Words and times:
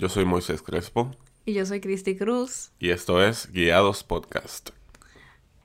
Yo 0.00 0.08
soy 0.08 0.24
Moisés 0.24 0.62
Crespo. 0.62 1.10
Y 1.44 1.52
yo 1.52 1.66
soy 1.66 1.82
Cristi 1.82 2.16
Cruz. 2.16 2.72
Y 2.78 2.88
esto 2.88 3.22
es 3.22 3.52
Guiados 3.52 4.02
Podcast. 4.02 4.70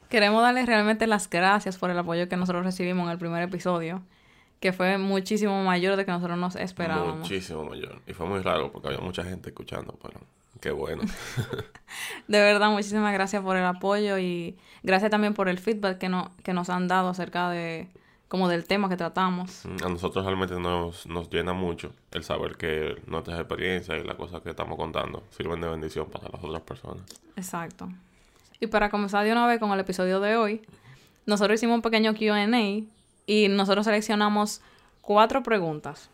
Queremos 0.10 0.42
darles 0.42 0.66
realmente 0.66 1.08
las 1.08 1.30
gracias 1.30 1.78
por 1.78 1.90
el 1.90 1.98
apoyo 1.98 2.28
que 2.28 2.36
nosotros 2.36 2.66
recibimos 2.66 3.06
en 3.06 3.12
el 3.12 3.18
primer 3.18 3.42
episodio, 3.44 4.04
que 4.60 4.74
fue 4.74 4.98
muchísimo 4.98 5.64
mayor 5.64 5.96
de 5.96 6.04
que 6.04 6.12
nosotros 6.12 6.38
nos 6.38 6.58
esperábamos. 6.58 7.20
Muchísimo 7.20 7.64
mayor. 7.64 8.02
Y 8.08 8.12
fue 8.12 8.26
muy 8.26 8.42
raro 8.42 8.74
porque 8.74 8.90
había 8.90 9.00
mucha 9.00 9.24
gente 9.24 9.52
escuchando, 9.52 9.98
pero 10.04 10.20
qué 10.60 10.72
bueno. 10.72 11.04
de 12.28 12.40
verdad, 12.40 12.72
muchísimas 12.72 13.14
gracias 13.14 13.42
por 13.42 13.56
el 13.56 13.64
apoyo 13.64 14.20
y 14.20 14.58
gracias 14.84 15.12
también 15.12 15.34
por 15.34 15.48
el 15.48 15.60
feedback 15.60 15.98
que, 15.98 16.10
no, 16.10 16.36
que 16.44 16.52
nos 16.52 16.70
han 16.70 16.90
dado 16.90 17.08
acerca 17.08 17.50
de 17.52 17.88
como 18.36 18.50
del 18.50 18.66
tema 18.66 18.90
que 18.90 18.98
tratamos. 18.98 19.62
Mm, 19.64 19.86
a 19.86 19.90
nosotros 19.90 20.26
realmente 20.26 20.60
nos, 20.60 21.08
nos 21.08 21.30
llena 21.30 21.54
mucho 21.54 21.94
el 22.12 22.26
saber 22.26 22.58
que 22.58 23.02
nuestras 23.08 23.40
experiencias 23.40 24.04
y 24.04 24.06
las 24.06 24.18
cosas 24.18 24.42
que 24.42 24.50
estamos 24.50 24.78
contando 24.78 25.24
sirven 25.30 25.62
de 25.62 25.70
bendición 25.70 26.08
para 26.08 26.28
las 26.28 26.44
otras 26.44 26.62
personas. 26.64 27.04
Exacto. 27.38 27.88
Y 28.60 28.68
para 28.68 28.90
comenzar 28.90 29.24
de 29.24 29.32
una 29.32 29.48
vez 29.48 29.58
con 29.58 29.72
el 29.72 29.80
episodio 29.80 30.20
de 30.20 30.36
hoy, 30.36 30.62
nosotros 31.26 31.56
hicimos 31.56 31.76
un 31.76 31.82
pequeño 31.82 32.14
QA 32.14 32.46
y 33.26 33.48
nosotros 33.48 33.86
seleccionamos 33.86 34.60
cuatro 35.00 35.42
preguntas. 35.42 36.10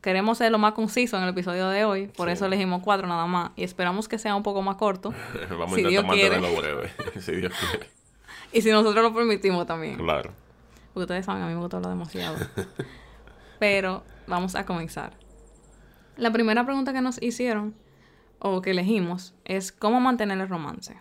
Queremos 0.00 0.38
ser 0.38 0.52
lo 0.52 0.58
más 0.58 0.72
conciso 0.72 1.18
en 1.18 1.24
el 1.24 1.28
episodio 1.28 1.68
de 1.68 1.84
hoy, 1.84 2.06
por 2.06 2.30
eso 2.30 2.46
elegimos 2.46 2.80
cuatro 2.82 3.06
nada 3.06 3.26
más 3.26 3.50
y 3.56 3.64
esperamos 3.64 4.08
que 4.08 4.16
sea 4.16 4.34
un 4.34 4.42
poco 4.42 4.62
más 4.62 4.76
corto. 4.76 5.12
Vamos 5.50 5.76
a 5.76 5.80
intentar 5.80 6.06
mantenerlo 6.06 6.56
breve, 6.56 6.90
si 7.20 7.32
Dios 7.32 7.52
quiere. 7.60 7.90
Y 8.54 8.62
si 8.62 8.70
nosotros 8.70 9.02
lo 9.02 9.12
permitimos 9.12 9.66
también. 9.66 9.98
Claro. 9.98 10.45
Porque 10.96 11.04
ustedes 11.04 11.26
saben, 11.26 11.42
a 11.42 11.46
mí 11.48 11.52
me 11.52 11.60
gusta 11.60 11.76
hablar 11.76 11.92
demasiado. 11.92 12.36
Pero 13.58 14.02
vamos 14.26 14.54
a 14.54 14.64
comenzar. 14.64 15.12
La 16.16 16.32
primera 16.32 16.64
pregunta 16.64 16.94
que 16.94 17.02
nos 17.02 17.22
hicieron, 17.22 17.74
o 18.38 18.62
que 18.62 18.70
elegimos, 18.70 19.34
es 19.44 19.72
¿cómo 19.72 20.00
mantener 20.00 20.40
el 20.40 20.48
romance? 20.48 20.98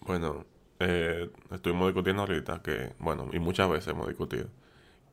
Bueno, 0.00 0.44
eh, 0.78 1.30
estuvimos 1.50 1.86
discutiendo 1.86 2.20
ahorita 2.20 2.60
que, 2.60 2.92
bueno, 2.98 3.30
y 3.32 3.38
muchas 3.38 3.70
veces 3.70 3.88
hemos 3.88 4.08
discutido, 4.08 4.48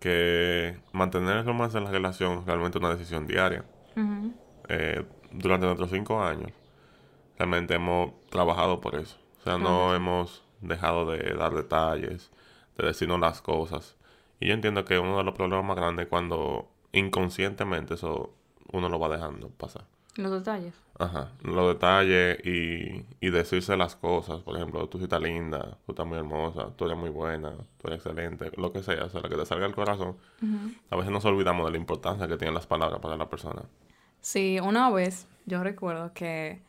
que 0.01 0.77
mantener 0.91 1.37
el 1.37 1.45
romance 1.45 1.77
en 1.77 1.85
la 1.85 1.91
relación 1.91 2.39
es 2.39 2.45
realmente 2.45 2.79
una 2.79 2.89
decisión 2.89 3.25
diaria. 3.25 3.63
Eh, 4.67 5.05
durante 5.31 5.67
nuestros 5.67 5.89
cinco 5.89 6.21
años, 6.21 6.51
realmente 7.37 7.75
hemos 7.75 8.11
trabajado 8.29 8.81
por 8.81 8.95
eso. 8.95 9.15
O 9.39 9.43
sea, 9.45 9.57
no 9.57 9.95
hemos 9.95 10.43
dejado 10.59 11.09
de 11.09 11.33
dar 11.33 11.53
detalles, 11.53 12.29
de 12.77 12.87
decirnos 12.87 13.17
las 13.17 13.41
cosas. 13.41 13.95
Y 14.41 14.47
yo 14.47 14.55
entiendo 14.55 14.83
que 14.83 14.97
uno 14.99 15.19
de 15.19 15.23
los 15.23 15.35
problemas 15.35 15.63
más 15.63 15.77
grandes 15.77 16.05
es 16.05 16.09
cuando 16.09 16.67
inconscientemente 16.91 17.93
eso 17.93 18.33
uno 18.73 18.89
lo 18.89 18.99
va 18.99 19.07
dejando 19.07 19.49
pasar. 19.49 19.85
Los 20.15 20.31
detalles. 20.31 20.73
Ajá, 20.97 21.31
los 21.43 21.67
detalles 21.73 22.39
y, 22.43 23.05
y 23.21 23.29
decirse 23.29 23.77
las 23.77 23.95
cosas. 23.95 24.41
Por 24.41 24.57
ejemplo, 24.57 24.89
tú 24.89 24.97
sí 24.97 25.05
estás 25.05 25.21
linda, 25.21 25.77
tú 25.85 25.91
estás 25.91 26.07
muy 26.07 26.17
hermosa, 26.17 26.69
tú 26.75 26.85
eres 26.85 26.97
muy 26.97 27.09
buena, 27.09 27.51
tú 27.77 27.87
eres 27.87 27.99
excelente, 27.99 28.51
lo 28.57 28.73
que 28.73 28.81
sea, 28.81 29.05
o 29.05 29.09
sea, 29.09 29.21
lo 29.21 29.29
que 29.29 29.37
te 29.37 29.45
salga 29.45 29.65
del 29.65 29.75
corazón. 29.75 30.17
A 30.89 30.95
veces 30.95 31.11
nos 31.11 31.23
olvidamos 31.23 31.65
de 31.65 31.71
la 31.71 31.77
importancia 31.77 32.27
que 32.27 32.35
tienen 32.35 32.55
las 32.55 32.67
palabras 32.67 32.99
para 32.99 33.15
la 33.17 33.29
persona. 33.29 33.61
Sí, 34.21 34.59
una 34.59 34.89
vez 34.89 35.27
yo 35.45 35.63
recuerdo 35.63 36.13
que 36.13 36.61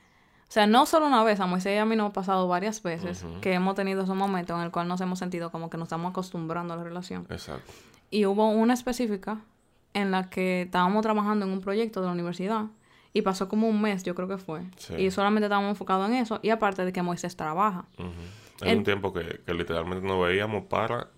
o 0.53 0.55
sea, 0.55 0.67
no 0.67 0.85
solo 0.85 1.07
una 1.07 1.25
vez, 1.25 1.41
a 1.41 1.47
Moisés 1.47 1.77
y 1.77 1.79
a 1.79 1.87
mí 1.87 1.97
nos 1.97 2.11
ha 2.11 2.13
pasado 2.13 2.47
varias 2.47 2.83
veces 2.83 3.25
que 3.41 3.55
hemos 3.55 3.75
tenido 3.75 4.03
ese 4.03 4.13
momento 4.13 4.55
en 4.55 4.61
el 4.61 4.71
cual 4.71 4.87
nos 4.87 5.01
hemos 5.01 5.19
sentido 5.19 5.51
como 5.51 5.71
que 5.71 5.79
nos 5.79 5.87
estamos 5.87 6.11
acostumbrando 6.11 6.75
a 6.75 6.77
la 6.77 6.85
relación. 6.85 7.27
Exacto. 7.31 7.73
Y 8.11 8.27
hubo 8.27 8.51
una 8.51 8.75
específica 8.75 9.41
en 9.95 10.11
la 10.11 10.29
que 10.29 10.61
estábamos 10.61 11.01
trabajando 11.01 11.47
en 11.47 11.53
un 11.53 11.63
proyecto 11.63 12.03
de 12.03 12.09
la 12.09 12.13
universidad 12.13 12.67
y 13.15 13.23
pasó 13.23 13.49
como 13.49 13.67
un 13.67 13.81
mes, 13.81 14.03
yo 14.03 14.15
creo 14.15 14.29
que 14.29 14.37
fue. 14.37 14.61
Y 14.99 15.11
solamente 15.11 15.47
estábamos 15.47 15.71
enfocados 15.71 16.07
en 16.11 16.17
eso 16.17 16.39
y 16.43 16.51
aparte 16.51 16.85
de 16.85 16.93
que 16.93 17.01
Moisés 17.01 17.35
trabaja. 17.35 17.87
Hay 18.61 18.77
un 18.77 18.85
tiempo 18.85 19.11
que, 19.15 19.41
que 19.47 19.55
literalmente 19.55 20.07
nos 20.07 20.23
veíamos 20.23 20.65
para 20.65 21.09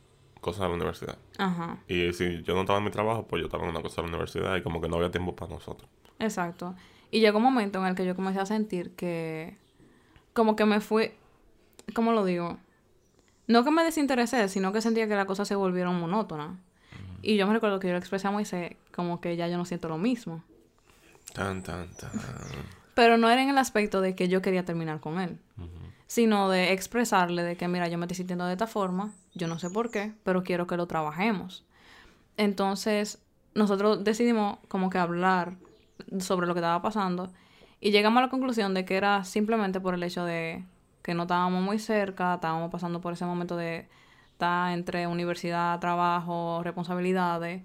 cosas 0.41 0.61
de 0.61 0.69
la 0.69 0.75
universidad. 0.75 1.19
Ajá. 1.39 1.79
Y 1.89 2.13
si 2.13 2.41
yo 2.45 2.55
no 2.55 2.61
estaba 2.61 2.79
en 2.79 2.85
mi 2.85 2.93
trabajo, 2.93 3.27
pues 3.27 3.41
yo 3.41 3.47
estaba 3.47 3.65
en 3.65 3.71
una 3.71 3.83
cosa 3.83 3.97
de 3.97 4.03
la 4.03 4.11
universidad 4.11 4.55
y 4.55 4.63
como 4.63 4.81
que 4.81 4.89
no 4.89 4.95
había 4.95 5.11
tiempo 5.11 5.35
para 5.35 5.55
nosotros. 5.55 5.91
Exacto. 6.21 6.77
Y 7.15 7.21
llegó 7.21 7.39
un 7.39 7.45
momento 7.45 7.79
en 7.79 7.87
el 7.87 7.95
que 7.95 8.05
yo 8.05 8.17
comencé 8.17 8.41
a 8.41 8.45
sentir 8.47 8.91
que 8.97 9.57
como 10.33 10.57
que 10.57 10.65
me 10.65 10.81
fui, 10.81 11.13
¿cómo 11.95 12.11
lo 12.11 12.25
digo? 12.25 12.59
No 13.47 13.63
que 13.63 13.71
me 13.71 13.85
desinteresé, 13.85 14.49
sino 14.49 14.73
que 14.73 14.81
sentía 14.81 15.07
que 15.07 15.15
las 15.15 15.27
cosas 15.27 15.47
se 15.47 15.55
volvieron 15.55 15.95
monótonas. 16.01 16.59
Y 17.23 17.37
yo 17.37 17.47
me 17.47 17.53
recuerdo 17.53 17.79
que 17.79 17.87
yo 17.87 17.93
lo 17.93 18.01
expresé 18.01 18.27
a 18.27 18.33
Moisés 18.33 18.75
como 18.93 19.21
que 19.21 19.37
ya 19.37 19.47
yo 19.47 19.57
no 19.57 19.65
siento 19.65 19.89
lo 19.89 19.97
mismo. 19.97 20.43
Tan, 21.33 21.63
tan, 21.63 21.89
tan. 21.91 22.11
Pero 22.95 23.17
no 23.17 23.31
era 23.31 23.41
en 23.45 23.49
el 23.49 23.59
aspecto 23.59 24.01
de 24.01 24.17
que 24.17 24.27
yo 24.27 24.43
quería 24.43 24.65
terminar 24.65 24.99
con 24.99 25.21
él, 25.21 25.39
sino 26.09 26.51
de 26.51 26.73
expresarle 26.73 27.45
de 27.45 27.57
que, 27.57 27.69
mira, 27.69 27.87
yo 27.87 27.97
me 27.97 28.07
estoy 28.07 28.17
sintiendo 28.17 28.45
de 28.47 28.55
esta 28.55 28.67
forma, 28.67 29.13
yo 29.35 29.47
no 29.47 29.61
sé 29.61 29.71
por 29.71 29.93
qué, 29.93 30.15
pero 30.25 30.43
quiero 30.43 30.67
que 30.67 30.77
lo 30.77 30.89
trabajemos. 30.89 31.65
Entonces, 32.37 33.23
nosotros 33.55 34.03
decidimos 34.03 34.59
como 34.67 34.91
que 34.91 34.99
hablar 34.99 35.55
sobre 36.19 36.47
lo 36.47 36.55
que 36.55 36.61
estaba 36.61 36.83
pasando 36.83 37.31
y 37.81 37.91
llegamos 37.91 38.19
a 38.19 38.23
la 38.23 38.31
conclusión 38.31 38.75
de 38.75 38.85
que 38.85 38.97
era 38.97 39.25
simplemente 39.25 39.81
por 39.81 39.95
el 39.95 40.03
hecho 40.03 40.25
de 40.25 40.65
que 41.03 41.15
no 41.15 41.23
estábamos 41.23 41.63
muy 41.63 41.79
cerca, 41.79 42.35
estábamos 42.35 42.71
pasando 42.71 43.01
por 43.01 43.13
ese 43.13 43.27
momento 43.27 43.57
de 43.57 43.89
estar 44.33 44.73
entre 44.73 45.07
universidad, 45.07 45.79
trabajo, 45.81 46.63
responsabilidades 46.63 47.63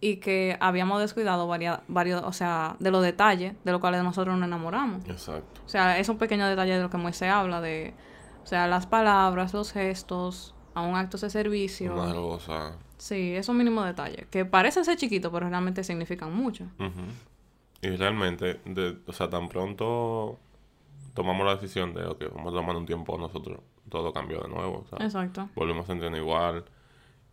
y 0.00 0.16
que 0.16 0.56
habíamos 0.60 1.00
descuidado 1.00 1.46
varios, 1.48 1.78
varios, 1.88 2.22
o 2.22 2.32
sea, 2.32 2.76
de 2.80 2.90
los 2.90 3.02
detalles 3.02 3.54
de 3.64 3.72
los 3.72 3.80
cuales 3.80 4.02
nosotros 4.02 4.36
nos 4.36 4.46
enamoramos. 4.46 5.04
Exacto. 5.08 5.62
O 5.64 5.68
sea, 5.68 5.98
esos 5.98 6.16
pequeños 6.16 6.48
detalles 6.48 6.76
de 6.76 6.82
lo 6.82 6.90
que 6.90 6.98
Moisés 6.98 7.30
habla 7.30 7.60
de, 7.60 7.94
o 8.42 8.46
sea, 8.46 8.66
las 8.66 8.86
palabras, 8.86 9.54
los 9.54 9.72
gestos, 9.72 10.54
a 10.74 10.82
un 10.82 10.94
acto 10.96 11.16
de 11.16 11.30
servicio. 11.30 11.94
Una 11.94 12.12
rosa. 12.12 12.76
Sí, 12.98 13.34
esos 13.34 13.54
mínimos 13.54 13.86
detalles, 13.86 14.26
que 14.26 14.44
parecen 14.44 14.84
ser 14.84 14.98
chiquitos, 14.98 15.32
pero 15.32 15.48
realmente 15.48 15.82
significan 15.82 16.34
mucho. 16.34 16.66
Y 17.86 17.96
realmente, 17.96 18.60
de, 18.64 18.98
o 19.06 19.12
sea, 19.12 19.30
tan 19.30 19.48
pronto 19.48 20.40
tomamos 21.14 21.46
la 21.46 21.54
decisión 21.54 21.94
de, 21.94 22.04
ok, 22.04 22.24
vamos 22.34 22.52
a 22.52 22.56
tomar 22.56 22.74
un 22.74 22.84
tiempo 22.84 23.16
nosotros, 23.16 23.60
todo 23.88 24.12
cambió 24.12 24.40
de 24.40 24.48
nuevo. 24.48 24.84
Exacto. 24.98 25.48
Volvimos 25.54 25.84
a 25.84 25.86
sentirnos 25.86 26.18
igual 26.18 26.64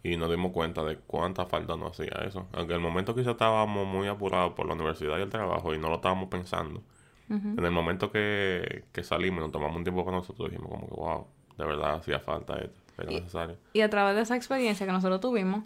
y 0.04 0.16
nos 0.16 0.30
dimos 0.30 0.52
cuenta 0.52 0.84
de 0.84 0.98
cuánta 0.98 1.48
falta 1.48 1.76
nos 1.76 1.92
hacía 1.92 2.24
eso. 2.28 2.46
Aunque 2.54 2.74
en 2.74 2.82
el 2.82 2.88
momento 2.88 3.16
quizá 3.16 3.32
estábamos 3.32 3.88
muy 3.88 4.08
apurados 4.08 4.54
por 4.54 4.68
la 4.68 4.76
universidad 4.76 5.18
y 5.18 5.24
el 5.24 5.30
trabajo 5.30 5.74
y 5.74 5.80
no 5.80 5.90
lo 5.90 5.96
estábamos 5.96 6.30
pensando. 6.30 6.84
En 7.30 7.66
el 7.66 7.72
momento 7.72 8.12
que, 8.12 8.84
que 8.92 9.02
salimos 9.02 9.40
y 9.40 9.42
nos 9.46 9.52
tomamos 9.52 9.76
un 9.76 9.84
tiempo 9.84 10.06
para 10.06 10.18
nosotros, 10.18 10.52
dijimos 10.52 10.70
como 10.70 10.88
que, 10.88 10.94
wow, 10.94 11.28
de 11.58 11.66
verdad 11.66 11.96
hacía 11.96 12.20
falta 12.20 12.60
esto, 12.60 12.80
era 12.96 13.10
necesario. 13.10 13.58
Y 13.74 13.82
a 13.82 13.90
través 13.90 14.16
de 14.16 14.22
esa 14.22 14.36
experiencia 14.36 14.86
que 14.86 14.92
nosotros 14.92 15.20
tuvimos, 15.20 15.64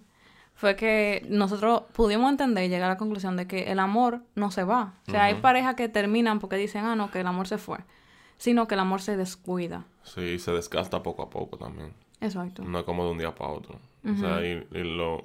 fue 0.58 0.76
que 0.76 1.24
nosotros 1.30 1.84
pudimos 1.94 2.32
entender 2.32 2.64
y 2.64 2.70
llegar 2.70 2.90
a 2.90 2.94
la 2.94 2.98
conclusión 2.98 3.38
de 3.38 3.48
que 3.48 3.72
el 3.72 3.78
amor 3.78 4.22
no 4.34 4.50
se 4.50 4.64
va. 4.64 4.96
O 5.08 5.12
sea, 5.12 5.26
hay 5.26 5.36
parejas 5.36 5.76
que 5.76 5.88
terminan 5.88 6.40
porque 6.40 6.56
dicen, 6.56 6.84
ah, 6.84 6.96
no, 6.96 7.12
que 7.12 7.20
el 7.20 7.28
amor 7.28 7.48
se 7.48 7.60
fue. 7.60 7.78
Sino 8.38 8.68
que 8.68 8.74
el 8.74 8.80
amor 8.80 9.00
se 9.00 9.16
descuida. 9.18 9.86
Sí, 10.02 10.40
se 10.40 10.52
desgasta 10.52 11.04
poco 11.04 11.22
a 11.22 11.30
poco 11.30 11.58
también. 11.58 11.94
Exacto. 12.22 12.64
No 12.64 12.80
es 12.80 12.86
como 12.86 13.06
de 13.06 13.12
un 13.12 13.20
día 13.20 13.36
para 13.36 13.52
otro. 13.52 13.80
O 14.04 14.16
sea, 14.16 14.44
y, 14.44 14.66
lo, 14.72 15.24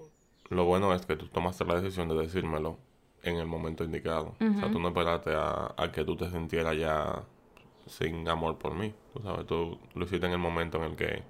lo, 0.51 0.65
bueno 0.67 0.93
es 0.93 1.07
que 1.07 1.17
tú 1.17 1.27
tomaste 1.29 1.65
la 1.65 1.81
decisión 1.81 2.09
de 2.09 2.15
decírmelo 2.15 2.77
en 3.23 3.37
el 3.37 3.47
momento 3.47 3.85
indicado. 3.85 4.35
O 4.39 4.61
sea, 4.61 4.71
tú 4.71 4.81
no 4.81 4.89
esperaste 4.89 5.31
a, 5.35 5.75
a, 5.75 5.93
que 5.93 6.05
tú 6.05 6.15
te 6.15 6.29
sintieras 6.29 6.77
ya 6.77 7.23
sin 7.87 8.29
amor 8.29 8.59
por 8.59 8.75
mí. 8.75 8.93
Tú 9.15 9.23
sabes, 9.23 9.47
tú 9.47 9.79
lo 9.95 10.05
hiciste 10.05 10.27
en 10.27 10.33
el 10.33 10.39
momento 10.39 10.77
en 10.77 10.91
el 10.91 10.97
que 10.97 11.23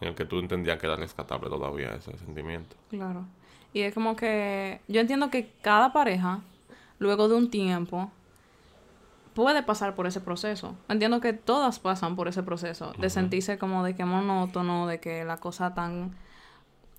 en 0.00 0.08
el 0.08 0.14
que 0.14 0.24
tú 0.24 0.38
entendías 0.38 0.78
que 0.78 0.86
era 0.86 0.96
rescatable 0.96 1.48
todavía 1.48 1.94
ese 1.94 2.16
sentimiento. 2.18 2.76
Claro. 2.90 3.26
Y 3.72 3.80
es 3.80 3.94
como 3.94 4.16
que 4.16 4.80
yo 4.88 5.00
entiendo 5.00 5.30
que 5.30 5.50
cada 5.62 5.92
pareja, 5.92 6.40
luego 6.98 7.28
de 7.28 7.34
un 7.34 7.50
tiempo, 7.50 8.10
puede 9.34 9.62
pasar 9.62 9.94
por 9.94 10.06
ese 10.06 10.20
proceso. 10.20 10.76
Entiendo 10.88 11.20
que 11.20 11.32
todas 11.32 11.80
pasan 11.80 12.16
por 12.16 12.28
ese 12.28 12.42
proceso, 12.42 12.92
de 12.98 13.10
sentirse 13.10 13.58
como 13.58 13.84
de 13.84 13.94
que 13.96 14.04
monótono, 14.04 14.86
de 14.86 15.00
que 15.00 15.24
la 15.24 15.38
cosa 15.38 15.74
tan... 15.74 16.16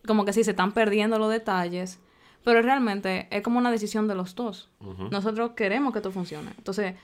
como 0.05 0.25
que 0.25 0.33
sí, 0.33 0.43
se 0.43 0.51
están 0.51 0.73
perdiendo 0.73 1.17
los 1.17 1.31
detalles, 1.31 1.99
pero 2.43 2.61
realmente 2.61 3.27
es 3.31 3.41
como 3.41 3.57
una 3.57 3.71
decisión 3.71 4.07
de 4.07 4.15
los 4.15 4.35
dos. 4.35 4.69
Nosotros 5.11 5.51
queremos 5.55 5.93
que 5.93 5.99
esto 5.99 6.11
funcione. 6.11 6.51
Entonces, 6.57 6.95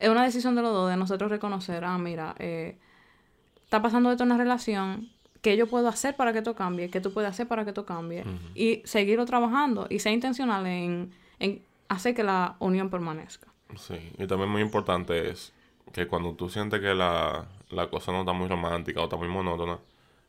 es 0.00 0.08
una 0.08 0.24
decisión 0.24 0.56
de 0.56 0.62
los 0.62 0.72
dos, 0.72 0.90
de 0.90 0.96
nosotros 0.96 1.30
reconocer, 1.30 1.84
ah, 1.84 1.96
mira, 1.96 2.34
eh, 2.38 2.76
está 3.62 3.80
pasando 3.80 4.10
esto 4.10 4.24
en 4.24 4.32
una 4.32 4.38
relación, 4.38 5.08
qué 5.44 5.58
yo 5.58 5.66
puedo 5.66 5.88
hacer 5.88 6.16
para 6.16 6.32
que 6.32 6.38
esto 6.38 6.54
cambie, 6.54 6.88
qué 6.88 7.02
tú 7.02 7.12
puedes 7.12 7.28
hacer 7.28 7.46
para 7.46 7.64
que 7.64 7.70
esto 7.70 7.84
cambie. 7.84 8.24
Y 8.54 8.80
seguirlo 8.84 9.26
trabajando 9.26 9.86
y 9.90 9.98
ser 9.98 10.14
intencional 10.14 10.66
en, 10.66 11.12
en 11.38 11.62
hacer 11.88 12.14
que 12.14 12.24
la 12.24 12.56
unión 12.60 12.88
permanezca. 12.88 13.48
Sí, 13.76 13.94
y 14.18 14.26
también 14.26 14.48
muy 14.48 14.62
importante 14.62 15.30
es 15.30 15.52
que 15.92 16.06
cuando 16.06 16.32
tú 16.32 16.48
sientes 16.48 16.80
que 16.80 16.94
la, 16.94 17.46
la 17.68 17.90
cosa 17.90 18.10
no 18.10 18.20
está 18.20 18.32
muy 18.32 18.48
romántica 18.48 19.02
o 19.02 19.04
está 19.04 19.16
muy 19.16 19.28
monótona, 19.28 19.78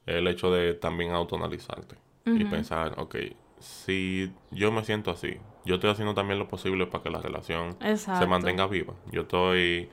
el 0.06 0.28
hecho 0.28 0.52
de 0.52 0.74
también 0.74 1.12
autonalizarte 1.14 1.96
y 2.26 2.44
pensar, 2.44 2.96
ok, 2.98 3.16
si 3.60 4.34
yo 4.52 4.72
me 4.72 4.84
siento 4.84 5.12
así, 5.12 5.38
yo 5.64 5.76
estoy 5.76 5.92
haciendo 5.92 6.14
también 6.14 6.40
lo 6.40 6.48
posible 6.50 6.88
para 6.88 7.04
que 7.04 7.10
la 7.10 7.22
relación 7.22 7.78
se 7.98 8.28
mantenga 8.28 8.68
viva. 8.68 8.94
Yo 9.12 9.22
estoy 9.22 9.90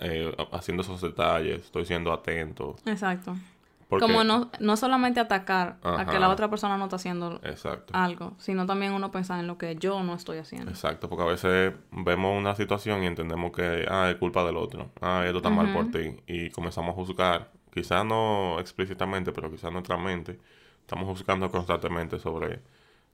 eh, 0.00 0.34
haciendo 0.52 0.82
esos 0.82 1.02
detalles, 1.02 1.60
estoy 1.66 1.84
siendo 1.84 2.12
atento. 2.12 2.76
Exacto. 2.86 3.36
Como 3.88 4.24
no, 4.24 4.50
no 4.60 4.76
solamente 4.76 5.20
atacar 5.20 5.78
a 5.82 6.06
que 6.06 6.18
la 6.18 6.28
otra 6.28 6.48
persona 6.48 6.76
no 6.76 6.84
está 6.84 6.96
haciendo 6.96 7.40
algo, 7.92 8.34
sino 8.38 8.66
también 8.66 8.92
uno 8.92 9.10
pensar 9.10 9.40
en 9.40 9.46
lo 9.46 9.58
que 9.58 9.76
yo 9.76 10.02
no 10.02 10.14
estoy 10.14 10.38
haciendo. 10.38 10.70
Exacto, 10.70 11.08
porque 11.08 11.24
a 11.24 11.26
veces 11.26 11.74
vemos 11.90 12.38
una 12.38 12.54
situación 12.54 13.02
y 13.02 13.06
entendemos 13.06 13.52
que, 13.52 13.86
ah, 13.88 14.10
es 14.10 14.16
culpa 14.16 14.44
del 14.44 14.56
otro, 14.56 14.90
ah, 15.00 15.22
esto 15.24 15.38
está 15.38 15.50
mal 15.50 15.72
por 15.72 15.90
ti, 15.90 16.16
y 16.26 16.50
comenzamos 16.50 16.92
a 16.92 16.94
juzgar, 16.94 17.50
quizás 17.72 18.04
no 18.04 18.58
explícitamente, 18.58 19.32
pero 19.32 19.50
quizás 19.50 19.72
nuestra 19.72 19.96
mente, 19.96 20.38
estamos 20.80 21.06
juzgando 21.06 21.50
constantemente 21.50 22.18
sobre 22.18 22.60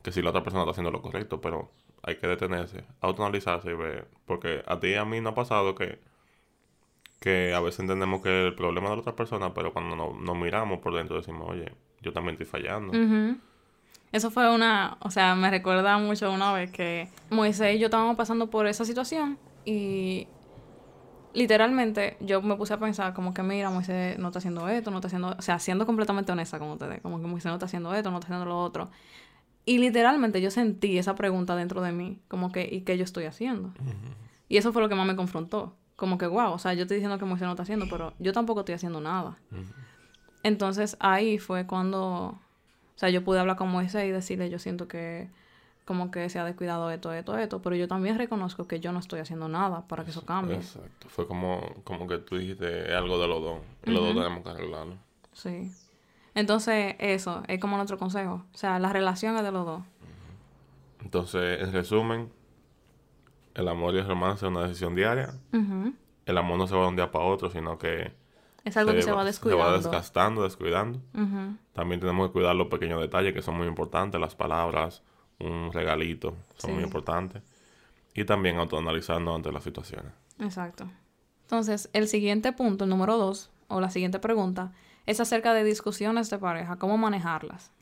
que 0.02 0.12
si 0.12 0.22
la 0.22 0.30
otra 0.30 0.42
persona 0.42 0.62
está 0.62 0.72
haciendo 0.72 0.90
lo 0.90 1.02
correcto, 1.02 1.40
pero 1.40 1.70
hay 2.02 2.16
que 2.16 2.26
detenerse, 2.26 2.84
autoanalizarse 3.00 3.70
y 3.70 3.74
ver, 3.74 4.08
porque 4.24 4.62
a 4.66 4.78
ti 4.80 4.88
y 4.88 4.94
a 4.94 5.04
mí 5.04 5.20
no 5.20 5.30
ha 5.30 5.34
pasado 5.34 5.74
que 5.74 6.00
que 7.20 7.52
a 7.54 7.60
veces 7.60 7.80
entendemos 7.80 8.22
que 8.22 8.46
el 8.46 8.54
problema 8.54 8.88
de 8.88 8.96
la 8.96 9.00
otra 9.02 9.14
persona, 9.14 9.52
pero 9.52 9.72
cuando 9.72 9.94
nos, 9.94 10.36
miramos 10.36 10.80
por 10.80 10.94
dentro 10.94 11.16
decimos, 11.16 11.48
oye, 11.50 11.70
yo 12.00 12.12
también 12.12 12.32
estoy 12.32 12.46
fallando. 12.46 12.92
Eso 14.10 14.30
fue 14.30 14.52
una, 14.52 14.96
o 15.00 15.10
sea, 15.10 15.36
me 15.36 15.50
recuerda 15.50 15.96
mucho 15.98 16.32
una 16.32 16.52
vez 16.52 16.72
que 16.72 17.08
Moisés 17.28 17.76
y 17.76 17.78
yo 17.78 17.86
estábamos 17.86 18.16
pasando 18.16 18.50
por 18.50 18.66
esa 18.66 18.84
situación 18.84 19.38
y 19.64 20.26
literalmente 21.32 22.16
yo 22.20 22.42
me 22.42 22.56
puse 22.56 22.74
a 22.74 22.80
pensar 22.80 23.14
como 23.14 23.34
que 23.34 23.42
mira, 23.42 23.70
Moisés 23.70 24.18
no 24.18 24.28
está 24.28 24.38
haciendo 24.40 24.68
esto, 24.68 24.90
no 24.90 24.96
está 24.96 25.06
haciendo, 25.06 25.36
o 25.38 25.42
sea, 25.42 25.60
siendo 25.60 25.86
completamente 25.86 26.32
honesta 26.32 26.58
con 26.58 26.70
ustedes, 26.70 27.02
como 27.02 27.20
que 27.20 27.26
Moisés 27.26 27.50
no 27.50 27.54
está 27.54 27.66
haciendo 27.66 27.94
esto, 27.94 28.10
no 28.10 28.16
está 28.16 28.28
haciendo 28.28 28.46
lo 28.46 28.58
otro. 28.58 28.90
Y 29.66 29.78
literalmente 29.78 30.40
yo 30.40 30.50
sentí 30.50 30.98
esa 30.98 31.14
pregunta 31.14 31.54
dentro 31.54 31.82
de 31.82 31.92
mí, 31.92 32.18
como 32.28 32.50
que, 32.50 32.66
¿y 32.68 32.80
qué 32.80 32.96
yo 32.96 33.04
estoy 33.04 33.26
haciendo? 33.26 33.72
Y 34.48 34.56
eso 34.56 34.72
fue 34.72 34.82
lo 34.82 34.88
que 34.88 34.94
más 34.96 35.06
me 35.06 35.14
confrontó 35.14 35.76
como 36.00 36.16
que, 36.16 36.26
wow, 36.26 36.52
o 36.52 36.58
sea, 36.58 36.72
yo 36.72 36.82
estoy 36.82 36.96
diciendo 36.96 37.18
que 37.18 37.26
Moisés 37.26 37.44
no 37.44 37.52
está 37.52 37.62
haciendo, 37.62 37.84
pero 37.90 38.14
yo 38.18 38.32
tampoco 38.32 38.60
estoy 38.60 38.74
haciendo 38.74 39.02
nada. 39.02 39.36
Entonces 40.42 40.96
ahí 40.98 41.38
fue 41.38 41.66
cuando, 41.66 42.00
o 42.00 42.38
sea, 42.96 43.10
yo 43.10 43.22
pude 43.22 43.38
hablar 43.38 43.56
con 43.56 43.68
Moisés 43.68 44.06
y 44.06 44.10
decirle, 44.10 44.48
yo 44.48 44.58
siento 44.58 44.88
que 44.88 45.28
como 45.84 46.10
que 46.10 46.30
se 46.30 46.38
ha 46.38 46.44
descuidado 46.44 46.90
esto, 46.90 47.12
esto, 47.12 47.36
esto, 47.36 47.60
pero 47.60 47.76
yo 47.76 47.86
también 47.86 48.16
reconozco 48.16 48.66
que 48.66 48.80
yo 48.80 48.92
no 48.92 48.98
estoy 48.98 49.20
haciendo 49.20 49.46
nada 49.48 49.86
para 49.88 50.04
que 50.04 50.10
eso 50.10 50.24
cambie. 50.24 50.56
Exacto, 50.56 51.10
fue 51.10 51.26
como, 51.26 51.60
como 51.84 52.08
que 52.08 52.16
tú 52.16 52.38
dijiste 52.38 52.94
algo 52.94 53.20
de 53.20 53.28
los 53.28 53.42
dos, 53.42 53.58
y 53.84 53.90
los 53.90 54.02
dos 54.02 54.14
tenemos 54.14 54.42
que 54.42 54.48
arreglarlo. 54.48 54.94
Sí. 55.34 55.70
Entonces, 56.34 56.94
eso 56.98 57.42
es 57.46 57.60
como 57.60 57.76
nuestro 57.76 57.98
consejo. 57.98 58.42
O 58.54 58.56
sea, 58.56 58.78
la 58.78 58.90
relación 58.90 59.36
es 59.36 59.42
de 59.42 59.52
los 59.52 59.66
dos. 59.66 59.82
Entonces, 61.02 61.60
en 61.60 61.72
resumen, 61.72 62.32
el 63.60 63.68
amor 63.68 63.94
y 63.94 63.98
el 63.98 64.06
romance 64.06 64.44
es 64.44 64.50
una 64.50 64.62
decisión 64.62 64.94
diaria. 64.94 65.34
El 66.26 66.38
amor 66.38 66.58
no 66.58 66.66
se 66.66 66.74
va 66.74 66.82
de 66.82 66.88
un 66.88 66.96
día 66.96 67.10
para 67.10 67.24
otro, 67.24 67.50
sino 67.50 67.78
que... 67.78 68.12
Es 68.64 68.76
algo 68.76 68.92
que 68.92 69.02
se 69.02 69.12
va 69.12 69.24
descuidando. 69.24 69.64
Se 69.64 69.70
va 69.70 69.76
desgastando, 69.76 70.42
descuidando. 70.42 71.00
También 71.72 72.00
tenemos 72.00 72.28
que 72.28 72.32
cuidar 72.32 72.54
los 72.56 72.68
pequeños 72.68 73.00
detalles 73.00 73.32
que 73.32 73.42
son 73.42 73.56
muy 73.56 73.66
importantes. 73.66 74.20
Las 74.20 74.34
palabras, 74.34 75.02
un 75.38 75.72
regalito, 75.72 76.36
son 76.56 76.74
muy 76.74 76.84
importantes. 76.84 77.42
Y 78.14 78.24
también 78.24 78.58
autoanalizarnos 78.58 79.36
ante 79.36 79.52
las 79.52 79.62
situaciones. 79.62 80.12
Exacto. 80.40 80.90
Entonces, 81.42 81.88
el 81.92 82.08
siguiente 82.08 82.52
punto, 82.52 82.84
el 82.84 82.90
número 82.90 83.16
dos, 83.16 83.50
o 83.68 83.80
la 83.80 83.90
siguiente 83.90 84.18
pregunta, 84.18 84.72
es 85.06 85.20
acerca 85.20 85.54
de 85.54 85.64
discusiones 85.64 86.28
de 86.30 86.38
pareja, 86.38 86.76
cómo 86.76 86.98
manejarlas. 86.98 87.72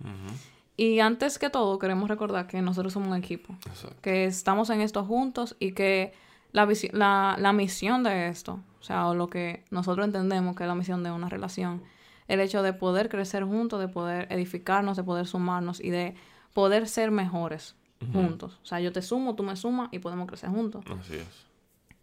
Y 0.78 1.00
antes 1.00 1.40
que 1.40 1.50
todo, 1.50 1.76
queremos 1.80 2.08
recordar 2.08 2.46
que 2.46 2.62
nosotros 2.62 2.92
somos 2.92 3.08
un 3.08 3.16
equipo. 3.16 3.52
Que 4.00 4.26
estamos 4.26 4.70
en 4.70 4.80
esto 4.80 5.04
juntos 5.04 5.56
y 5.58 5.72
que 5.72 6.12
la, 6.52 6.68
la, 6.92 7.36
la 7.36 7.52
misión 7.52 8.04
de 8.04 8.28
esto, 8.28 8.60
o 8.78 8.82
sea, 8.84 9.08
o 9.08 9.14
lo 9.16 9.28
que 9.28 9.64
nosotros 9.72 10.06
entendemos 10.06 10.54
que 10.54 10.62
es 10.62 10.68
la 10.68 10.76
misión 10.76 11.02
de 11.02 11.10
una 11.10 11.28
relación, 11.28 11.82
el 12.28 12.38
hecho 12.38 12.62
de 12.62 12.74
poder 12.74 13.08
crecer 13.08 13.42
juntos, 13.42 13.80
de 13.80 13.88
poder 13.88 14.28
edificarnos, 14.30 14.96
de 14.96 15.02
poder 15.02 15.26
sumarnos 15.26 15.80
y 15.80 15.90
de 15.90 16.14
poder 16.54 16.86
ser 16.86 17.10
mejores 17.10 17.74
juntos. 18.12 18.60
O 18.62 18.64
sea, 18.64 18.78
yo 18.78 18.92
te 18.92 19.02
sumo, 19.02 19.34
tú 19.34 19.42
me 19.42 19.56
sumas 19.56 19.88
y 19.90 19.98
podemos 19.98 20.28
crecer 20.28 20.48
juntos. 20.48 20.84
Así 20.96 21.16
es. 21.16 21.46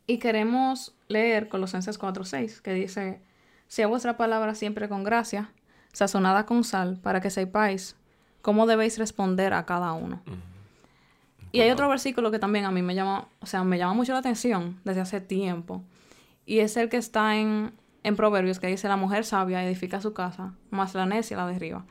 Y 0.06 0.18
queremos 0.18 0.94
leer 1.08 1.48
Colosenses 1.48 1.98
4.6, 1.98 2.60
que 2.60 2.74
dice, 2.74 3.22
sea 3.70 3.88
vuestra 3.88 4.18
palabra 4.18 4.54
siempre 4.54 4.90
con 4.90 5.06
gracia, 5.06 5.52
sazonada 5.94 6.46
con 6.46 6.66
sal, 6.66 7.00
para 7.02 7.22
que 7.22 7.30
sepáis 7.30 7.96
cómo 8.46 8.68
debéis 8.68 9.00
responder 9.00 9.56
a 9.56 9.66
cada 9.66 9.94
uno. 9.94 10.22
Y 11.52 11.62
hay 11.62 11.72
otro 11.72 11.90
versículo 11.90 12.30
que 12.30 12.38
también 12.38 12.66
a 12.66 12.70
mí 12.70 12.84
me 12.84 12.94
llama, 12.94 13.28
o 13.40 13.48
sea, 13.48 13.64
me 13.64 13.80
llama 13.80 13.96
mucho 13.96 14.14
la 14.14 14.20
atención 14.20 14.80
desde 14.84 15.02
hace 15.02 15.20
tiempo. 15.20 15.82
Y 16.46 16.60
es 16.60 16.78
el 16.78 16.88
que 16.88 16.98
está 16.98 17.38
en, 17.38 17.74
en 18.04 18.16
Proverbios, 18.16 18.60
que 18.60 18.68
dice, 18.68 18.88
la 18.88 18.98
mujer 18.98 19.26
sabia 19.26 19.66
edifica 19.66 20.00
su 20.00 20.14
casa, 20.14 20.54
más 20.70 20.94
la 20.94 21.08
necia 21.08 21.38
la 21.38 21.48
derriba. 21.48 21.86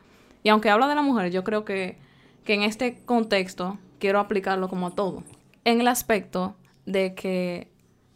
Y 0.45 0.49
aunque 0.49 0.71
habla 0.71 0.87
de 0.87 0.95
la 0.95 1.03
mujer, 1.03 1.33
yo 1.33 1.43
creo 1.43 1.65
que, 1.65 1.99
que 2.45 2.55
en 2.55 2.63
este 2.63 3.03
contexto 3.05 3.77
quiero 3.99 4.21
aplicarlo 4.21 4.69
como 4.69 4.87
a 4.87 4.91
todo. 4.93 5.25
En 5.65 5.81
el 5.81 5.89
aspecto 5.89 6.55
de 6.87 7.17
que 7.17 7.69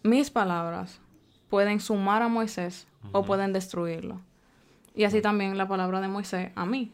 mis 0.04 0.30
palabras 0.30 1.00
pueden 1.50 1.80
sumar 1.80 2.22
a 2.22 2.28
Moisés 2.28 2.86
o 3.10 3.24
pueden 3.24 3.52
destruirlo. 3.52 4.20
Y 4.94 5.02
así 5.02 5.20
también 5.20 5.58
la 5.58 5.66
palabra 5.66 6.00
de 6.00 6.06
Moisés 6.06 6.52
a 6.54 6.66
mí. 6.66 6.92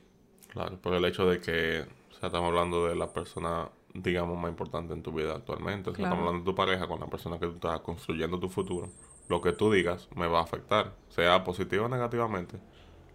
Claro, 0.54 0.78
por 0.78 0.94
el 0.94 1.04
hecho 1.04 1.26
de 1.28 1.40
que, 1.40 1.84
o 2.10 2.14
sea, 2.14 2.28
estamos 2.28 2.48
hablando 2.48 2.86
de 2.86 2.94
la 2.94 3.12
persona, 3.12 3.68
digamos, 3.92 4.38
más 4.38 4.50
importante 4.50 4.94
en 4.94 5.02
tu 5.02 5.12
vida 5.12 5.34
actualmente. 5.34 5.90
O 5.90 5.94
sea, 5.94 6.04
estamos 6.04 6.20
hablando 6.20 6.44
de 6.44 6.52
tu 6.52 6.54
pareja 6.54 6.86
con 6.86 7.00
la 7.00 7.06
persona 7.06 7.38
que 7.38 7.46
tú 7.46 7.54
estás 7.54 7.80
construyendo 7.80 8.38
tu 8.38 8.48
futuro. 8.48 8.88
Lo 9.28 9.40
que 9.40 9.52
tú 9.52 9.72
digas 9.72 10.08
me 10.14 10.28
va 10.28 10.38
a 10.38 10.42
afectar, 10.42 10.92
sea 11.08 11.42
positivo 11.42 11.86
o 11.86 11.88
negativamente. 11.88 12.58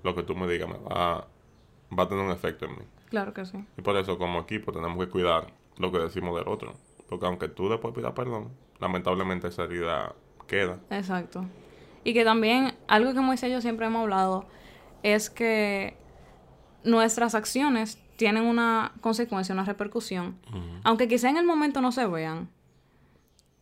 Lo 0.03 0.13
que 0.15 0.23
tú 0.23 0.35
me 0.35 0.47
digas 0.47 0.67
me 0.67 0.77
va, 0.77 1.27
va 1.97 2.03
a 2.03 2.07
tener 2.09 2.25
un 2.25 2.31
efecto 2.31 2.65
en 2.65 2.71
mí. 2.71 2.83
Claro 3.09 3.33
que 3.33 3.45
sí. 3.45 3.57
Y 3.77 3.81
por 3.81 3.95
eso, 3.95 4.17
como 4.17 4.41
equipo, 4.41 4.73
tenemos 4.73 4.97
que 5.03 5.09
cuidar 5.09 5.47
lo 5.77 5.91
que 5.91 5.99
decimos 5.99 6.37
del 6.37 6.47
otro. 6.47 6.73
Porque 7.07 7.25
aunque 7.25 7.47
tú 7.47 7.69
después 7.69 7.93
pidas 7.93 8.11
perdón, 8.11 8.51
lamentablemente 8.79 9.47
esa 9.47 9.63
herida 9.63 10.13
queda. 10.45 10.79
Exacto. 10.89 11.45
Y 12.03 12.13
que 12.13 12.23
también, 12.23 12.75
algo 12.87 13.13
que 13.13 13.19
Moisés 13.21 13.49
y 13.49 13.53
yo 13.53 13.61
siempre 13.61 13.85
hemos 13.85 14.01
hablado, 14.01 14.45
es 15.03 15.29
que 15.29 15.95
nuestras 16.83 17.35
acciones 17.35 17.99
tienen 18.15 18.43
una 18.43 18.91
consecuencia, 19.01 19.53
una 19.53 19.63
repercusión, 19.63 20.37
aunque 20.83 21.07
quizá 21.07 21.29
en 21.29 21.37
el 21.37 21.45
momento 21.45 21.81
no 21.81 21.91
se 21.91 22.05
vean, 22.05 22.49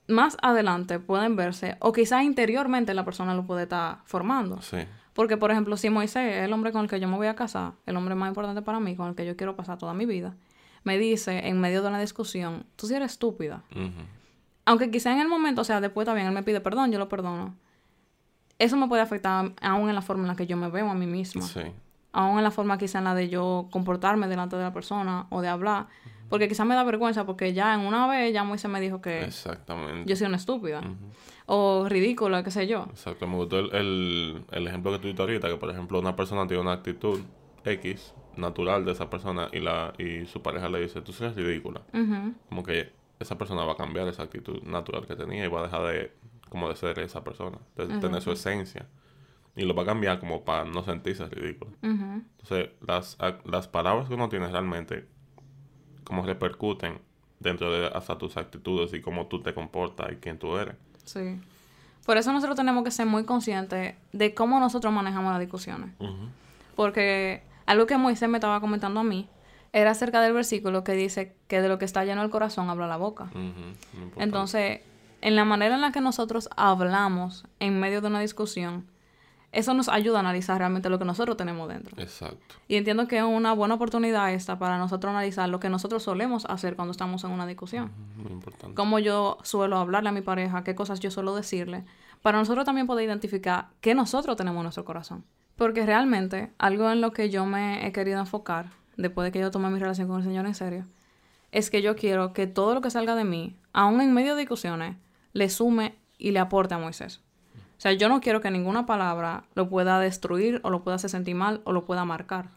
más 0.08 0.38
adelante 0.42 1.00
pueden 1.00 1.36
verse, 1.36 1.78
o 1.80 1.92
quizá 1.92 2.24
interiormente 2.24 2.94
la 2.94 3.06
persona 3.06 3.36
lo 3.36 3.46
puede 3.46 3.64
estar 3.64 4.00
formando. 4.06 4.60
Porque, 5.14 5.38
por 5.38 5.52
ejemplo, 5.52 5.78
si 5.78 5.90
Moisés 5.90 6.36
es 6.36 6.44
el 6.44 6.54
hombre 6.54 6.72
con 6.72 6.82
el 6.82 6.90
que 6.90 7.00
yo 7.00 7.08
me 7.08 7.18
voy 7.18 7.28
a 7.28 7.36
casar, 7.36 7.74
el 7.86 7.98
hombre 7.98 8.16
más 8.16 8.30
importante 8.30 8.62
para 8.62 8.80
mí, 8.80 8.96
con 8.96 9.10
el 9.10 9.16
que 9.16 9.26
yo 9.26 9.36
quiero 9.36 9.56
pasar 9.56 9.78
toda 9.78 9.94
mi 9.94 10.06
vida, 10.06 10.36
me 10.84 10.98
dice 10.98 11.48
en 11.48 11.60
medio 11.60 11.82
de 11.82 11.90
una 11.90 12.00
discusión, 12.00 12.66
tú 12.76 12.88
sí 12.88 12.96
eres 12.96 13.14
estúpida. 13.14 13.64
Aunque 14.66 14.92
quizá 14.92 15.12
en 15.12 15.20
el 15.20 15.28
momento, 15.28 15.62
o 15.62 15.64
sea, 15.64 15.82
después 15.82 16.06
también 16.06 16.28
él 16.28 16.34
me 16.34 16.44
pide 16.44 16.62
perdón, 16.62 16.92
yo 16.92 17.00
lo 17.00 17.10
perdono. 17.10 17.56
Eso 18.60 18.76
me 18.76 18.88
puede 18.88 19.02
afectar 19.04 19.54
aún 19.62 19.90
en 19.90 19.96
la 19.96 20.02
forma 20.02 20.24
en 20.24 20.30
la 20.30 20.36
que 20.36 20.48
yo 20.48 20.58
me 20.58 20.70
veo 20.70 20.90
a 20.90 20.96
mí 20.96 21.06
misma. 21.06 21.44
Sí 21.44 21.62
aún 22.18 22.40
en 22.40 22.44
la 22.44 22.50
forma 22.50 22.80
quizá 22.80 22.98
en 22.98 23.04
la 23.04 23.14
de 23.14 23.30
yo 23.30 23.68
comportarme 23.70 24.28
delante 24.28 24.56
de 24.56 24.64
la 24.64 24.74
persona 24.74 25.28
o 25.30 25.42
de 25.42 25.50
hablar. 25.50 25.86
Porque 26.30 26.48
quizá 26.48 26.66
me 26.66 26.74
da 26.74 26.84
vergüenza 26.84 27.28
porque 27.28 27.54
ya 27.54 27.76
en 27.76 27.82
una 27.82 28.08
vez 28.08 28.34
ya 28.34 28.44
Moisés 28.44 28.72
me 28.72 28.82
dijo 28.82 29.02
que 29.02 29.24
Exactamente. 29.24 30.10
yo 30.10 30.16
soy 30.16 30.26
una 30.26 30.38
estúpida. 30.38 30.82
O 31.46 31.86
ridícula, 31.88 32.44
qué 32.44 32.50
sé 32.50 32.66
yo. 32.66 32.88
Exacto. 32.90 33.28
Me 33.28 33.36
gustó 33.36 33.60
el, 33.60 34.44
ejemplo 34.52 34.92
que 34.94 34.98
tú 34.98 35.08
diste 35.08 35.22
ahorita, 35.22 35.48
que 35.48 35.58
por 35.58 35.70
ejemplo 35.70 36.00
una 36.00 36.16
persona 36.16 36.48
tiene 36.48 36.62
una 36.62 36.74
actitud 36.74 37.22
X 37.64 38.16
natural 38.36 38.84
de 38.84 38.94
esa 38.94 39.10
persona 39.12 39.50
y 39.54 39.60
la 39.60 39.94
y 40.00 40.26
su 40.26 40.42
pareja 40.42 40.70
le 40.70 40.82
dice, 40.82 41.02
tú 41.02 41.14
eres 41.20 41.36
ridícula. 41.36 41.82
Como 42.50 42.64
que 42.64 42.94
esa 43.20 43.38
persona 43.38 43.64
va 43.64 43.74
a 43.74 43.78
cambiar 43.78 44.08
esa 44.08 44.24
actitud 44.24 44.64
natural 44.64 45.06
que 45.06 45.16
tenía 45.16 45.46
y 45.46 45.50
va 45.50 45.60
a 45.60 45.64
dejar 45.64 45.86
de 45.94 46.12
como 46.50 46.68
de 46.68 46.76
ser 46.76 46.98
esa 46.98 47.24
persona, 47.24 47.60
de 47.76 47.86
tener 48.00 48.22
su 48.24 48.32
esencia 48.32 48.88
y 49.58 49.66
lo 49.66 49.74
va 49.74 49.84
a 49.84 49.86
cambiar 49.88 50.20
como 50.20 50.46
para 50.46 50.64
no 50.64 50.84
sentirse 50.84 51.26
ridículo. 51.28 51.72
Entonces, 51.82 52.70
las, 52.86 53.18
las 53.44 53.68
palabras 53.68 54.08
que 54.08 54.14
uno 54.14 54.30
tiene 54.30 54.48
realmente, 54.48 55.08
como 56.04 56.26
repercuten 56.26 57.02
dentro 57.40 57.72
de 57.72 57.88
hasta 57.88 58.18
tus 58.18 58.38
actitudes 58.38 58.94
y 58.94 59.02
cómo 59.02 59.26
tú 59.26 59.42
te 59.42 59.54
comportas 59.54 60.12
y 60.12 60.16
quién 60.18 60.38
tú 60.38 60.56
eres. 60.58 60.76
Sí. 61.04 61.40
Por 62.06 62.18
eso 62.18 62.32
nosotros 62.32 62.56
tenemos 62.56 62.84
que 62.84 62.92
ser 62.92 63.08
muy 63.08 63.26
conscientes 63.26 63.96
de 64.14 64.34
cómo 64.34 64.60
nosotros 64.60 64.94
manejamos 64.94 65.32
las 65.32 65.42
discusiones. 65.42 65.90
Porque 66.76 67.42
algo 67.66 67.88
que 67.88 67.98
Moisés 67.98 68.30
me 68.30 68.38
estaba 68.38 68.62
comentando 68.62 69.00
a 69.00 69.04
mí 69.04 69.28
era 69.74 69.92
acerca 69.92 70.22
del 70.22 70.34
versículo 70.34 70.84
que 70.84 70.94
dice 70.94 71.36
que 71.48 71.62
de 71.62 71.68
lo 71.68 71.80
que 71.80 71.86
está 71.86 72.06
lleno 72.06 72.22
el 72.22 72.30
corazón 72.30 72.70
habla 72.70 72.88
la 72.88 72.98
boca. 72.98 73.30
Entonces, 74.18 74.82
en 75.22 75.36
la 75.36 75.46
manera 75.46 75.76
en 75.76 75.82
la 75.82 75.92
que 75.92 76.00
nosotros 76.00 76.48
hablamos 76.56 77.46
en 77.60 77.80
medio 77.80 78.02
de 78.02 78.08
una 78.08 78.22
discusión, 78.22 78.86
eso 79.52 79.74
nos 79.74 79.90
ayuda 79.90 80.18
a 80.18 80.20
analizar 80.20 80.58
realmente 80.58 80.90
lo 80.90 81.00
que 81.00 81.06
nosotros 81.06 81.38
tenemos 81.38 81.70
dentro. 81.70 81.96
Exacto. 82.02 82.56
Y 82.68 82.76
entiendo 82.76 83.08
que 83.08 83.18
es 83.18 83.24
una 83.24 83.54
buena 83.54 83.76
oportunidad 83.76 84.34
esta 84.34 84.60
para 84.60 84.78
nosotros 84.78 85.12
analizar 85.12 85.48
lo 85.50 85.60
que 85.60 85.70
nosotros 85.70 86.04
solemos 86.04 86.46
hacer 86.46 86.76
cuando 86.76 86.92
estamos 86.92 87.24
en 87.24 87.32
una 87.32 87.48
discusión. 87.48 87.92
Muy 88.18 88.32
importante. 88.32 88.76
Cómo 88.76 89.00
yo 89.00 89.38
suelo 89.44 89.78
hablarle 89.78 90.10
a 90.10 90.12
mi 90.12 90.22
pareja, 90.22 90.64
qué 90.64 90.76
cosas 90.76 91.00
yo 91.00 91.12
suelo 91.12 91.36
decirle, 91.36 91.86
para 92.22 92.38
nosotros 92.38 92.66
también 92.66 92.88
poder 92.88 93.06
identificar 93.06 93.70
qué 93.82 93.96
nosotros 93.96 94.36
tenemos 94.36 94.60
en 94.60 94.64
nuestro 94.64 94.86
corazón. 94.86 95.24
Porque 95.56 95.86
realmente 95.86 96.52
algo 96.58 96.92
en 96.92 97.02
lo 97.02 97.12
que 97.12 97.30
yo 97.30 97.46
me 97.46 97.88
he 97.88 97.92
querido 97.92 98.20
enfocar, 98.20 98.70
después 98.98 99.26
de 99.26 99.32
que 99.32 99.40
yo 99.40 99.50
tomé 99.50 99.70
mi 99.70 99.80
relación 99.80 100.08
con 100.08 100.18
el 100.18 100.24
Señor 100.24 100.46
en 100.46 100.56
serio, 100.56 100.86
es 101.52 101.70
que 101.70 101.82
yo 101.82 101.96
quiero 101.96 102.34
que 102.34 102.48
todo 102.48 102.74
lo 102.74 102.82
que 102.82 102.92
salga 102.92 103.16
de 103.16 103.24
mí, 103.24 103.56
aún 103.74 104.02
en 104.02 104.14
medio 104.14 104.36
de 104.36 104.42
discusiones, 104.42 104.98
le 105.34 105.50
sume 105.50 105.96
y 106.18 106.32
le 106.32 106.40
aporte 106.40 106.74
a 106.74 106.80
Moisés. 106.80 107.22
O 107.78 107.80
sea, 107.80 107.94
yo 107.94 108.10
no 108.10 108.22
quiero 108.22 108.42
que 108.42 108.50
ninguna 108.50 108.88
palabra 108.88 109.44
lo 109.54 109.70
pueda 109.70 110.00
destruir 110.00 110.60
o 110.64 110.72
lo 110.72 110.84
pueda 110.84 110.96
hacer 110.96 111.12
sentir 111.12 111.36
mal 111.36 111.62
o 111.64 111.74
lo 111.74 111.86
pueda 111.86 112.06
marcar. 112.06 112.50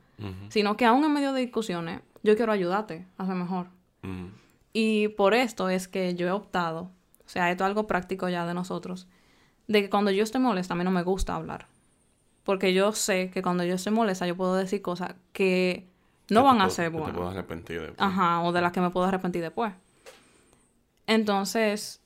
Sino 0.50 0.76
que 0.76 0.84
aún 0.84 1.02
en 1.04 1.14
medio 1.14 1.32
de 1.32 1.40
discusiones, 1.40 2.00
yo 2.22 2.36
quiero 2.36 2.52
ayudarte 2.52 3.06
a 3.16 3.26
ser 3.26 3.34
mejor. 3.34 3.68
Y 4.72 5.08
por 5.08 5.34
esto 5.34 5.68
es 5.68 5.88
que 5.88 6.14
yo 6.14 6.26
he 6.26 6.30
optado, 6.30 6.90
o 7.24 7.28
sea, 7.28 7.50
esto 7.50 7.64
es 7.64 7.68
algo 7.68 7.86
práctico 7.86 8.28
ya 8.28 8.46
de 8.46 8.54
nosotros, 8.54 9.08
de 9.66 9.82
que 9.82 9.90
cuando 9.90 10.10
yo 10.10 10.22
estoy 10.22 10.40
molesta, 10.40 10.74
a 10.74 10.76
mí 10.76 10.84
no 10.84 10.90
me 10.90 11.02
gusta 11.02 11.34
hablar. 11.34 11.66
Porque 12.44 12.72
yo 12.72 12.92
sé 12.92 13.30
que 13.30 13.42
cuando 13.42 13.64
yo 13.64 13.74
estoy 13.74 13.92
molesta, 13.92 14.26
yo 14.26 14.36
puedo 14.36 14.54
decir 14.56 14.82
cosas 14.82 15.14
que 15.32 15.88
no 16.28 16.44
van 16.44 16.60
a 16.60 16.70
ser 16.70 16.90
buenas. 16.90 17.10
Te 17.10 17.16
puedo 17.16 17.30
arrepentir 17.30 17.80
después. 17.80 18.00
Ajá, 18.00 18.42
o 18.42 18.52
de 18.52 18.60
las 18.60 18.72
que 18.72 18.80
me 18.80 18.90
puedo 18.90 19.06
arrepentir 19.06 19.42
después. 19.42 19.72
Entonces, 21.06 22.00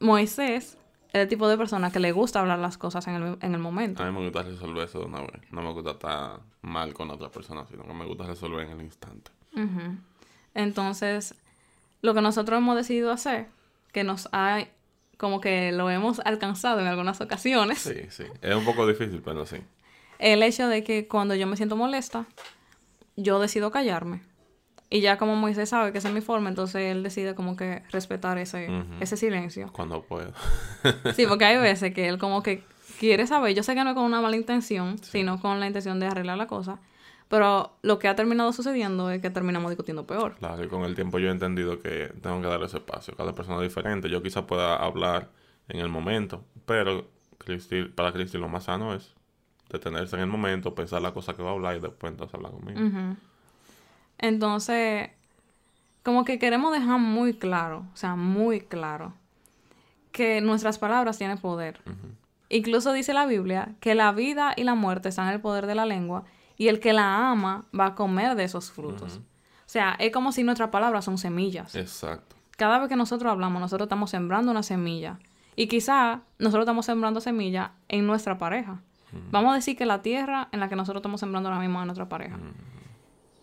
Moisés 0.00 0.78
el 1.12 1.28
tipo 1.28 1.48
de 1.48 1.56
persona 1.56 1.90
que 1.90 1.98
le 2.00 2.12
gusta 2.12 2.40
hablar 2.40 2.58
las 2.58 2.78
cosas 2.78 3.06
en 3.08 3.14
el, 3.14 3.38
en 3.40 3.54
el 3.54 3.60
momento. 3.60 4.02
A 4.02 4.06
mí 4.06 4.12
me 4.12 4.24
gusta 4.24 4.42
resolver 4.42 4.84
eso 4.84 5.00
de 5.00 5.06
una 5.06 5.20
vez. 5.20 5.50
No 5.50 5.62
me 5.62 5.72
gusta 5.72 5.92
estar 5.92 6.40
mal 6.62 6.94
con 6.94 7.10
otra 7.10 7.30
persona, 7.30 7.66
sino 7.66 7.84
que 7.84 7.92
me 7.92 8.04
gusta 8.04 8.24
resolver 8.24 8.66
en 8.66 8.72
el 8.72 8.82
instante. 8.82 9.30
Entonces, 10.54 11.34
lo 12.02 12.14
que 12.14 12.20
nosotros 12.20 12.58
hemos 12.58 12.76
decidido 12.76 13.10
hacer, 13.12 13.48
que 13.92 14.04
nos 14.04 14.28
ha, 14.32 14.64
como 15.16 15.40
que 15.40 15.72
lo 15.72 15.90
hemos 15.90 16.20
alcanzado 16.20 16.80
en 16.80 16.86
algunas 16.86 17.20
ocasiones. 17.20 17.78
Sí, 17.78 18.06
sí. 18.10 18.24
Es 18.40 18.54
un 18.54 18.64
poco 18.64 18.86
difícil, 18.86 19.20
pero 19.24 19.44
sí. 19.46 19.56
El 20.18 20.42
hecho 20.42 20.68
de 20.68 20.84
que 20.84 21.08
cuando 21.08 21.34
yo 21.34 21.46
me 21.46 21.56
siento 21.56 21.76
molesta, 21.76 22.26
yo 23.16 23.40
decido 23.40 23.70
callarme. 23.70 24.22
Y 24.92 25.00
ya 25.00 25.18
como 25.18 25.36
Moisés 25.36 25.68
sabe 25.68 25.92
que 25.92 25.98
esa 25.98 26.08
es 26.08 26.14
mi 26.14 26.20
forma, 26.20 26.48
entonces 26.48 26.82
él 26.82 27.04
decide 27.04 27.36
como 27.36 27.56
que 27.56 27.82
respetar 27.92 28.38
ese, 28.38 28.68
ese 28.98 29.16
silencio. 29.16 29.70
Cuando 29.72 30.02
puedo. 30.02 30.32
sí, 31.14 31.26
porque 31.26 31.44
hay 31.44 31.56
veces 31.62 31.94
que 31.94 32.08
él 32.08 32.18
como 32.18 32.42
que 32.42 32.64
quiere 32.98 33.28
saber, 33.28 33.54
yo 33.54 33.62
sé 33.62 33.74
que 33.74 33.84
no 33.84 33.90
es 33.90 33.94
con 33.94 34.04
una 34.04 34.20
mala 34.20 34.36
intención, 34.36 34.98
sino 34.98 35.40
con 35.40 35.60
la 35.60 35.68
intención 35.68 36.00
de 36.00 36.06
arreglar 36.06 36.36
la 36.36 36.48
cosa, 36.48 36.80
pero 37.28 37.76
lo 37.82 38.00
que 38.00 38.08
ha 38.08 38.16
terminado 38.16 38.52
sucediendo 38.52 39.08
es 39.10 39.22
que 39.22 39.30
terminamos 39.30 39.70
discutiendo 39.70 40.04
peor. 40.04 40.34
Claro, 40.40 40.64
y 40.64 40.66
con 40.66 40.82
el 40.82 40.96
tiempo 40.96 41.20
yo 41.20 41.28
he 41.28 41.30
entendido 41.30 41.78
que 41.78 42.12
tengo 42.20 42.40
que 42.40 42.48
dar 42.48 42.60
ese 42.64 42.78
espacio. 42.78 43.14
Cada 43.14 43.32
persona 43.36 43.58
es 43.58 43.62
diferente. 43.62 44.10
Yo 44.10 44.20
quizá 44.20 44.48
pueda 44.48 44.74
hablar 44.74 45.30
en 45.68 45.78
el 45.78 45.88
momento, 45.88 46.44
pero 46.66 47.06
Cristi, 47.38 47.84
para 47.84 48.12
Cristi 48.12 48.36
lo 48.36 48.48
más 48.48 48.64
sano 48.64 48.94
es 48.94 49.14
detenerse 49.70 50.16
en 50.16 50.22
el 50.22 50.28
momento, 50.28 50.74
pensar 50.74 51.00
la 51.00 51.12
cosa 51.12 51.34
que 51.34 51.44
va 51.44 51.50
a 51.50 51.52
hablar 51.52 51.76
y 51.76 51.80
después 51.80 52.10
entonces 52.10 52.34
hablar 52.34 52.50
conmigo. 52.50 52.80
Entonces, 54.20 55.10
como 56.02 56.24
que 56.24 56.38
queremos 56.38 56.72
dejar 56.72 56.98
muy 56.98 57.34
claro, 57.34 57.86
o 57.92 57.96
sea, 57.96 58.16
muy 58.16 58.60
claro, 58.60 59.14
que 60.12 60.40
nuestras 60.40 60.78
palabras 60.78 61.18
tienen 61.18 61.38
poder. 61.38 61.80
Incluso 62.48 62.92
dice 62.92 63.14
la 63.14 63.26
Biblia 63.26 63.74
que 63.80 63.94
la 63.94 64.12
vida 64.12 64.52
y 64.56 64.64
la 64.64 64.74
muerte 64.74 65.08
están 65.08 65.28
en 65.28 65.34
el 65.34 65.40
poder 65.40 65.66
de 65.66 65.74
la 65.74 65.86
lengua 65.86 66.24
y 66.56 66.68
el 66.68 66.80
que 66.80 66.92
la 66.92 67.30
ama 67.30 67.64
va 67.78 67.86
a 67.86 67.94
comer 67.94 68.34
de 68.34 68.44
esos 68.44 68.70
frutos. 68.70 69.18
O 69.18 69.72
sea, 69.72 69.96
es 69.98 70.12
como 70.12 70.32
si 70.32 70.42
nuestras 70.42 70.70
palabras 70.70 71.04
son 71.04 71.16
semillas. 71.16 71.74
Exacto. 71.74 72.36
Cada 72.56 72.78
vez 72.78 72.88
que 72.88 72.96
nosotros 72.96 73.30
hablamos, 73.30 73.60
nosotros 73.60 73.86
estamos 73.86 74.10
sembrando 74.10 74.50
una 74.50 74.62
semilla. 74.62 75.18
Y 75.56 75.68
quizá 75.68 76.22
nosotros 76.38 76.64
estamos 76.64 76.86
sembrando 76.86 77.20
semilla 77.20 77.72
en 77.88 78.06
nuestra 78.06 78.36
pareja. 78.36 78.82
Vamos 79.30 79.52
a 79.52 79.54
decir 79.56 79.76
que 79.76 79.86
la 79.86 80.02
tierra 80.02 80.48
en 80.52 80.60
la 80.60 80.68
que 80.68 80.76
nosotros 80.76 81.00
estamos 81.00 81.20
sembrando 81.20 81.48
ahora 81.48 81.60
mismo 81.60 81.80
es 81.80 81.86
nuestra 81.86 82.08
pareja 82.08 82.38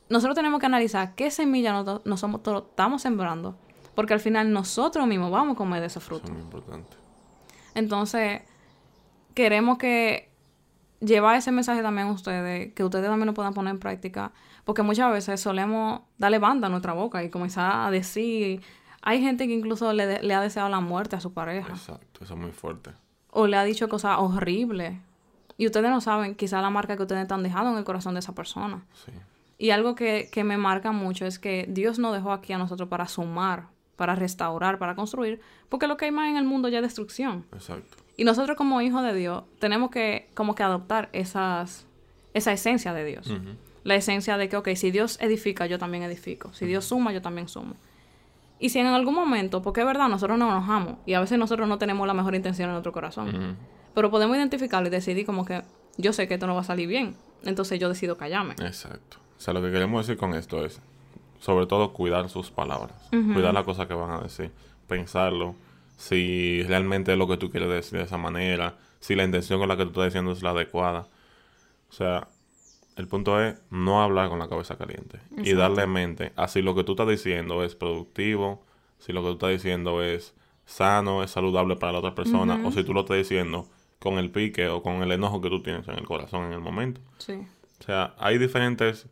nosotros 0.10 0.36
tenemos 0.36 0.60
que 0.60 0.66
analizar 0.66 1.16
qué 1.16 1.32
semilla 1.32 1.74
nosotros 2.06 2.64
estamos 2.70 3.02
sembrando, 3.02 3.58
porque 3.96 4.14
al 4.14 4.20
final 4.20 4.52
nosotros 4.52 5.06
mismos 5.08 5.32
vamos 5.32 5.56
a 5.56 5.58
comer 5.58 5.82
de 5.82 5.88
ese 5.88 6.00
fruto. 6.00 6.26
es 6.26 6.32
muy 6.32 6.42
importante. 6.42 6.96
Entonces, 7.76 8.42
queremos 9.34 9.78
que 9.78 10.32
llevar 11.00 11.36
ese 11.36 11.52
mensaje 11.52 11.82
también 11.82 12.08
a 12.08 12.12
ustedes, 12.12 12.74
que 12.74 12.84
ustedes 12.84 13.06
también 13.06 13.28
lo 13.28 13.34
puedan 13.34 13.54
poner 13.54 13.72
en 13.72 13.80
práctica, 13.80 14.32
porque 14.66 14.82
muchas 14.82 15.12
veces 15.12 15.40
solemos 15.40 16.02
darle 16.18 16.40
banda 16.40 16.68
a 16.68 16.70
nuestra 16.70 16.94
boca 16.94 17.24
y 17.24 17.30
comenzar 17.30 17.88
a 17.88 17.92
decir, 17.92 18.62
hay 19.02 19.22
gente 19.22 19.48
que 19.48 19.54
incluso 19.54 19.94
le, 19.94 20.22
le 20.24 20.34
ha 20.34 20.42
deseado 20.42 20.70
la 20.70 20.80
muerte 20.80 21.16
a 21.16 21.20
su 21.20 21.34
pareja. 21.34 21.74
Exacto, 21.74 22.24
eso 22.24 22.34
es 22.34 22.40
muy 22.40 22.52
fuerte. 22.52 22.92
O 23.32 23.46
le 23.46 23.58
ha 23.58 23.64
dicho 23.64 23.88
cosas 23.90 24.18
horribles. 24.20 24.98
Y 25.58 25.66
ustedes 25.66 25.90
no 25.90 26.02
saben 26.02 26.36
quizá 26.36 26.62
la 26.62 26.70
marca 26.70 26.96
que 26.96 27.04
ustedes 27.04 27.24
están 27.24 27.44
dejando 27.44 27.72
en 27.72 27.78
el 27.78 27.84
corazón 27.84 28.14
de 28.14 28.20
esa 28.20 28.34
persona. 28.34 28.86
Sí. 29.06 29.12
Y 29.58 29.72
algo 29.72 29.96
que, 29.96 30.30
que, 30.32 30.44
me 30.44 30.58
marca 30.58 30.92
mucho 30.92 31.26
es 31.26 31.40
que 31.40 31.66
Dios 31.68 31.98
no 31.98 32.14
dejó 32.14 32.32
aquí 32.32 32.54
a 32.54 32.58
nosotros 32.58 32.90
para 32.90 33.08
sumar, 33.08 33.70
para 33.96 34.16
restaurar, 34.16 34.78
para 34.78 34.96
construir, 34.96 35.42
porque 35.70 35.88
lo 35.88 35.98
que 35.98 36.06
hay 36.06 36.12
más 36.12 36.30
en 36.30 36.38
el 36.38 36.46
mundo 36.46 36.70
ya 36.70 36.78
es 36.78 36.84
destrucción. 36.84 37.46
Exacto. 37.52 37.98
Y 38.16 38.24
nosotros 38.24 38.58
como 38.58 38.82
hijos 38.82 39.04
de 39.04 39.14
Dios 39.14 39.44
tenemos 39.60 39.92
que 39.92 40.30
como 40.34 40.56
que 40.56 40.64
adoptar 40.64 41.10
esas, 41.14 41.86
esa 42.34 42.52
esencia 42.52 42.94
de 42.94 43.06
Dios. 43.06 43.32
La 43.84 43.96
esencia 43.96 44.38
de 44.38 44.50
que, 44.50 44.58
ok, 44.58 44.70
si 44.76 44.92
Dios 44.92 45.18
edifica, 45.22 45.66
yo 45.66 45.80
también 45.80 46.04
edifico. 46.04 46.54
Si 46.54 46.66
Dios 46.66 46.86
suma, 46.86 47.14
yo 47.14 47.22
también 47.22 47.48
sumo. 47.48 47.76
Y 48.60 48.70
si 48.70 48.80
en 48.80 48.88
algún 48.88 49.14
momento, 49.14 49.62
porque 49.62 49.82
es 49.82 49.88
verdad, 49.88 50.10
nosotros 50.10 50.38
nos 50.38 50.50
enojamos 50.50 50.96
y 51.06 51.14
a 51.14 51.20
veces 51.20 51.38
nosotros 51.38 51.68
no 51.68 51.78
tenemos 51.78 52.08
la 52.08 52.14
mejor 52.14 52.34
intención 52.34 52.70
en 52.70 52.74
nuestro 52.74 52.92
corazón, 52.92 53.56
pero 53.94 54.10
podemos 54.10 54.36
identificarlo 54.36 54.88
y 54.88 54.92
decidir 54.92 55.26
como 55.26 55.46
que 55.46 55.62
yo 55.98 56.12
sé 56.12 56.28
que 56.28 56.36
esto 56.36 56.48
no 56.48 56.56
va 56.56 56.62
a 56.62 56.64
salir 56.64 56.88
bien, 56.88 57.16
entonces 57.44 57.80
yo 57.80 57.88
decido 57.88 58.18
callarme. 58.18 58.54
Exacto. 58.54 59.18
O 59.38 59.42
sea, 59.42 59.54
lo 59.54 59.62
que 59.62 59.72
queremos 59.72 60.06
decir 60.06 60.20
con 60.20 60.34
esto 60.34 60.66
es, 60.66 60.82
sobre 61.40 61.68
todo, 61.68 61.94
cuidar 61.94 62.30
sus 62.30 62.50
palabras. 62.52 63.10
Cuidar 63.10 63.54
la 63.54 63.64
cosa 63.64 63.88
que 63.88 63.94
van 63.94 64.12
a 64.12 64.20
decir. 64.22 64.52
Pensarlo. 64.88 65.56
Si 65.96 66.64
realmente 66.64 67.12
es 67.14 67.18
lo 67.18 67.28
que 67.28 67.38
tú 67.38 67.50
quieres 67.50 67.70
decir 67.70 68.00
de 68.00 68.06
esa 68.06 68.18
manera. 68.18 68.78
Si 69.00 69.16
la 69.16 69.24
intención 69.24 69.60
con 69.60 69.70
la 69.70 69.78
que 69.78 69.84
tú 69.84 69.90
estás 69.90 70.06
diciendo 70.06 70.32
es 70.32 70.42
la 70.42 70.52
adecuada. 70.52 71.08
O 71.90 71.94
sea, 71.94 72.28
el 72.96 73.08
punto 73.08 73.42
es 73.42 73.56
no 73.70 74.02
hablar 74.02 74.30
con 74.30 74.40
la 74.40 74.50
cabeza 74.50 74.78
caliente. 74.78 75.20
Y 75.38 75.54
darle 75.54 75.86
mente 75.86 76.34
a 76.36 76.48
si 76.48 76.62
lo 76.64 76.74
que 76.74 76.84
tú 76.84 76.94
estás 76.94 77.08
diciendo 77.08 77.64
es 77.64 77.76
productivo. 77.76 78.66
Si 78.98 79.14
lo 79.14 79.22
que 79.22 79.28
tú 79.28 79.34
estás 79.34 79.52
diciendo 79.52 80.02
es 80.02 80.34
sano, 80.66 81.22
es 81.24 81.30
saludable 81.30 81.76
para 81.76 81.94
la 81.94 82.00
otra 82.00 82.16
persona. 82.16 82.60
O 82.66 82.72
si 82.72 82.84
tú 82.84 82.94
lo 82.94 83.02
estás 83.02 83.18
diciendo 83.18 83.68
con 84.00 84.18
el 84.18 84.32
pique 84.32 84.68
o 84.68 84.82
con 84.82 85.04
el 85.04 85.12
enojo 85.12 85.42
que 85.42 85.50
tú 85.50 85.62
tienes 85.62 85.88
en 85.88 85.96
el 85.96 86.06
corazón 86.06 86.46
en 86.46 86.54
el 86.54 86.60
momento. 86.60 87.02
Sí. 87.20 87.34
O 87.80 87.84
sea, 87.84 88.16
hay 88.18 88.38
diferentes 88.40 89.08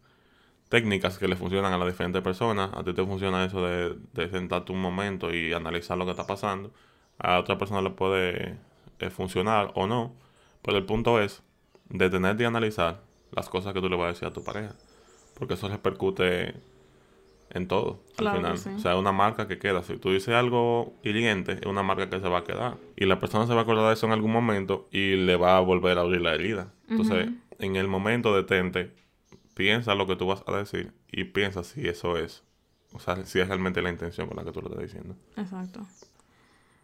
técnicas 0.70 1.18
que 1.18 1.28
le 1.28 1.36
funcionan 1.36 1.74
a 1.74 1.78
las 1.78 1.88
diferentes 1.88 2.22
personas. 2.22 2.72
A 2.74 2.84
ti 2.84 2.94
te 2.94 3.06
funciona 3.06 3.46
eso 3.46 3.66
de, 3.66 3.96
de 4.14 4.30
sentarte 4.30 4.72
un 4.72 4.82
momento 4.82 5.34
y 5.34 5.54
analizar 5.54 5.98
lo 5.98 6.06
que 6.06 6.12
está 6.12 6.28
pasando. 6.28 6.72
A 7.20 7.40
otra 7.40 7.58
persona 7.58 7.82
le 7.82 7.92
puede 7.92 8.58
eh, 9.00 9.10
funcionar 9.10 9.72
o 9.76 9.88
no. 9.88 10.14
Pero 10.62 10.78
el 10.78 10.86
punto 10.86 11.20
es 11.20 11.44
detenerte 11.90 12.44
y 12.44 12.46
analizar 12.46 13.02
las 13.32 13.50
cosas 13.50 13.74
que 13.74 13.82
tú 13.82 13.90
le 13.90 13.96
vas 13.96 14.06
a 14.06 14.10
decir 14.10 14.28
a 14.28 14.34
tu 14.34 14.44
pareja. 14.44 14.74
Porque 15.38 15.54
eso 15.54 15.68
repercute 15.68 16.56
en 17.52 17.68
todo 17.68 18.00
al 18.18 18.36
final. 18.36 18.54
O 18.54 18.80
sea, 18.80 18.94
es 18.94 19.00
una 19.00 19.12
marca 19.12 19.48
que 19.48 19.60
queda. 19.60 19.84
Si 19.84 19.98
tú 19.98 20.12
dices 20.12 20.34
algo 20.34 20.94
hiriente, 21.04 21.54
es 21.54 21.66
una 21.66 21.84
marca 21.84 22.10
que 22.10 22.20
se 22.20 22.28
va 22.28 22.40
a 22.40 22.44
quedar. 22.44 22.78
Y 22.96 23.06
la 23.06 23.20
persona 23.20 23.46
se 23.46 23.54
va 23.54 23.60
a 23.60 23.64
acordar 23.64 23.88
de 23.88 23.94
eso 23.94 24.08
en 24.08 24.14
algún 24.14 24.32
momento 24.32 24.88
y 24.92 25.16
le 25.16 25.36
va 25.36 25.58
a 25.58 25.60
volver 25.60 25.98
a 25.98 26.02
abrir 26.02 26.22
la 26.22 26.34
herida. 26.34 26.74
Entonces, 26.90 27.30
en 27.60 27.76
el 27.76 27.88
momento 27.88 28.36
detente, 28.36 28.92
piensa 29.56 29.96
lo 29.96 30.06
que 30.06 30.16
tú 30.16 30.28
vas 30.28 30.44
a 30.46 30.52
decir 30.52 30.94
y 31.12 31.24
piensa 31.24 31.64
si 31.64 31.88
eso 31.88 32.18
es, 32.18 32.44
o 32.94 33.00
sea, 33.00 33.26
si 33.26 33.40
es 33.40 33.48
realmente 33.48 33.82
la 33.82 33.90
intención 33.90 34.28
con 34.28 34.38
la 34.38 34.44
que 34.44 34.52
tú 34.52 34.62
lo 34.62 34.68
estás 34.68 34.84
diciendo. 34.84 35.16
Exacto. 35.36 35.88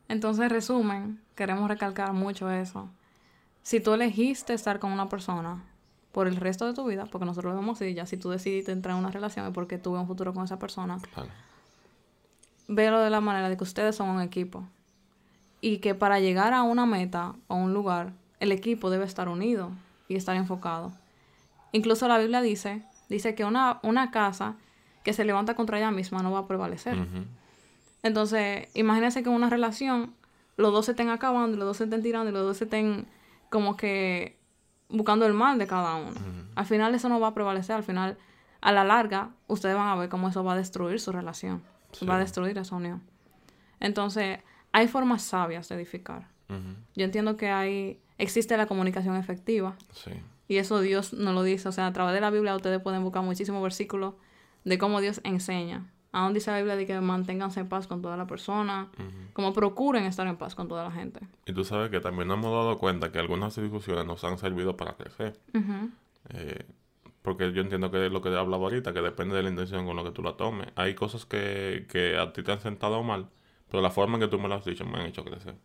Entonces, 0.08 0.50
resumen, 0.50 1.22
queremos 1.36 1.70
recalcar 1.70 2.12
mucho 2.14 2.50
eso. 2.50 2.90
Si 3.62 3.80
tú 3.80 3.94
elegiste 3.94 4.54
estar 4.54 4.80
con 4.80 4.92
una 4.92 5.08
persona 5.08 5.64
por 6.12 6.28
el 6.28 6.38
resto 6.38 6.66
de 6.66 6.74
tu 6.74 6.86
vida, 6.86 7.06
porque 7.06 7.26
nosotros 7.26 7.54
lo 7.54 7.60
vemos 7.60 7.82
así, 7.82 7.94
ya 7.94 8.06
si 8.06 8.18
tú 8.18 8.30
decidiste 8.30 8.72
entrar 8.72 8.96
en 8.96 9.04
una 9.04 9.12
relación 9.12 9.46
es 9.46 9.54
porque 9.54 9.78
tuve 9.78 10.00
un 10.00 10.08
futuro 10.08 10.34
con 10.34 10.44
esa 10.44 10.58
persona, 10.58 10.98
claro. 11.14 11.30
vélo 12.68 13.00
de 13.00 13.10
la 13.10 13.22
manera 13.22 13.50
de 13.50 13.58
que 13.58 13.64
ustedes 13.64 13.96
son 13.96 14.10
un 14.10 14.22
equipo. 14.22 14.64
Y 15.62 15.78
que 15.78 15.94
para 15.94 16.20
llegar 16.20 16.54
a 16.54 16.64
una 16.64 16.86
meta 16.86 17.36
o 17.48 17.56
un 17.56 17.74
lugar, 17.74 18.14
el 18.40 18.52
equipo 18.52 18.90
debe 18.90 19.06
estar 19.06 19.30
unido 19.30 19.72
y 20.08 20.16
estar 20.16 20.36
enfocado. 20.36 20.92
Incluso 21.72 22.08
la 22.08 22.18
Biblia 22.18 22.42
dice, 22.42 22.84
dice 23.10 23.36
que 23.36 23.46
una, 23.46 23.80
una 23.84 24.12
casa 24.12 24.56
que 25.04 25.14
se 25.14 25.26
levanta 25.26 25.56
contra 25.56 25.78
ella 25.78 25.92
misma 25.92 26.22
no 26.22 26.32
va 26.32 26.40
a 26.40 26.48
prevalecer. 26.48 26.98
Entonces, 28.04 28.70
imagínense 28.74 29.24
que 29.24 29.30
en 29.30 29.36
una 29.36 29.50
relación 29.50 30.14
los 30.58 30.72
dos 30.72 30.86
se 30.86 30.92
estén 30.92 31.10
acabando, 31.10 31.58
los 31.58 31.66
dos 31.66 31.78
se 31.78 31.86
estén 31.86 32.02
tirando 32.04 32.30
y 32.30 32.34
los 32.34 32.44
dos 32.44 32.58
se 32.58 32.66
estén 32.66 33.08
como 33.50 33.78
que 33.78 34.38
buscando 34.90 35.26
el 35.26 35.34
mal 35.34 35.58
de 35.58 35.68
cada 35.68 35.96
uno. 35.96 36.20
Al 36.56 36.66
final 36.66 36.94
eso 36.96 37.10
no 37.10 37.20
va 37.20 37.28
a 37.28 37.34
prevalecer, 37.34 37.76
al 37.76 37.84
final, 37.84 38.18
a 38.62 38.72
la 38.72 38.84
larga, 38.84 39.32
ustedes 39.48 39.76
van 39.76 39.88
a 39.88 39.96
ver 39.96 40.10
cómo 40.10 40.30
eso 40.30 40.44
va 40.44 40.54
a 40.54 40.58
destruir 40.58 41.00
su 41.00 41.12
relación, 41.12 41.62
va 42.08 42.16
a 42.16 42.20
destruir 42.20 42.58
esa 42.58 42.76
unión. 42.76 43.02
Entonces, 43.80 44.40
hay 44.72 44.88
formas 44.88 45.24
sabias 45.24 45.70
de 45.70 45.76
edificar. 45.76 46.28
Yo 46.96 47.06
entiendo 47.06 47.38
que 47.38 47.50
hay, 47.50 48.02
existe 48.18 48.58
la 48.58 48.66
comunicación 48.66 49.16
efectiva. 49.16 49.78
Sí. 49.94 50.12
Y 50.52 50.58
eso 50.58 50.82
Dios 50.82 51.14
nos 51.14 51.34
lo 51.34 51.44
dice. 51.44 51.70
O 51.70 51.72
sea, 51.72 51.88
a 51.88 51.94
través 51.94 52.14
de 52.14 52.20
la 52.20 52.30
Biblia 52.30 52.54
ustedes 52.54 52.82
pueden 52.82 53.02
buscar 53.04 53.24
muchísimos 53.24 53.64
versículos 53.64 54.16
de 54.66 54.78
cómo 54.78 55.00
Dios 55.00 55.22
enseña. 55.24 55.90
Aún 56.12 56.34
dice 56.34 56.52
la 56.52 56.58
Biblia 56.58 56.76
de 56.76 56.86
que 56.86 57.00
manténganse 57.00 57.62
en 57.62 57.70
paz 57.70 57.88
con 57.88 58.02
toda 58.02 58.18
la 58.18 58.28
persona, 58.28 58.92
como 59.32 59.54
procuren 59.54 60.04
estar 60.04 60.28
en 60.28 60.36
paz 60.36 60.54
con 60.54 60.68
toda 60.68 60.84
la 60.84 60.92
gente. 60.92 61.22
Y 61.46 61.54
tú 61.54 61.64
sabes 61.64 61.90
que 61.90 62.02
también 62.02 62.28
nos 62.28 62.38
hemos 62.38 62.52
dado 62.52 62.78
cuenta 62.80 63.14
que 63.14 63.20
algunas 63.20 63.56
discusiones 63.56 64.06
nos 64.06 64.26
han 64.26 64.38
servido 64.38 64.76
para 64.76 64.98
crecer. 64.98 65.40
Eh, 66.34 66.66
porque 67.22 67.54
yo 67.54 67.62
entiendo 67.62 67.90
que 67.90 68.08
es 68.08 68.12
lo 68.12 68.22
que 68.22 68.28
he 68.28 68.38
hablado 68.38 68.66
ahorita, 68.66 68.92
que 68.92 69.00
depende 69.00 69.38
de 69.38 69.44
la 69.44 69.50
intención 69.50 69.86
con 69.86 69.96
lo 69.96 70.04
que 70.04 70.12
tú 70.12 70.22
la 70.22 70.36
tomes. 70.36 70.68
Hay 70.76 70.96
cosas 70.96 71.26
que, 71.26 71.86
que 71.90 72.18
a 72.18 72.34
ti 72.34 72.44
te 72.44 72.52
han 72.52 72.60
sentado 72.60 73.02
mal, 73.04 73.30
pero 73.70 73.82
la 73.82 73.90
forma 73.90 74.16
en 74.16 74.24
que 74.24 74.28
tú 74.28 74.38
me 74.38 74.50
lo 74.50 74.56
has 74.56 74.66
dicho 74.66 74.84
me 74.84 75.00
han 75.00 75.06
hecho 75.06 75.24
crecer. 75.24 75.56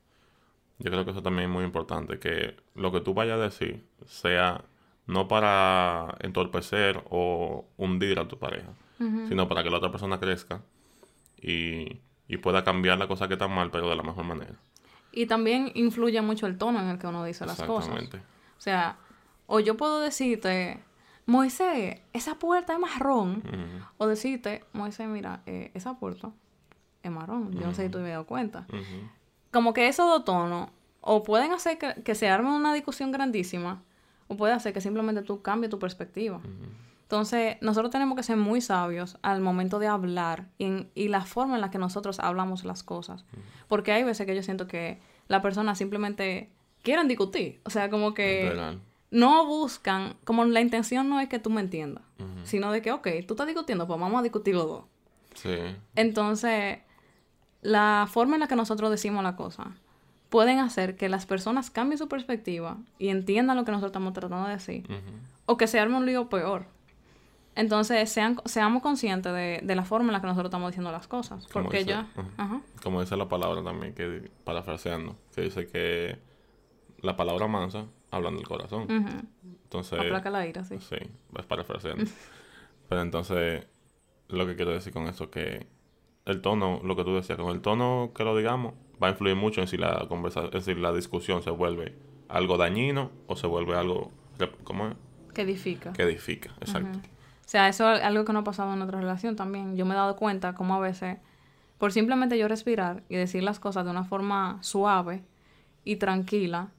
Yo 0.78 0.92
creo 0.92 1.04
que 1.04 1.10
eso 1.10 1.24
también 1.24 1.48
es 1.50 1.52
muy 1.52 1.64
importante, 1.64 2.20
que 2.20 2.54
lo 2.76 2.92
que 2.92 3.00
tú 3.00 3.14
vayas 3.14 3.40
a 3.40 3.42
decir 3.42 3.84
sea 4.04 4.64
no 5.06 5.28
para 5.28 6.16
entorpecer 6.20 7.02
o 7.10 7.66
hundir 7.76 8.18
a 8.18 8.28
tu 8.28 8.38
pareja, 8.38 8.72
sino 8.98 9.46
para 9.48 9.62
que 9.62 9.70
la 9.70 9.76
otra 9.76 9.90
persona 9.90 10.18
crezca 10.18 10.62
y, 11.40 12.00
pueda 12.42 12.64
cambiar 12.64 12.98
la 12.98 13.06
cosa 13.06 13.28
que 13.28 13.34
está 13.34 13.48
mal, 13.48 13.70
pero 13.70 13.88
de 13.88 13.96
la 13.96 14.02
mejor 14.02 14.25
manera. 14.25 14.54
Y 15.12 15.26
también 15.26 15.70
influye 15.75 16.20
mucho 16.22 16.46
el 16.46 16.58
tono 16.58 16.80
en 16.80 16.88
el 16.88 16.98
que 16.98 17.06
uno 17.06 17.25
dice 17.25 17.46
las 17.46 17.62
cosas. 17.62 17.94
O 17.94 18.60
sea, 18.60 18.96
o 19.46 19.60
yo 19.60 19.76
puedo 19.76 20.00
decirte, 20.00 20.80
Moisés, 21.25 22.00
esa 22.12 22.38
puerta 22.38 22.72
es 22.75 22.78
marrón. 22.78 23.42
O 23.96 24.06
decirte, 24.06 24.64
Moisés, 24.72 25.08
mira, 25.08 25.42
eh, 25.46 25.70
esa 25.75 25.98
puerta 25.98 26.32
es 27.02 27.10
marrón. 27.10 27.52
Yo 27.52 27.66
no 27.66 27.75
sé 27.75 27.84
si 27.84 27.90
tú 27.90 27.98
me 27.98 28.08
he 28.08 28.12
dado 28.12 28.26
cuenta. 28.26 28.66
Como 29.52 29.72
que 29.72 29.88
esos 29.88 30.06
dos 30.06 30.25
tonos, 30.25 30.70
o 31.00 31.22
pueden 31.22 31.52
hacer 31.52 31.78
que, 31.78 32.02
que 32.02 32.14
se 32.14 32.28
arme 32.28 32.50
una 32.50 32.75
discusión 32.75 33.12
grandísima, 33.12 33.82
o 34.28 34.37
puede 34.37 34.52
hacer 34.52 34.73
que 34.73 34.80
simplemente 34.80 35.23
tú 35.23 35.42
cambies 35.42 35.71
tu 35.71 35.78
perspectiva. 35.78 36.40
Entonces, 37.02 37.56
nosotros 37.61 37.92
tenemos 37.92 38.16
que 38.16 38.25
ser 38.25 38.37
muy 38.37 38.61
sabios 38.61 39.16
al 39.23 39.40
momento 39.40 39.78
de 39.78 39.87
hablar 39.87 40.49
y, 40.59 40.88
y 40.95 41.09
la 41.09 41.25
forma 41.25 41.54
en 41.54 41.61
la 41.61 41.71
que 41.71 41.78
nosotros 41.78 42.18
hablamos 42.18 42.64
las 42.64 42.83
cosas. 42.83 43.25
Porque 43.68 43.92
hay 43.92 44.02
veces 44.02 44.26
que 44.26 44.35
yo 44.35 44.42
siento 44.42 44.66
que 44.66 44.99
las 45.28 45.40
personas 45.40 45.78
simplemente 45.78 46.50
quieren 46.83 47.06
discutir. 47.06 47.61
O 47.64 47.71
sea, 47.71 47.90
como 47.90 48.12
que 48.12 48.78
no 49.11 49.47
buscan, 49.47 50.16
como 50.25 50.45
la 50.45 50.61
intención 50.61 51.09
no 51.09 51.21
es 51.21 51.28
que 51.28 51.38
tú 51.38 51.50
me 51.50 51.61
entiendas, 51.61 52.02
sino 52.42 52.73
de 52.73 52.83
que, 52.83 52.90
ok, 52.90 53.09
tú 53.26 53.35
estás 53.35 53.47
discutiendo, 53.47 53.87
pues 53.87 54.00
vamos 54.00 54.18
a 54.18 54.23
discutir 54.23 54.56
los 54.56 54.66
dos. 54.66 54.85
Sí. 55.35 55.56
Entonces, 55.95 56.78
la 57.62 58.09
forma 58.11 58.35
en 58.35 58.40
la 58.40 58.49
que 58.49 58.56
nosotros 58.56 58.90
decimos 58.90 59.23
la 59.23 59.37
cosa 59.37 59.76
pueden 60.36 60.58
hacer 60.58 60.96
que 60.96 61.08
las 61.08 61.24
personas 61.24 61.70
cambien 61.70 61.96
su 61.96 62.08
perspectiva 62.08 62.76
y 62.98 63.08
entiendan 63.08 63.56
lo 63.56 63.64
que 63.64 63.70
nosotros 63.70 63.88
estamos 63.88 64.12
tratando 64.12 64.46
de 64.46 64.52
decir. 64.52 64.86
O 65.46 65.56
que 65.56 65.66
se 65.66 65.80
arme 65.80 65.96
un 65.96 66.04
lío 66.04 66.28
peor. 66.28 66.66
Entonces, 67.54 68.10
sean, 68.10 68.36
seamos 68.44 68.82
conscientes 68.82 69.32
de, 69.32 69.60
de, 69.62 69.74
la 69.74 69.86
forma 69.86 70.08
en 70.08 70.12
la 70.12 70.20
que 70.20 70.26
nosotros 70.26 70.50
estamos 70.50 70.72
diciendo 70.72 70.92
las 70.92 71.08
cosas. 71.08 71.46
porque 71.50 71.86
ya... 71.86 72.10
Como 72.82 73.00
dice 73.00 73.16
la 73.16 73.30
palabra 73.30 73.64
también, 73.64 73.94
que 73.94 74.30
parafraseando, 74.44 75.16
que 75.34 75.40
dice 75.40 75.66
que 75.68 76.18
la 77.00 77.16
palabra 77.16 77.46
mansa 77.46 77.86
habla 78.10 78.30
del 78.30 78.46
corazón. 78.46 78.86
Entonces... 79.62 79.98
Aplaca 79.98 80.28
la 80.28 80.46
ira, 80.46 80.64
sí. 80.64 80.76
Sí, 80.80 80.96
es 81.34 81.46
parafraseando. 81.46 82.04
Pero 82.90 83.00
entonces, 83.00 83.66
lo 84.28 84.46
que 84.46 84.54
quiero 84.54 84.72
decir 84.72 84.92
con 84.92 85.08
eso, 85.08 85.30
que 85.30 85.66
el 86.26 86.42
tono, 86.42 86.82
lo 86.84 86.94
que 86.94 87.04
tú 87.04 87.14
decías, 87.14 87.38
con 87.38 87.54
el 87.54 87.62
tono 87.62 88.12
que 88.14 88.22
lo 88.22 88.36
digamos, 88.36 88.75
va 89.02 89.09
a 89.09 89.11
influir 89.11 89.37
mucho 89.37 89.61
en 89.61 89.69
si 89.69 89.76
la 89.76 90.06
conversación, 90.09 90.54
es 90.54 90.65
decir, 90.67 90.78
la 90.78 90.93
discusión 90.93 91.43
se 91.43 91.50
vuelve 91.50 91.95
algo 92.28 92.56
dañino 92.56 93.11
o 93.26 93.37
se 93.37 93.47
vuelve 93.47 93.76
algo, 93.76 94.11
¿cómo 94.65 94.89
es? 94.89 94.95
Que 95.35 95.43
edifica. 95.43 95.93
Que 95.93 96.02
edifica, 96.02 96.50
exacto. 96.61 96.99
O 96.99 97.49
sea, 97.49 97.69
eso 97.69 97.93
es 97.93 98.02
algo 98.02 98.25
que 98.25 98.32
no 98.32 98.41
ha 98.41 98.45
pasado 98.45 98.73
en 98.73 98.82
otra 98.82 99.00
relación 99.00 99.37
también. 99.37 99.76
Yo 99.76 99.87
me 99.87 99.95
he 99.95 99.97
dado 99.97 100.17
cuenta 100.17 100.54
como 100.54 100.75
a 100.75 100.80
veces, 100.80 101.19
por 101.78 101.93
simplemente 101.93 102.39
yo 102.39 102.49
respirar 102.49 103.02
y 103.09 103.17
decir 103.17 103.43
las 103.43 103.61
cosas 103.61 103.85
de 103.85 103.91
una 103.91 104.04
forma 104.04 104.59
suave 104.63 105.23
y 105.85 105.97
tranquila, 105.97 106.71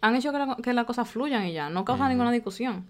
han 0.00 0.14
hecho 0.14 0.32
que 0.32 0.38
la, 0.38 0.56
que 0.56 0.72
las 0.72 0.84
cosas 0.84 1.08
fluyan 1.08 1.46
y 1.46 1.52
ya, 1.52 1.70
no 1.70 1.84
causa 1.84 2.08
ninguna 2.08 2.30
discusión. 2.30 2.86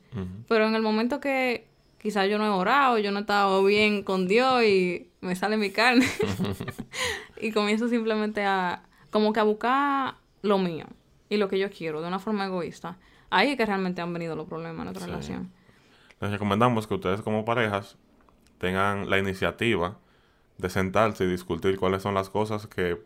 Pero 0.49 0.67
en 0.67 0.75
el 0.75 0.83
momento 0.83 1.21
que 1.21 1.69
quizás 2.05 2.29
yo 2.29 2.37
no 2.37 2.45
he 2.45 2.51
orado, 2.51 2.99
yo 2.99 3.11
no 3.13 3.21
he 3.21 3.21
estado 3.23 3.65
bien 3.65 4.03
con 4.03 4.29
Dios 4.29 4.63
y 4.63 5.09
me 5.23 5.35
sale 5.35 5.57
mi 5.57 5.71
carne. 5.71 6.07
y 7.41 7.51
comienzo 7.51 7.89
simplemente 7.89 8.45
a, 8.45 8.83
como 9.11 9.33
que 9.33 9.41
a 9.41 9.43
buscar 9.43 10.17
lo 10.43 10.59
mío 10.59 10.85
y 11.31 11.39
lo 11.39 11.49
que 11.49 11.59
yo 11.59 11.71
quiero 11.71 12.03
de 12.03 12.09
una 12.09 12.19
forma 12.19 12.45
egoísta. 12.45 12.99
Ahí 13.31 13.53
es 13.53 13.57
que 13.57 13.65
realmente 13.65 14.03
han 14.03 14.13
venido 14.13 14.37
los 14.37 14.47
problemas 14.47 14.81
en 14.81 14.85
nuestra 14.85 15.07
relación. 15.07 15.51
Les 16.21 16.31
recomendamos 16.31 16.87
que 16.87 16.93
ustedes 16.93 17.23
como 17.23 17.47
parejas 17.47 17.97
tengan 18.59 19.09
la 19.09 19.19
iniciativa 19.19 19.97
de 20.59 20.69
sentarse 20.69 21.25
y 21.25 21.29
discutir 21.29 21.79
cuáles 21.79 22.03
son 22.03 22.13
las 22.13 22.29
cosas 22.29 22.67
que, 22.67 23.03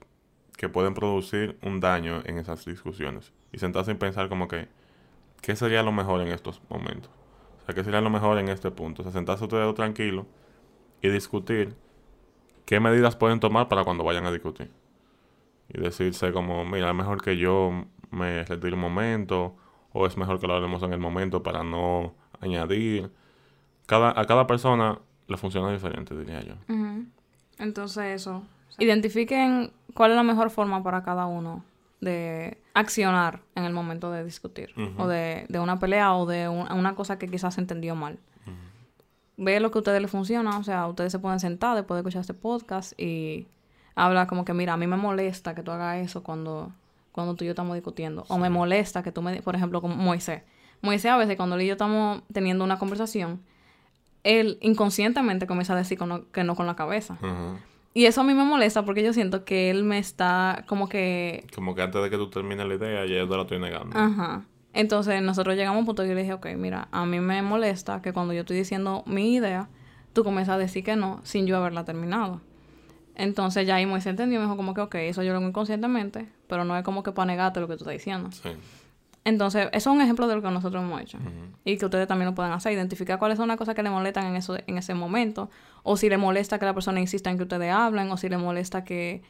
que 0.56 0.68
pueden 0.68 0.94
producir 0.94 1.56
un 1.62 1.78
daño 1.78 2.22
en 2.24 2.38
esas 2.38 2.64
discusiones. 2.64 3.32
Y 3.52 3.58
sentarse 3.58 3.92
y 3.92 3.94
pensar 3.94 4.28
como 4.28 4.48
que, 4.48 4.66
¿qué 5.40 5.54
sería 5.54 5.84
lo 5.84 5.92
mejor 5.92 6.20
en 6.20 6.32
estos 6.32 6.60
momentos? 6.68 7.12
Sea, 7.68 7.74
¿qué 7.74 7.84
sería 7.84 8.00
lo 8.00 8.10
mejor 8.10 8.38
en 8.38 8.48
este 8.48 8.70
punto? 8.70 9.02
O 9.02 9.04
sea, 9.04 9.12
sentarse 9.12 9.44
ustedes 9.44 9.74
tranquilo 9.74 10.26
y 11.02 11.08
discutir 11.08 11.76
qué 12.64 12.80
medidas 12.80 13.14
pueden 13.14 13.40
tomar 13.40 13.68
para 13.68 13.84
cuando 13.84 14.04
vayan 14.04 14.24
a 14.26 14.32
discutir. 14.32 14.70
Y 15.68 15.80
decirse 15.80 16.32
como, 16.32 16.64
mira, 16.64 16.88
es 16.88 16.94
mejor 16.94 17.22
que 17.22 17.36
yo 17.36 17.84
me 18.10 18.42
retire 18.44 18.74
un 18.74 18.80
momento, 18.80 19.54
o 19.92 20.06
es 20.06 20.16
mejor 20.16 20.40
que 20.40 20.46
lo 20.46 20.54
hablemos 20.54 20.82
en 20.82 20.94
el 20.94 20.98
momento 20.98 21.42
para 21.42 21.62
no 21.62 22.14
añadir. 22.40 23.10
Cada, 23.86 24.18
a 24.18 24.24
cada 24.24 24.46
persona 24.46 24.98
le 25.26 25.36
funciona 25.36 25.70
diferente, 25.70 26.16
diría 26.16 26.40
yo. 26.40 26.54
Entonces 27.58 28.04
eso. 28.20 28.42
Identifiquen 28.78 29.72
cuál 29.92 30.12
es 30.12 30.16
la 30.16 30.22
mejor 30.22 30.50
forma 30.50 30.82
para 30.82 31.02
cada 31.02 31.26
uno 31.26 31.64
de 32.00 32.58
accionar 32.74 33.40
en 33.54 33.64
el 33.64 33.72
momento 33.72 34.10
de 34.10 34.24
discutir 34.24 34.70
o 34.96 35.08
de, 35.08 35.46
una 35.60 35.78
pelea 35.78 36.14
o 36.14 36.26
de 36.26 36.48
una 36.48 36.94
cosa 36.94 37.18
que 37.18 37.28
quizás 37.28 37.54
se 37.54 37.60
entendió 37.60 37.94
mal. 37.94 38.18
Ve 39.36 39.60
lo 39.60 39.70
que 39.70 39.78
a 39.78 39.80
ustedes 39.80 40.02
les 40.02 40.10
funciona, 40.10 40.58
o 40.58 40.64
sea, 40.64 40.88
ustedes 40.88 41.12
se 41.12 41.20
pueden 41.20 41.38
sentar 41.38 41.76
después 41.76 41.96
de 41.96 42.00
escuchar 42.00 42.22
este 42.22 42.34
podcast 42.34 42.98
y 43.00 43.46
habla 43.94 44.26
como 44.26 44.44
que, 44.44 44.52
mira, 44.52 44.72
a 44.72 44.76
mí 44.76 44.88
me 44.88 44.96
molesta 44.96 45.54
que 45.54 45.62
tú 45.62 45.70
hagas 45.70 45.98
eso 45.98 46.24
cuando, 46.24 46.72
cuando 47.12 47.36
tú 47.36 47.44
y 47.44 47.46
yo 47.46 47.52
estamos 47.52 47.74
discutiendo. 47.74 48.24
O 48.28 48.38
me 48.38 48.50
molesta 48.50 49.04
que 49.04 49.12
tú 49.12 49.22
me, 49.22 49.40
por 49.42 49.54
ejemplo, 49.54 49.80
como 49.80 49.94
Moisés. 49.94 50.42
Moisés 50.82 51.12
a 51.12 51.16
veces 51.16 51.36
cuando 51.36 51.54
él 51.54 51.62
y 51.62 51.66
yo 51.66 51.72
estamos 51.72 52.22
teniendo 52.32 52.64
una 52.64 52.80
conversación, 52.80 53.40
él 54.24 54.58
inconscientemente 54.60 55.46
comienza 55.46 55.72
a 55.72 55.76
decir 55.76 55.98
que 56.32 56.44
no 56.44 56.54
con 56.56 56.66
la 56.66 56.74
cabeza. 56.74 57.16
Y 57.94 58.04
eso 58.04 58.20
a 58.20 58.24
mí 58.24 58.34
me 58.34 58.44
molesta 58.44 58.84
porque 58.84 59.02
yo 59.02 59.12
siento 59.12 59.44
que 59.44 59.70
él 59.70 59.82
me 59.82 59.98
está 59.98 60.64
como 60.68 60.88
que... 60.88 61.46
Como 61.54 61.74
que 61.74 61.82
antes 61.82 62.02
de 62.02 62.10
que 62.10 62.16
tú 62.16 62.30
termines 62.30 62.66
la 62.66 62.74
idea, 62.74 63.06
ya 63.06 63.16
yo 63.16 63.28
te 63.28 63.36
la 63.36 63.42
estoy 63.42 63.58
negando. 63.58 63.98
Ajá. 63.98 64.44
Entonces 64.72 65.20
nosotros 65.22 65.56
llegamos 65.56 65.78
a 65.78 65.80
un 65.80 65.86
punto 65.86 66.02
que 66.02 66.10
yo 66.10 66.14
le 66.14 66.22
dije, 66.22 66.34
ok, 66.34 66.46
mira, 66.56 66.88
a 66.92 67.06
mí 67.06 67.18
me 67.18 67.42
molesta 67.42 68.00
que 68.02 68.12
cuando 68.12 68.32
yo 68.34 68.40
estoy 68.40 68.56
diciendo 68.56 69.02
mi 69.06 69.34
idea, 69.34 69.68
tú 70.12 70.22
comienzas 70.22 70.54
a 70.54 70.58
decir 70.58 70.84
que 70.84 70.94
no 70.94 71.20
sin 71.24 71.46
yo 71.46 71.56
haberla 71.56 71.84
terminado. 71.84 72.40
Entonces 73.14 73.66
ya 73.66 73.76
ahí 73.76 73.86
Moisés 73.86 74.10
entendió 74.10 74.36
y 74.36 74.38
me 74.38 74.44
dijo 74.44 74.56
como 74.56 74.74
que, 74.74 74.80
ok, 74.82 74.94
eso 74.96 75.24
yo 75.24 75.32
lo 75.32 75.38
hago 75.38 75.48
inconscientemente, 75.48 76.28
pero 76.46 76.64
no 76.64 76.76
es 76.76 76.84
como 76.84 77.02
que 77.02 77.10
para 77.10 77.26
negarte 77.26 77.58
lo 77.58 77.66
que 77.66 77.74
tú 77.74 77.82
estás 77.82 77.94
diciendo. 77.94 78.30
Sí. 78.30 78.50
Entonces, 79.28 79.68
eso 79.72 79.90
es 79.90 79.94
un 79.94 80.00
ejemplo 80.00 80.26
de 80.26 80.36
lo 80.36 80.42
que 80.42 80.50
nosotros 80.50 80.82
hemos 80.82 81.02
hecho. 81.02 81.18
Y 81.62 81.76
que 81.76 81.84
ustedes 81.84 82.08
también 82.08 82.30
lo 82.30 82.34
pueden 82.34 82.50
hacer. 82.50 82.72
Identificar 82.72 83.18
cuáles 83.18 83.36
son 83.36 83.48
las 83.48 83.58
cosas 83.58 83.74
que 83.74 83.82
le 83.82 83.90
molestan 83.90 84.24
en, 84.24 84.36
eso, 84.36 84.56
en 84.66 84.78
ese 84.78 84.94
momento. 84.94 85.50
O 85.82 85.98
si 85.98 86.08
le 86.08 86.16
molesta 86.16 86.58
que 86.58 86.64
la 86.64 86.72
persona 86.72 86.98
insista 86.98 87.28
en 87.28 87.36
que 87.36 87.42
ustedes 87.42 87.70
hablen. 87.70 88.10
O 88.10 88.16
si 88.16 88.30
le 88.30 88.38
molesta 88.38 88.84
que... 88.84 89.20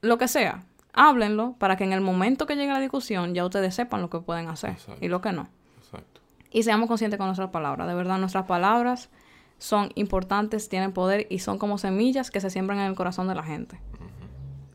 Lo 0.00 0.18
que 0.18 0.26
sea. 0.26 0.64
Háblenlo 0.92 1.54
para 1.58 1.76
que 1.76 1.84
en 1.84 1.92
el 1.92 2.00
momento 2.00 2.46
que 2.46 2.56
llegue 2.56 2.72
la 2.72 2.80
discusión 2.80 3.32
ya 3.32 3.44
ustedes 3.44 3.74
sepan 3.76 4.00
lo 4.00 4.10
que 4.10 4.18
pueden 4.18 4.48
hacer 4.48 4.76
y 5.00 5.06
lo 5.06 5.20
que 5.20 5.30
no. 5.30 5.46
Exacto. 5.78 6.20
Y 6.50 6.64
seamos 6.64 6.88
conscientes 6.88 7.18
con 7.18 7.26
nuestras 7.26 7.50
palabras. 7.50 7.86
De 7.86 7.94
verdad, 7.94 8.18
nuestras 8.18 8.46
palabras 8.46 9.10
son 9.58 9.90
importantes, 9.94 10.68
tienen 10.68 10.92
poder 10.92 11.28
y 11.30 11.38
son 11.38 11.58
como 11.58 11.78
semillas 11.78 12.32
que 12.32 12.40
se 12.40 12.50
siembran 12.50 12.80
en 12.80 12.86
el 12.86 12.94
corazón 12.96 13.28
de 13.28 13.36
la 13.36 13.44
gente. 13.44 13.78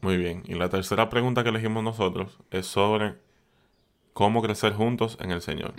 Muy 0.02 0.16
bien. 0.16 0.44
Y 0.46 0.54
la 0.54 0.70
tercera 0.70 1.10
pregunta 1.10 1.44
que 1.44 1.50
elegimos 1.50 1.84
nosotros 1.84 2.40
es 2.50 2.66
sobre 2.66 3.16
cómo 4.14 4.42
crecer 4.42 4.74
juntos 4.74 5.18
en 5.22 5.32
el 5.32 5.42
Señor. 5.42 5.74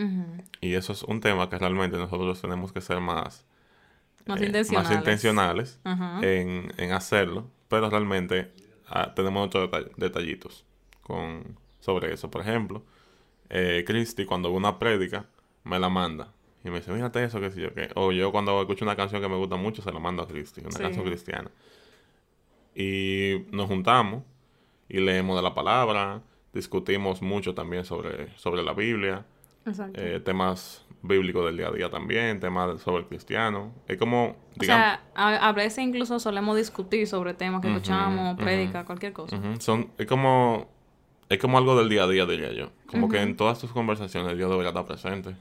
Y 0.60 0.74
eso 0.74 0.92
es 0.92 1.02
un 1.02 1.20
tema 1.20 1.48
que 1.48 1.58
realmente 1.58 1.96
nosotros 1.96 2.40
tenemos 2.40 2.72
que 2.72 2.80
ser 2.80 3.00
más, 3.00 3.44
más 4.26 4.40
eh, 4.40 4.94
intencionales, 4.94 5.80
en, 5.84 6.92
hacerlo, 6.92 7.50
pero 7.68 7.90
realmente 7.90 8.52
ah, 8.88 9.12
tenemos 9.14 9.46
otros 9.46 9.70
detallitos 9.96 10.64
con, 11.02 11.58
sobre 11.80 12.12
eso. 12.12 12.30
Por 12.30 12.42
ejemplo, 12.42 12.82
eh, 13.50 13.84
Christy, 13.86 14.24
cuando 14.24 14.50
ve 14.50 14.56
una 14.56 14.78
prédica, 14.78 15.26
me 15.64 15.78
la 15.78 15.88
manda. 15.88 16.32
Y 16.64 16.70
me 16.70 16.78
dice, 16.78 16.92
mírate 16.92 17.24
eso, 17.24 17.40
qué 17.40 17.50
sé 17.50 17.60
yo 17.60 17.74
qué. 17.74 17.90
O 17.96 18.12
yo 18.12 18.30
cuando 18.30 18.60
escucho 18.60 18.84
una 18.84 18.96
canción 18.96 19.20
que 19.20 19.28
me 19.28 19.36
gusta 19.36 19.56
mucho, 19.56 19.82
se 19.82 19.92
la 19.92 19.98
mando 19.98 20.22
a 20.22 20.28
Christy, 20.28 20.60
una 20.60 20.78
canción 20.78 21.04
cristiana. 21.04 21.50
Y 22.74 23.44
nos 23.50 23.66
juntamos 23.66 24.22
y 24.88 25.00
leemos 25.00 25.36
de 25.36 25.42
la 25.42 25.54
palabra, 25.54 26.22
discutimos 26.52 27.22
mucho 27.22 27.54
también 27.54 27.84
sobre, 27.84 28.36
sobre 28.38 28.62
la 28.62 28.74
Biblia, 28.74 29.24
eh, 29.94 30.20
temas 30.24 30.84
bíblicos 31.02 31.44
del 31.46 31.56
día 31.56 31.68
a 31.68 31.72
día 31.72 31.90
también, 31.90 32.40
temas 32.40 32.80
sobre 32.80 33.02
el 33.02 33.08
cristiano. 33.08 33.72
Es 33.88 33.96
como, 33.96 34.36
digamos... 34.56 34.98
O 35.14 35.14
sea, 35.14 35.48
a, 35.48 35.52
veces 35.52 35.84
incluso 35.84 36.18
solemos 36.18 36.56
discutir 36.56 37.06
sobre 37.06 37.34
temas 37.34 37.60
que 37.60 37.68
escuchamos, 37.68 38.36
prédica, 38.36 38.84
cualquier 38.84 39.12
cosa. 39.12 39.38
Son, 39.58 39.90
es 39.98 40.06
como... 40.06 40.70
Es 41.28 41.38
como 41.38 41.56
algo 41.56 41.76
del 41.78 41.88
día 41.88 42.04
a 42.04 42.08
día, 42.08 42.26
diría 42.26 42.52
yo. 42.52 42.72
Como 42.86 43.08
que 43.08 43.22
en 43.22 43.36
todas 43.36 43.58
tus 43.58 43.72
conversaciones 43.72 44.36
Dios 44.36 44.50
debería 44.50 44.68
estar 44.68 44.84
presente 44.84 45.34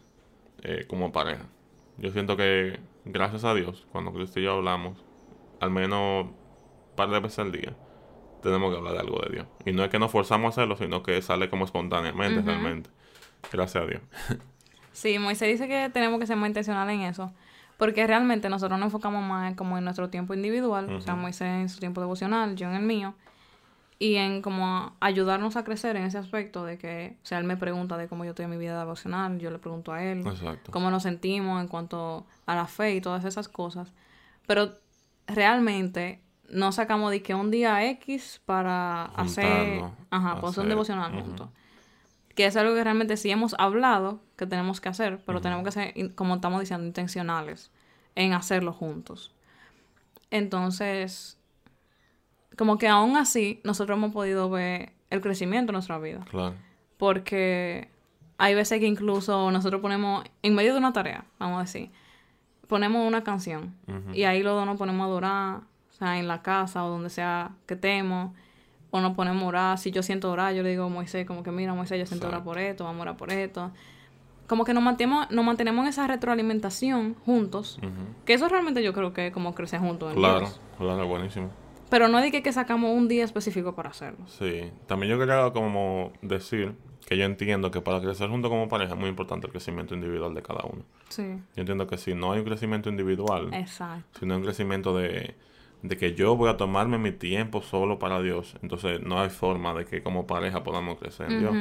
eh, 0.64 0.86
como 0.88 1.12
pareja. 1.12 1.48
Yo 1.98 2.12
siento 2.12 2.38
que, 2.38 2.80
gracias 3.04 3.44
a 3.44 3.54
Dios, 3.54 3.86
cuando 3.92 4.14
Cristo 4.14 4.40
y 4.40 4.44
yo 4.44 4.54
hablamos, 4.54 4.98
al 5.60 5.70
menos 5.70 6.28
un 6.28 6.36
par 6.96 7.10
de 7.10 7.20
veces 7.20 7.40
al 7.40 7.52
día, 7.52 7.76
tenemos 8.42 8.72
que 8.72 8.78
hablar 8.78 8.94
de 8.94 9.00
algo 9.00 9.20
de 9.22 9.34
Dios. 9.34 9.48
Y 9.66 9.72
no 9.72 9.84
es 9.84 9.90
que 9.90 10.00
nos 10.00 10.12
forzamos 10.12 10.48
a 10.48 10.50
hacerlo, 10.50 10.76
sino 10.76 11.04
que 11.04 11.22
sale 11.22 11.50
como 11.50 11.66
espontáneamente 11.66 12.42
realmente. 12.42 12.90
Gracias 13.52 13.84
a 13.84 13.88
Dios. 13.88 14.02
sí, 14.92 15.18
Moisés 15.20 15.50
dice 15.50 15.68
que 15.68 15.90
tenemos 15.90 16.20
que 16.20 16.28
ser 16.28 16.38
muy 16.38 16.48
intencionales 16.48 16.96
en 16.96 17.02
eso. 17.02 17.32
Porque 17.78 18.06
realmente 18.06 18.48
nosotros 18.50 18.80
nos 18.80 18.88
enfocamos 18.88 19.24
más 19.24 19.56
como 19.56 19.78
en 19.78 19.84
nuestro 19.84 20.10
tiempo 20.10 20.34
individual. 20.34 20.94
O 20.94 21.02
sea, 21.02 21.16
Moisés 21.16 21.48
en 21.48 21.70
su 21.70 21.80
tiempo 21.80 22.00
devocional, 22.00 22.56
yo 22.56 22.68
en 22.70 22.76
el 22.76 22.84
mío. 22.84 23.16
Y 23.98 24.16
en 24.16 24.42
como 24.42 24.96
ayudarnos 25.00 25.56
a 25.58 25.64
crecer 25.64 25.96
en 25.96 26.04
ese 26.04 26.18
aspecto 26.18 26.66
de 26.66 26.78
que, 26.78 27.18
o 27.24 27.26
sea, 27.26 27.38
él 27.38 27.44
me 27.44 27.58
pregunta 27.58 27.98
de 27.98 28.08
cómo 28.08 28.24
yo 28.24 28.32
estoy 28.32 28.46
en 28.46 28.52
mi 28.52 28.58
vida 28.58 28.78
devocional, 28.78 29.40
yo 29.40 29.52
le 29.52 29.60
pregunto 29.60 29.94
a 29.94 30.04
él. 30.04 30.26
Exacto. 30.26 30.72
Cómo 30.72 30.90
nos 30.92 31.04
sentimos 31.04 31.62
en 31.62 31.68
cuanto 31.68 32.26
a 32.46 32.56
la 32.56 32.66
fe 32.66 32.96
y 32.96 33.02
todas 33.02 33.26
esas 33.26 33.48
cosas. 33.48 33.94
Pero 34.48 34.74
realmente 35.28 36.22
no 36.52 36.72
sacamos 36.72 37.12
de 37.12 37.22
que 37.22 37.34
un 37.34 37.52
día 37.52 37.86
X 37.90 38.42
para 38.46 39.06
hacer, 39.06 39.84
ajá, 40.10 40.40
pues 40.42 40.58
un 40.58 40.70
devocional 40.70 41.12
juntos. 41.14 41.50
Que 42.36 42.46
es 42.46 42.56
algo 42.56 42.74
que 42.76 42.84
realmente 42.84 43.18
sí 43.18 43.30
hemos 43.30 43.56
hablado 43.58 44.22
que 44.38 44.46
tenemos 44.46 44.80
que 44.80 44.90
hacer, 44.90 45.22
pero 45.26 45.42
tenemos 45.42 45.66
que 45.66 45.72
ser, 45.72 46.16
como 46.16 46.36
estamos 46.36 46.60
diciendo, 46.60 46.86
intencionales 46.86 47.72
en 48.16 48.34
hacerlo 48.34 48.74
juntos. 48.74 49.34
Entonces, 50.30 51.38
como 52.58 52.78
que 52.78 52.88
aún 52.88 53.18
así, 53.18 53.60
nosotros 53.64 53.98
hemos 53.98 54.14
podido 54.14 54.50
ver 54.50 54.94
el 55.10 55.22
crecimiento 55.22 55.72
en 55.72 55.74
nuestra 55.74 56.00
vida. 56.00 56.26
Claro. 56.30 56.56
Porque 56.98 57.90
hay 58.38 58.56
veces 58.56 58.80
que 58.80 58.88
incluso 58.88 59.52
nosotros 59.52 59.82
ponemos, 59.82 60.24
en 60.42 60.56
medio 60.56 60.74
de 60.74 60.80
una 60.80 60.94
tarea, 60.94 61.26
vamos 61.38 61.58
a 61.58 61.62
decir, 61.62 61.92
ponemos 62.68 63.06
una 63.06 63.24
canción 63.24 63.76
y 64.14 64.24
ahí 64.24 64.42
los 64.42 64.56
dos 64.56 64.66
nos 64.66 64.78
ponemos 64.78 65.02
a 65.02 65.06
adorar 65.06 65.71
sea, 66.06 66.20
en 66.20 66.28
la 66.28 66.42
casa 66.42 66.84
o 66.84 66.90
donde 66.90 67.10
sea 67.10 67.52
que 67.66 67.76
estemos, 67.76 68.34
o 68.92 69.00
nos 69.00 69.16
ponemos 69.16 69.44
a 69.44 69.48
orar. 69.48 69.78
Si 69.78 69.92
yo 69.92 70.04
siento 70.04 70.32
orar, 70.32 70.54
yo 70.54 70.64
le 70.64 70.70
digo 70.70 70.86
a 70.86 70.90
Moisés, 70.90 71.26
como 71.26 71.44
que 71.44 71.52
mira, 71.52 71.74
Moisés, 71.74 72.00
yo 72.00 72.06
siento 72.06 72.28
orar 72.28 72.44
por 72.44 72.58
esto, 72.58 72.84
vamos 72.84 73.00
a 73.00 73.02
orar 73.04 73.18
por 73.18 73.32
esto. 73.32 73.72
Como 74.48 74.66
que 74.66 74.74
nos 74.74 74.84
mantenemos, 74.84 75.32
nos 75.32 75.46
mantenemos 75.46 75.84
en 75.84 75.90
esa 75.90 76.08
retroalimentación 76.08 77.16
juntos, 77.26 77.80
que 78.26 78.34
eso 78.34 78.50
realmente 78.50 78.84
yo 78.84 78.92
creo 78.94 79.14
que 79.14 79.28
es 79.28 79.34
como 79.34 79.56
crecer 79.56 79.80
juntos. 79.80 80.14
claro, 80.14 80.50
claro, 80.78 81.08
buenísimo. 81.08 81.50
Pero 81.90 82.08
no 82.08 82.20
es 82.20 82.32
que, 82.32 82.42
que 82.42 82.54
sacamos 82.54 82.92
un 82.92 83.08
día 83.08 83.26
específico 83.26 83.76
para 83.76 83.90
hacerlo. 83.90 84.26
Sí, 84.28 84.72
también 84.88 85.12
yo 85.12 85.20
quería 85.20 85.52
como 85.52 86.14
decir 86.22 86.74
que 87.06 87.18
yo 87.18 87.26
entiendo 87.26 87.72
que 87.72 87.82
para 87.82 88.00
crecer 88.00 88.30
juntos 88.30 88.50
como 88.50 88.70
pareja 88.70 88.94
es 88.94 89.00
muy 89.00 89.10
importante 89.10 89.48
el 89.48 89.52
crecimiento 89.52 89.94
individual 89.94 90.34
de 90.34 90.42
cada 90.42 90.64
uno. 90.64 90.84
Sí. 91.10 91.24
Yo 91.24 91.62
entiendo 91.62 91.88
que 91.88 91.98
si 91.98 92.14
no 92.14 92.32
hay 92.32 92.40
un 92.40 92.46
crecimiento 92.46 92.90
individual, 92.90 93.54
Exacto. 93.54 94.20
si 94.20 94.26
no 94.26 94.34
hay 94.34 94.40
un 94.40 94.46
crecimiento 94.46 94.96
de, 94.96 95.36
de 95.82 95.98
que 95.98 96.14
yo 96.14 96.36
voy 96.36 96.50
a 96.50 96.58
tomarme 96.58 96.98
mi 96.98 97.12
tiempo 97.12 97.62
solo 97.62 98.00
para 98.00 98.22
Dios, 98.22 98.56
entonces 98.62 99.02
no 99.02 99.20
hay 99.20 99.30
forma 99.30 99.74
de 99.74 99.86
que 99.86 100.04
como 100.04 100.28
pareja 100.28 100.64
podamos 100.64 101.00
crecer 101.00 101.32
en 101.32 101.40
Dios. 101.40 101.56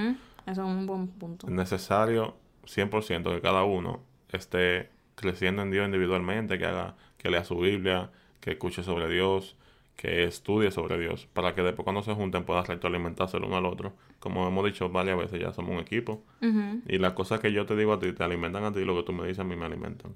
Eso 0.47 0.63
es 0.63 0.67
un 0.67 0.87
buen 0.87 1.09
punto. 1.09 1.47
Es 1.47 1.53
necesario 1.53 2.37
100% 2.65 3.35
que 3.35 3.41
cada 3.41 3.65
uno 3.65 4.01
esté 4.31 4.91
creciendo 5.15 5.63
en 5.63 5.71
Dios 5.71 5.87
individualmente, 5.87 6.59
que 6.59 6.67
haga, 6.67 6.97
que 7.19 7.31
lea 7.31 7.45
su 7.45 7.59
Biblia, 7.59 8.11
que 8.41 8.53
escuche 8.53 8.83
sobre 8.83 9.09
Dios, 9.09 9.57
que 9.97 10.25
estudie 10.25 10.71
sobre 10.71 10.99
Dios, 10.99 11.29
para 11.35 11.55
que 11.55 11.63
después 11.63 11.85
cuando 11.85 12.03
se 12.03 12.15
junten 12.15 12.45
puedan 12.45 12.65
retroalimentarse 12.65 13.37
el 13.37 13.45
uno 13.45 13.59
al 13.59 13.67
otro. 13.67 13.93
Como 14.19 14.49
hemos 14.49 14.65
dicho 14.65 14.89
varias 14.89 15.19
veces, 15.19 15.41
ya 15.41 15.53
somos 15.53 15.73
un 15.73 15.79
equipo. 15.79 16.23
Y 16.87 16.97
las 16.99 17.13
cosas 17.13 17.41
que 17.41 17.53
yo 17.53 17.67
te 17.67 17.77
digo 17.77 17.93
a 17.93 17.99
ti 17.99 18.13
te 18.13 18.25
alimentan 18.25 18.65
a 18.65 18.73
ti, 18.73 18.85
lo 18.85 18.97
que 18.97 19.03
tú 19.03 19.13
me 19.13 19.27
dices 19.27 19.41
a 19.41 19.45
mí 19.45 19.57
me 19.57 19.67
alimentan. 19.67 20.15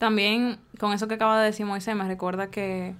También, 0.00 0.58
con 0.78 0.94
eso 0.94 1.08
que 1.08 1.14
acaba 1.16 1.38
de 1.38 1.44
decir 1.44 1.66
Moisés, 1.66 1.94
me 1.94 2.08
recuerda 2.08 2.50
que, 2.50 2.96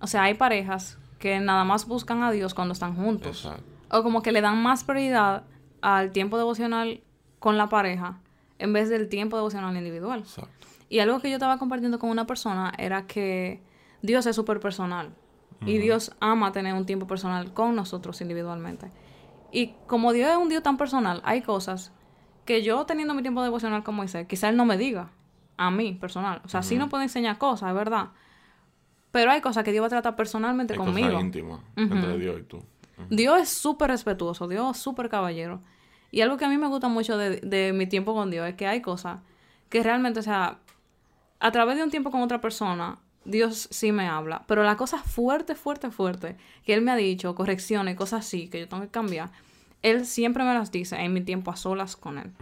o 0.00 0.06
sea, 0.06 0.22
hay 0.22 0.34
parejas 0.34 0.96
que 1.18 1.40
nada 1.40 1.64
más 1.64 1.88
buscan 1.88 2.22
a 2.22 2.30
Dios 2.30 2.54
cuando 2.54 2.70
están 2.70 2.94
juntos. 2.94 3.50
O 3.90 4.02
como 4.04 4.22
que 4.22 4.30
le 4.30 4.40
dan 4.40 4.62
más 4.62 4.84
prioridad 4.84 5.42
al 5.82 6.12
tiempo 6.12 6.38
devocional 6.38 7.02
con 7.40 7.58
la 7.58 7.68
pareja 7.68 8.20
en 8.60 8.72
vez 8.72 8.90
del 8.90 9.08
tiempo 9.08 9.36
devocional 9.36 9.76
individual. 9.76 10.20
Exacto. 10.20 10.68
Y 10.88 11.00
algo 11.00 11.18
que 11.18 11.30
yo 11.30 11.34
estaba 11.34 11.58
compartiendo 11.58 11.98
con 11.98 12.10
una 12.10 12.28
persona 12.28 12.72
era 12.78 13.08
que 13.08 13.60
Dios 14.00 14.24
es 14.26 14.36
súper 14.36 14.60
personal. 14.60 15.12
Y 15.66 15.78
Dios 15.78 16.12
ama 16.20 16.52
tener 16.52 16.74
un 16.74 16.86
tiempo 16.86 17.08
personal 17.08 17.52
con 17.52 17.74
nosotros 17.74 18.20
individualmente. 18.20 18.92
Y 19.50 19.74
como 19.88 20.12
Dios 20.12 20.30
es 20.30 20.36
un 20.36 20.48
Dios 20.48 20.62
tan 20.62 20.76
personal, 20.76 21.22
hay 21.24 21.42
cosas 21.42 21.90
que 22.44 22.62
yo 22.62 22.86
teniendo 22.86 23.14
mi 23.14 23.22
tiempo 23.22 23.42
devocional 23.42 23.82
con 23.82 23.96
Moisés, 23.96 24.28
quizá 24.28 24.48
Él 24.48 24.56
no 24.56 24.64
me 24.64 24.78
diga 24.78 25.10
a 25.56 25.70
mí, 25.70 25.92
personal. 25.92 26.40
O 26.44 26.48
sea, 26.48 26.62
sí 26.62 26.76
nos 26.76 26.90
puede 26.90 27.04
enseñar 27.04 27.38
cosas, 27.38 27.70
es 27.70 27.74
verdad. 27.74 28.08
Pero 29.10 29.30
hay 29.30 29.40
cosas 29.40 29.64
que 29.64 29.72
Dios 29.72 29.82
va 29.82 29.86
a 29.86 29.90
tratar 29.90 30.16
personalmente 30.16 30.74
conmigo. 30.74 31.08
Cosas 31.08 31.24
íntimas 31.24 31.60
entre 31.76 32.18
Dios 32.18 32.40
y 32.40 32.42
tú. 32.42 32.64
Dios 33.10 33.40
es 33.40 33.48
súper 33.48 33.90
respetuoso, 33.90 34.48
Dios 34.48 34.76
es 34.76 34.82
súper 34.82 35.08
caballero. 35.08 35.60
Y 36.10 36.20
algo 36.20 36.36
que 36.36 36.44
a 36.44 36.48
mí 36.48 36.58
me 36.58 36.68
gusta 36.68 36.88
mucho 36.88 37.16
de, 37.16 37.40
de, 37.40 37.72
mi 37.72 37.86
tiempo 37.86 38.14
con 38.14 38.30
Dios 38.30 38.48
es 38.48 38.54
que 38.54 38.66
hay 38.66 38.80
cosas 38.80 39.20
que 39.68 39.82
realmente, 39.82 40.20
o 40.20 40.22
sea, 40.22 40.58
a 41.40 41.50
través 41.52 41.76
de 41.76 41.82
un 41.82 41.90
tiempo 41.90 42.10
con 42.10 42.22
otra 42.22 42.40
persona, 42.40 42.98
Dios 43.24 43.68
sí 43.70 43.92
me 43.92 44.06
habla. 44.06 44.44
Pero 44.46 44.62
las 44.62 44.76
cosas 44.76 45.02
fuerte, 45.02 45.54
fuerte, 45.54 45.90
fuerte 45.90 46.36
que 46.64 46.74
Él 46.74 46.82
me 46.82 46.90
ha 46.90 46.96
dicho, 46.96 47.34
correcciones, 47.34 47.96
cosas 47.96 48.26
así 48.26 48.48
que 48.48 48.60
yo 48.60 48.68
tengo 48.68 48.82
que 48.82 48.88
cambiar, 48.88 49.30
Él 49.82 50.06
siempre 50.06 50.44
me 50.44 50.54
las 50.54 50.70
dice 50.70 50.96
en 50.96 51.12
mi 51.12 51.20
tiempo 51.20 51.50
a 51.50 51.56
solas 51.56 51.96
con 51.96 52.18
Él. 52.18 52.32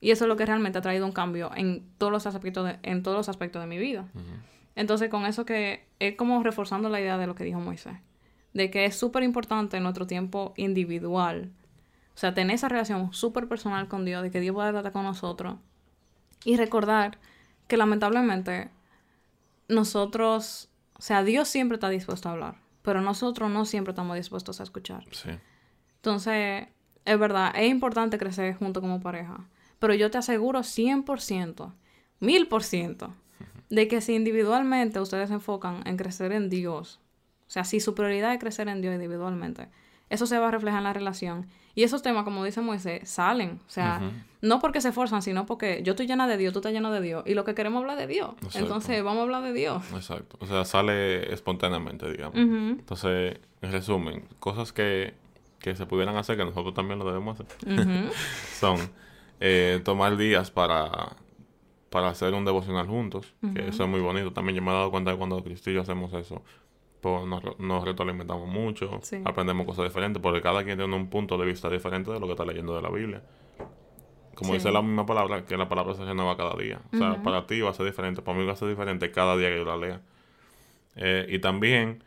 Y 0.00 0.10
eso 0.10 0.24
es 0.24 0.28
lo 0.28 0.36
que 0.36 0.46
realmente 0.46 0.78
ha 0.78 0.82
traído 0.82 1.06
un 1.06 1.12
cambio 1.12 1.50
en 1.54 1.86
todos 1.98 2.12
los 2.12 2.26
aspectos 2.26 2.66
de, 2.66 2.78
en 2.82 3.02
todos 3.02 3.16
los 3.16 3.28
aspectos 3.28 3.62
de 3.62 3.66
mi 3.66 3.78
vida. 3.78 4.06
Entonces, 4.74 5.08
con 5.08 5.24
eso 5.24 5.46
que 5.46 5.86
es 5.98 6.16
como 6.16 6.42
reforzando 6.42 6.88
la 6.88 7.00
idea 7.00 7.16
de 7.16 7.26
lo 7.26 7.34
que 7.34 7.44
dijo 7.44 7.60
Moisés, 7.60 7.96
de 8.52 8.70
que 8.70 8.84
es 8.84 8.96
súper 8.96 9.22
importante 9.22 9.78
en 9.78 9.82
nuestro 9.82 10.06
tiempo 10.06 10.52
individual, 10.56 11.50
o 12.14 12.18
sea, 12.18 12.34
tener 12.34 12.54
esa 12.54 12.68
relación 12.68 13.12
súper 13.12 13.48
personal 13.48 13.88
con 13.88 14.04
Dios, 14.04 14.22
de 14.22 14.30
que 14.30 14.40
Dios 14.40 14.54
pueda 14.54 14.70
tratar 14.70 14.92
con 14.92 15.04
nosotros, 15.04 15.56
y 16.44 16.56
recordar 16.56 17.18
que 17.68 17.76
lamentablemente 17.76 18.70
nosotros, 19.68 20.68
o 20.94 21.02
sea, 21.02 21.24
Dios 21.24 21.48
siempre 21.48 21.76
está 21.76 21.88
dispuesto 21.88 22.28
a 22.28 22.32
hablar, 22.32 22.56
pero 22.82 23.00
nosotros 23.00 23.50
no 23.50 23.64
siempre 23.64 23.92
estamos 23.92 24.16
dispuestos 24.16 24.60
a 24.60 24.62
escuchar. 24.62 25.04
Sí. 25.10 25.30
Entonces, 25.96 26.68
es 27.04 27.18
verdad, 27.18 27.52
es 27.56 27.70
importante 27.70 28.18
crecer 28.18 28.54
junto 28.54 28.80
como 28.80 29.00
pareja. 29.00 29.48
Pero 29.78 29.94
yo 29.94 30.10
te 30.10 30.18
aseguro 30.18 30.60
100%, 30.60 31.72
1000%, 32.20 33.10
de 33.68 33.88
que 33.88 34.00
si 34.00 34.14
individualmente 34.14 35.00
ustedes 35.00 35.28
se 35.28 35.34
enfocan 35.34 35.86
en 35.86 35.96
crecer 35.96 36.32
en 36.32 36.48
Dios, 36.48 37.00
o 37.46 37.50
sea, 37.50 37.64
si 37.64 37.80
su 37.80 37.94
prioridad 37.94 38.32
es 38.32 38.40
crecer 38.40 38.68
en 38.68 38.80
Dios 38.80 38.94
individualmente, 38.94 39.68
eso 40.08 40.26
se 40.26 40.38
va 40.38 40.48
a 40.48 40.50
reflejar 40.50 40.78
en 40.78 40.84
la 40.84 40.92
relación. 40.92 41.46
Y 41.74 41.82
esos 41.82 42.02
temas, 42.02 42.24
como 42.24 42.44
dice 42.44 42.60
Moisés, 42.60 43.08
salen. 43.08 43.60
O 43.66 43.70
sea, 43.70 44.00
no 44.40 44.60
porque 44.60 44.80
se 44.80 44.88
esforzan, 44.88 45.20
sino 45.20 45.44
porque 45.44 45.82
yo 45.84 45.92
estoy 45.92 46.06
llena 46.06 46.26
de 46.26 46.36
Dios, 46.36 46.52
tú 46.52 46.60
estás 46.60 46.72
lleno 46.72 46.90
de 46.90 47.00
Dios. 47.00 47.22
Y 47.26 47.34
lo 47.34 47.44
que 47.44 47.54
queremos 47.54 47.80
hablar 47.80 47.98
de 47.98 48.06
Dios. 48.06 48.30
Entonces, 48.54 49.02
vamos 49.02 49.20
a 49.20 49.22
hablar 49.24 49.42
de 49.42 49.52
Dios. 49.52 49.82
Exacto. 49.94 50.38
O 50.40 50.46
sea, 50.46 50.64
sale 50.64 51.32
espontáneamente, 51.34 52.10
digamos. 52.10 52.36
Entonces, 52.38 53.38
en 53.60 53.72
resumen, 53.72 54.26
cosas 54.38 54.72
que, 54.72 55.14
que 55.58 55.76
se 55.76 55.84
pudieran 55.86 56.16
hacer, 56.16 56.36
que 56.36 56.44
nosotros 56.44 56.72
también 56.72 56.98
lo 56.98 57.04
debemos 57.04 57.38
hacer, 57.38 57.46
son 58.58 58.78
eh, 59.40 59.80
tomar 59.84 60.16
días 60.16 60.50
para, 60.50 61.16
para 61.90 62.08
hacer 62.08 62.34
un 62.34 62.44
devocional 62.44 62.86
juntos, 62.86 63.34
que 63.54 63.68
eso 63.68 63.84
es 63.84 63.88
muy 63.88 64.00
bonito. 64.00 64.32
También 64.32 64.56
yo 64.56 64.62
me 64.62 64.70
he 64.70 64.74
dado 64.74 64.90
cuenta 64.90 65.10
de 65.10 65.16
cuando 65.16 65.42
Cristo 65.42 65.70
y 65.70 65.74
yo 65.74 65.82
hacemos 65.82 66.12
eso, 66.14 66.42
pues 67.00 67.26
nos, 67.26 67.58
nos 67.58 67.84
retroalimentamos 67.84 68.48
mucho, 68.48 69.00
aprendemos 69.24 69.66
cosas 69.66 69.84
diferentes, 69.84 70.22
porque 70.22 70.40
cada 70.40 70.64
quien 70.64 70.78
tiene 70.78 70.94
un 70.94 71.08
punto 71.08 71.38
de 71.38 71.46
vista 71.46 71.68
diferente 71.68 72.10
de 72.10 72.20
lo 72.20 72.26
que 72.26 72.32
está 72.32 72.44
leyendo 72.44 72.74
de 72.74 72.82
la 72.82 72.90
Biblia. 72.90 73.22
Como 74.34 74.52
dice 74.52 74.70
la 74.70 74.82
misma 74.82 75.06
palabra, 75.06 75.46
que 75.46 75.56
la 75.56 75.66
palabra 75.66 75.94
se 75.94 76.04
renueva 76.04 76.36
cada 76.36 76.54
día. 76.56 76.80
O 76.92 76.96
sea, 76.98 77.22
para 77.22 77.46
ti 77.46 77.62
va 77.62 77.70
a 77.70 77.72
ser 77.74 77.86
diferente, 77.86 78.20
para 78.20 78.38
mí 78.38 78.44
va 78.44 78.52
a 78.52 78.56
ser 78.56 78.68
diferente 78.68 79.10
cada 79.10 79.34
día 79.34 79.48
que 79.48 79.56
yo 79.56 79.64
la 79.64 79.76
lea. 79.78 80.00
Eh, 80.94 81.26
y 81.30 81.38
también 81.38 82.04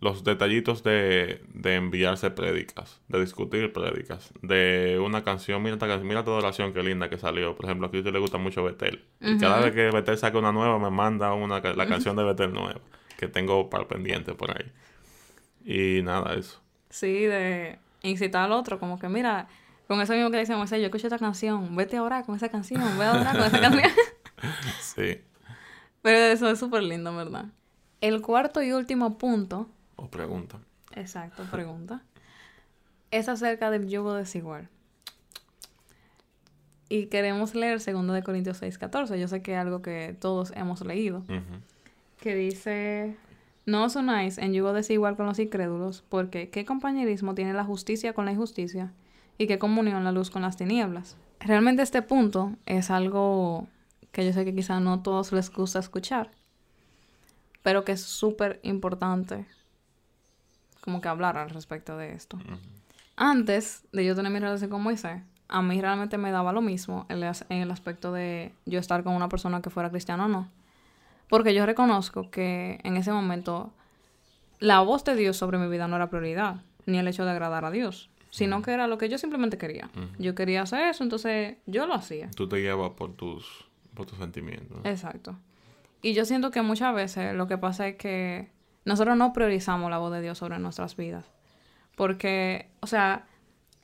los 0.00 0.24
detallitos 0.24 0.82
de, 0.82 1.42
de 1.52 1.74
enviarse 1.74 2.30
prédicas, 2.30 3.00
de 3.08 3.20
discutir 3.20 3.72
prédicas, 3.72 4.32
de 4.42 5.00
una 5.04 5.24
canción, 5.24 5.62
mira 5.62 5.74
esta, 5.74 5.98
mira 5.98 6.20
esta 6.20 6.30
oración 6.30 6.72
que 6.72 6.82
linda 6.82 7.08
que 7.08 7.18
salió. 7.18 7.56
Por 7.56 7.66
ejemplo, 7.66 7.86
a 7.86 7.90
Cristo 7.90 8.10
le 8.10 8.18
gusta 8.18 8.38
mucho 8.38 8.62
Betel. 8.62 9.04
Y 9.20 9.38
cada 9.38 9.60
vez 9.60 9.72
que 9.72 9.90
Betel 9.90 10.18
saca 10.18 10.38
una 10.38 10.52
nueva, 10.52 10.78
me 10.78 10.90
manda 10.90 11.32
una, 11.32 11.60
la 11.60 11.86
canción 11.86 12.16
de 12.16 12.24
Betel 12.24 12.52
nueva, 12.52 12.80
que 13.18 13.28
tengo 13.28 13.70
para 13.70 13.88
pendiente 13.88 14.34
por 14.34 14.50
ahí. 14.50 14.72
Y 15.64 16.02
nada, 16.02 16.34
eso. 16.34 16.60
Sí, 16.90 17.24
de 17.24 17.78
incitar 18.02 18.44
al 18.44 18.52
otro, 18.52 18.78
como 18.78 18.98
que 18.98 19.08
mira, 19.08 19.48
con 19.88 20.00
eso 20.00 20.12
mismo 20.12 20.30
que 20.30 20.38
dice 20.38 20.54
Moisés, 20.56 20.78
yo 20.80 20.86
escucho 20.86 21.06
esta 21.06 21.18
canción, 21.18 21.74
vete 21.76 21.96
a 21.96 22.02
orar 22.02 22.24
con 22.24 22.36
esa 22.36 22.48
canción, 22.48 22.82
vete 22.98 23.04
a 23.04 23.20
orar 23.20 23.36
con 23.36 23.46
esa 23.46 23.60
canción. 23.60 23.90
sí. 24.80 25.20
Pero 26.02 26.18
eso 26.18 26.48
es 26.48 26.58
súper 26.58 26.82
lindo, 26.82 27.14
¿verdad? 27.14 27.46
El 28.00 28.22
cuarto 28.22 28.62
y 28.62 28.72
último 28.72 29.18
punto. 29.18 29.68
O 29.96 30.08
pregunta. 30.08 30.58
Exacto, 30.94 31.42
pregunta. 31.50 32.02
es 33.10 33.28
acerca 33.28 33.70
del 33.70 33.88
yugo 33.88 34.14
desigual. 34.14 34.68
Y 36.88 37.06
queremos 37.06 37.54
leer 37.54 37.80
2 37.84 38.12
de 38.12 38.22
Corintios 38.22 38.58
6, 38.58 38.78
14. 38.78 39.18
Yo 39.18 39.26
sé 39.26 39.42
que 39.42 39.54
es 39.54 39.58
algo 39.58 39.82
que 39.82 40.16
todos 40.20 40.52
hemos 40.54 40.84
leído. 40.84 41.24
Que 42.20 42.34
dice, 42.34 43.16
no 43.64 43.84
os 43.84 43.96
unáis 43.96 44.38
en 44.38 44.52
yugo 44.52 44.72
desigual 44.72 45.16
con 45.16 45.26
los 45.26 45.38
incrédulos, 45.40 46.04
porque 46.08 46.48
¿qué 46.50 46.64
compañerismo 46.64 47.34
tiene 47.34 47.54
la 47.54 47.64
justicia 47.64 48.12
con 48.12 48.24
la 48.24 48.32
injusticia? 48.32 48.92
¿Y 49.36 49.48
qué 49.48 49.58
comunión 49.58 50.04
la 50.04 50.12
luz 50.12 50.30
con 50.30 50.42
las 50.42 50.56
tinieblas? 50.56 51.16
Realmente 51.40 51.82
este 51.82 52.02
punto 52.02 52.54
es 52.64 52.90
algo 52.90 53.66
que 54.12 54.24
yo 54.24 54.32
sé 54.32 54.44
que 54.44 54.54
quizá 54.54 54.78
no 54.78 54.94
a 54.94 55.02
todos 55.02 55.32
les 55.32 55.50
gusta 55.50 55.80
escuchar, 55.80 56.30
pero 57.62 57.84
que 57.84 57.92
es 57.92 58.00
súper 58.00 58.60
importante 58.62 59.44
como 60.86 61.00
que 61.00 61.08
hablar 61.08 61.36
al 61.36 61.50
respecto 61.50 61.96
de 61.96 62.12
esto. 62.12 62.38
Antes 63.16 63.82
de 63.90 64.04
yo 64.04 64.14
tener 64.14 64.30
mi 64.30 64.38
relación 64.38 64.70
con 64.70 64.84
Moisés, 64.84 65.20
a 65.48 65.60
mí 65.60 65.80
realmente 65.80 66.16
me 66.16 66.30
daba 66.30 66.52
lo 66.52 66.62
mismo 66.62 67.06
en 67.08 67.24
el 67.48 67.70
aspecto 67.72 68.12
de 68.12 68.52
yo 68.66 68.78
estar 68.78 69.02
con 69.02 69.16
una 69.16 69.28
persona 69.28 69.60
que 69.60 69.68
fuera 69.68 69.90
cristiana 69.90 70.26
o 70.26 70.28
no. 70.28 70.48
Porque 71.28 71.54
yo 71.54 71.66
reconozco 71.66 72.30
que 72.30 72.78
en 72.84 72.96
ese 72.96 73.10
momento 73.10 73.72
la 74.60 74.78
voz 74.78 75.02
de 75.02 75.16
Dios 75.16 75.36
sobre 75.36 75.58
mi 75.58 75.66
vida 75.66 75.88
no 75.88 75.96
era 75.96 76.08
prioridad, 76.08 76.62
ni 76.86 76.98
el 76.98 77.08
hecho 77.08 77.24
de 77.24 77.32
agradar 77.32 77.64
a 77.64 77.72
Dios, 77.72 78.08
sino 78.30 78.62
que 78.62 78.70
era 78.70 78.86
lo 78.86 78.96
que 78.96 79.08
yo 79.08 79.18
simplemente 79.18 79.58
quería. 79.58 79.90
Yo 80.20 80.36
quería 80.36 80.62
hacer 80.62 80.86
eso, 80.86 81.02
entonces 81.02 81.56
yo 81.66 81.88
lo 81.88 81.94
hacía. 81.94 82.30
Tú 82.30 82.48
te 82.48 82.58
guiabas 82.58 82.90
por 82.90 83.12
tus, 83.14 83.66
por 83.92 84.06
tus 84.06 84.18
sentimientos. 84.18 84.78
Exacto. 84.84 85.36
Y 86.00 86.14
yo 86.14 86.24
siento 86.24 86.52
que 86.52 86.62
muchas 86.62 86.94
veces 86.94 87.34
lo 87.34 87.48
que 87.48 87.58
pasa 87.58 87.88
es 87.88 87.96
que 87.96 88.54
nosotros 88.86 89.16
no 89.18 89.34
priorizamos 89.34 89.90
la 89.90 89.98
voz 89.98 90.12
de 90.12 90.22
Dios 90.22 90.38
sobre 90.38 90.58
nuestras 90.58 90.96
vidas. 90.96 91.26
Porque, 91.96 92.70
o 92.80 92.86
sea, 92.86 93.26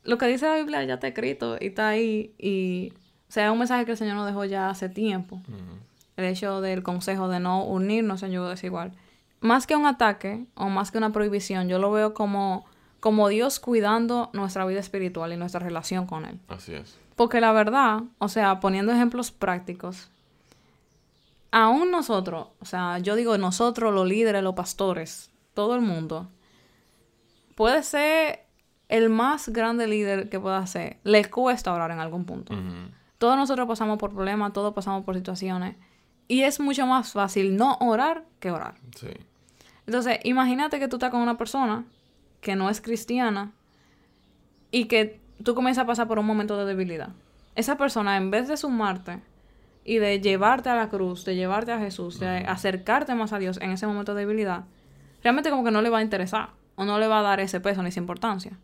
lo 0.04 0.16
que 0.16 0.26
dice 0.26 0.46
la 0.46 0.54
Biblia 0.56 0.82
ya 0.84 0.94
está 0.94 1.08
escrito 1.08 1.56
y 1.60 1.66
está 1.66 1.88
ahí. 1.88 2.32
Y, 2.38 2.92
o 3.28 3.32
sea, 3.32 3.46
es 3.46 3.52
un 3.52 3.58
mensaje 3.58 3.84
que 3.84 3.90
el 3.90 3.96
Señor 3.98 4.14
nos 4.14 4.26
dejó 4.26 4.44
ya 4.44 4.70
hace 4.70 4.88
tiempo 4.88 5.42
el 6.16 6.24
hecho 6.24 6.60
del 6.60 6.84
consejo 6.84 7.28
de 7.28 7.40
no 7.40 7.64
unirnos 7.64 8.22
en 8.22 8.30
yugo 8.30 8.48
desigual. 8.48 8.92
Más 9.40 9.66
que 9.66 9.74
un 9.74 9.86
ataque 9.86 10.46
o 10.54 10.68
más 10.68 10.92
que 10.92 10.98
una 10.98 11.10
prohibición, 11.10 11.68
yo 11.68 11.80
lo 11.80 11.90
veo 11.90 12.14
como, 12.14 12.64
como 13.00 13.28
Dios 13.28 13.58
cuidando 13.58 14.30
nuestra 14.32 14.64
vida 14.66 14.78
espiritual 14.78 15.32
y 15.32 15.36
nuestra 15.36 15.58
relación 15.58 16.06
con 16.06 16.26
Él. 16.26 16.38
Así 16.46 16.74
es. 16.74 16.96
Porque 17.16 17.40
la 17.40 17.50
verdad, 17.50 18.02
o 18.18 18.28
sea, 18.28 18.60
poniendo 18.60 18.92
ejemplos 18.92 19.32
prácticos, 19.32 20.11
aún 21.52 21.90
nosotros, 21.90 22.48
o 22.60 22.64
sea, 22.64 22.98
yo 22.98 23.14
digo 23.14 23.38
nosotros, 23.38 23.94
los 23.94 24.08
líderes, 24.08 24.42
los 24.42 24.54
pastores, 24.54 25.30
todo 25.54 25.76
el 25.76 25.82
mundo, 25.82 26.28
puede 27.54 27.82
ser 27.82 28.46
el 28.88 29.10
más 29.10 29.50
grande 29.50 29.86
líder 29.86 30.28
que 30.28 30.40
pueda 30.40 30.66
ser, 30.66 30.98
le 31.04 31.30
cuesta 31.30 31.72
orar 31.72 31.90
en 31.92 32.00
algún 32.00 32.24
punto. 32.24 32.54
Todos 33.18 33.36
nosotros 33.36 33.68
pasamos 33.68 33.98
por 33.98 34.12
problemas, 34.12 34.52
todos 34.52 34.74
pasamos 34.74 35.04
por 35.04 35.14
situaciones. 35.14 35.76
Y 36.26 36.42
es 36.42 36.58
mucho 36.58 36.86
más 36.86 37.12
fácil 37.12 37.56
no 37.56 37.76
orar 37.80 38.24
que 38.40 38.50
orar. 38.50 38.74
Sí. 38.96 39.08
Entonces, 39.86 40.18
imagínate 40.24 40.78
que 40.80 40.88
tú 40.88 40.96
estás 40.96 41.10
con 41.10 41.20
una 41.20 41.36
persona 41.36 41.84
que 42.40 42.56
no 42.56 42.70
es 42.70 42.80
cristiana 42.80 43.52
y 44.70 44.86
que 44.86 45.20
tú 45.44 45.54
comienzas 45.54 45.84
a 45.84 45.86
pasar 45.86 46.08
por 46.08 46.18
un 46.18 46.26
momento 46.26 46.56
de 46.56 46.64
debilidad. 46.64 47.10
Esa 47.54 47.76
persona, 47.76 48.16
en 48.16 48.30
vez 48.30 48.48
de 48.48 48.56
sumarte 48.56 49.20
y 49.84 49.98
de 49.98 50.20
llevarte 50.20 50.68
a 50.68 50.76
la 50.76 50.88
cruz, 50.88 51.24
de 51.24 51.34
llevarte 51.34 51.72
a 51.72 51.78
Jesús, 51.78 52.20
de 52.20 52.28
acercarte 52.28 53.14
más 53.14 53.32
a 53.32 53.38
Dios 53.38 53.58
en 53.60 53.70
ese 53.70 53.86
momento 53.86 54.14
de 54.14 54.20
debilidad, 54.20 54.64
realmente 55.22 55.50
como 55.50 55.64
que 55.64 55.70
no 55.70 55.82
le 55.82 55.90
va 55.90 55.98
a 55.98 56.02
interesar 56.02 56.50
o 56.76 56.84
no 56.84 56.98
le 56.98 57.08
va 57.08 57.18
a 57.18 57.22
dar 57.22 57.40
ese 57.40 57.60
peso 57.60 57.82
ni 57.82 57.88
esa 57.88 58.00
importancia. 58.00 58.58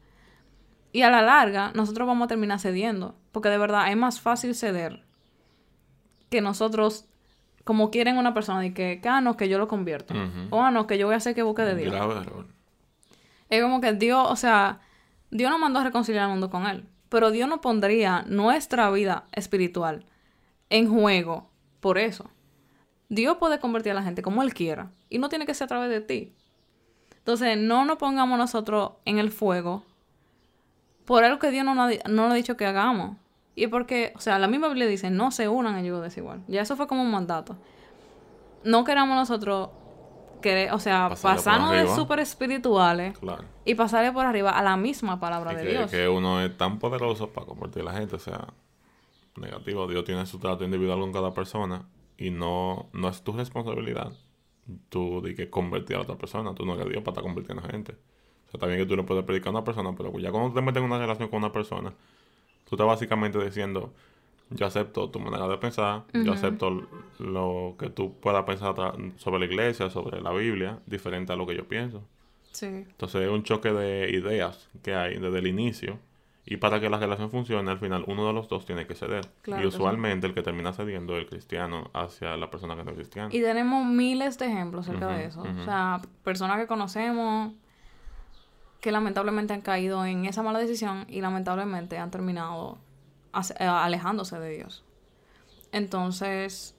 Y 0.92 1.02
a 1.02 1.10
la 1.10 1.22
larga, 1.22 1.72
nosotros 1.74 2.06
vamos 2.06 2.24
a 2.26 2.28
terminar 2.28 2.60
cediendo, 2.60 3.16
porque 3.32 3.48
de 3.48 3.58
verdad 3.58 3.90
es 3.90 3.96
más 3.96 4.20
fácil 4.20 4.54
ceder 4.54 5.04
que 6.30 6.40
nosotros 6.40 7.06
como 7.64 7.90
quieren 7.90 8.16
una 8.16 8.32
persona 8.32 8.64
y 8.64 8.72
que, 8.72 9.00
ah, 9.04 9.20
no, 9.20 9.36
que 9.36 9.48
yo 9.48 9.58
lo 9.58 9.68
convierto. 9.68 10.14
O, 10.50 10.62
ah, 10.62 10.70
no, 10.70 10.86
que 10.86 10.96
yo 10.96 11.06
voy 11.06 11.14
a 11.14 11.18
hacer 11.18 11.34
que 11.34 11.42
busque 11.42 11.62
de 11.62 11.74
Dios. 11.74 11.94
Es 13.50 13.62
como 13.62 13.82
que 13.82 13.92
Dios, 13.92 14.26
o 14.30 14.36
sea, 14.36 14.80
Dios 15.30 15.50
no 15.50 15.58
mandó 15.58 15.80
a 15.80 15.84
reconciliar 15.84 16.24
al 16.24 16.30
mundo 16.30 16.48
con 16.48 16.66
Él. 16.66 16.86
Pero 17.10 17.30
Dios 17.30 17.46
no 17.48 17.60
pondría 17.60 18.24
nuestra 18.26 18.90
vida 18.90 19.24
espiritual 19.32 20.06
en 20.70 20.90
juego 20.90 21.48
por 21.80 21.98
eso. 21.98 22.30
Dios 23.08 23.36
puede 23.38 23.58
convertir 23.58 23.92
a 23.92 23.94
la 23.94 24.02
gente 24.02 24.22
como 24.22 24.42
Él 24.42 24.52
quiera. 24.52 24.90
Y 25.08 25.18
no 25.18 25.28
tiene 25.28 25.46
que 25.46 25.54
ser 25.54 25.64
a 25.64 25.68
través 25.68 25.90
de 25.90 26.00
ti. 26.00 26.34
Entonces, 27.18 27.56
no 27.56 27.84
nos 27.84 27.96
pongamos 27.98 28.38
nosotros 28.38 28.92
en 29.04 29.18
el 29.18 29.30
fuego 29.30 29.84
por 31.04 31.24
algo 31.24 31.38
que 31.38 31.50
Dios 31.50 31.64
no 31.64 31.74
nos, 31.74 31.92
no 32.06 32.24
nos 32.24 32.32
ha 32.32 32.34
dicho 32.34 32.56
que 32.56 32.66
hagamos. 32.66 33.16
Y 33.54 33.66
porque, 33.66 34.12
o 34.14 34.20
sea, 34.20 34.38
la 34.38 34.46
misma 34.46 34.68
Biblia 34.68 34.86
dice, 34.86 35.10
no 35.10 35.30
se 35.30 35.48
unan 35.48 35.76
en 35.78 35.86
yugo 35.86 36.00
desigual. 36.00 36.42
Ya 36.48 36.60
eso 36.60 36.76
fue 36.76 36.86
como 36.86 37.02
un 37.02 37.10
mandato. 37.10 37.56
No 38.62 38.84
queramos 38.84 39.16
nosotros, 39.16 39.70
que, 40.42 40.70
o 40.70 40.78
sea, 40.78 41.10
pasarnos 41.20 41.72
de 41.72 41.88
súper 41.88 42.20
espirituales 42.20 43.18
y 43.64 43.74
pasarle 43.74 44.12
por 44.12 44.26
arriba 44.26 44.50
a 44.50 44.62
la 44.62 44.76
misma 44.76 45.18
palabra 45.18 45.54
de 45.54 45.64
Dios. 45.64 45.90
Que 45.90 46.08
uno 46.08 46.40
es 46.42 46.56
tan 46.56 46.78
poderoso 46.78 47.30
para 47.30 47.46
convertir 47.46 47.82
a 47.82 47.86
la 47.86 47.92
gente, 47.94 48.16
o 48.16 48.20
sea, 48.20 48.48
negativo. 49.38 49.86
Dios 49.86 50.04
tiene 50.04 50.26
su 50.26 50.38
trato 50.38 50.64
individual 50.64 51.00
con 51.00 51.12
cada 51.12 51.32
persona 51.32 51.88
y 52.16 52.30
no, 52.30 52.88
no 52.92 53.08
es 53.08 53.22
tu 53.22 53.32
responsabilidad 53.32 54.12
tú 54.90 55.22
de 55.22 55.34
que 55.34 55.48
convertir 55.48 55.96
a 55.96 56.00
otra 56.00 56.16
persona. 56.16 56.54
Tú 56.54 56.66
no 56.66 56.74
eres 56.74 56.88
Dios 56.88 57.02
para 57.02 57.12
estar 57.12 57.24
convirtiendo 57.24 57.64
a 57.64 57.70
gente. 57.70 57.94
O 58.52 58.58
sea, 58.58 58.66
bien 58.66 58.80
que 58.80 58.86
tú 58.86 58.96
le 58.96 59.02
puedes 59.02 59.24
predicar 59.24 59.48
a 59.48 59.50
una 59.50 59.64
persona, 59.64 59.94
pero 59.96 60.16
ya 60.18 60.30
cuando 60.30 60.52
te 60.52 60.60
metes 60.60 60.80
en 60.80 60.84
una 60.84 60.98
relación 60.98 61.28
con 61.28 61.38
una 61.38 61.52
persona, 61.52 61.92
Tú 62.68 62.74
estás 62.74 62.86
básicamente 62.86 63.42
diciendo, 63.42 63.94
yo 64.50 64.66
acepto 64.66 65.08
tu 65.08 65.20
manera 65.20 65.48
de 65.48 65.56
pensar, 65.56 66.04
yo 66.12 66.32
acepto 66.32 66.86
lo 67.18 67.76
que 67.78 67.88
tú 67.88 68.20
puedas 68.20 68.44
pensar 68.44 68.74
sobre 69.16 69.38
la 69.38 69.44
iglesia, 69.46 69.88
sobre 69.88 70.20
la 70.20 70.32
Biblia, 70.32 70.78
diferente 70.84 71.32
a 71.32 71.36
lo 71.36 71.46
que 71.46 71.56
yo 71.56 71.66
pienso. 71.66 72.02
Sí. 72.52 72.66
Entonces 72.66 73.22
es 73.22 73.30
un 73.30 73.42
choque 73.42 73.72
de 73.72 74.10
ideas 74.10 74.68
que 74.82 74.94
hay 74.94 75.18
desde 75.18 75.38
el 75.38 75.46
inicio. 75.46 75.98
Y 76.50 76.56
para 76.56 76.80
que 76.80 76.88
la 76.88 76.98
relación 76.98 77.30
funcione, 77.30 77.70
al 77.70 77.78
final 77.78 78.04
uno 78.06 78.26
de 78.26 78.32
los 78.32 78.48
dos 78.48 78.64
tiene 78.64 78.86
que 78.86 78.94
ceder. 78.94 79.28
y 79.46 79.66
usualmente 79.66 80.26
el 80.26 80.32
que 80.32 80.42
termina 80.42 80.72
cediendo 80.72 81.14
es 81.16 81.24
el 81.24 81.28
cristiano 81.28 81.90
hacia 81.92 82.38
la 82.38 82.50
persona 82.50 82.74
que 82.74 82.84
no 82.84 82.90
es 82.92 82.96
cristiana. 82.96 83.28
Y 83.30 83.42
tenemos 83.42 83.84
miles 83.84 84.38
de 84.38 84.46
ejemplos 84.46 84.88
acerca 84.88 85.08
de 85.08 85.26
eso. 85.26 85.42
O 85.42 85.64
sea, 85.64 86.00
personas 86.24 86.58
que 86.58 86.66
conocemos, 86.66 87.52
que 88.80 88.90
lamentablemente 88.90 89.52
han 89.52 89.60
caído 89.60 90.06
en 90.06 90.24
esa 90.24 90.42
mala 90.42 90.58
decisión 90.58 91.04
y 91.06 91.20
lamentablemente 91.20 91.98
han 91.98 92.10
terminado 92.10 92.78
eh, 93.58 93.64
alejándose 93.64 94.38
de 94.38 94.56
Dios. 94.56 94.84
Entonces, 95.70 96.77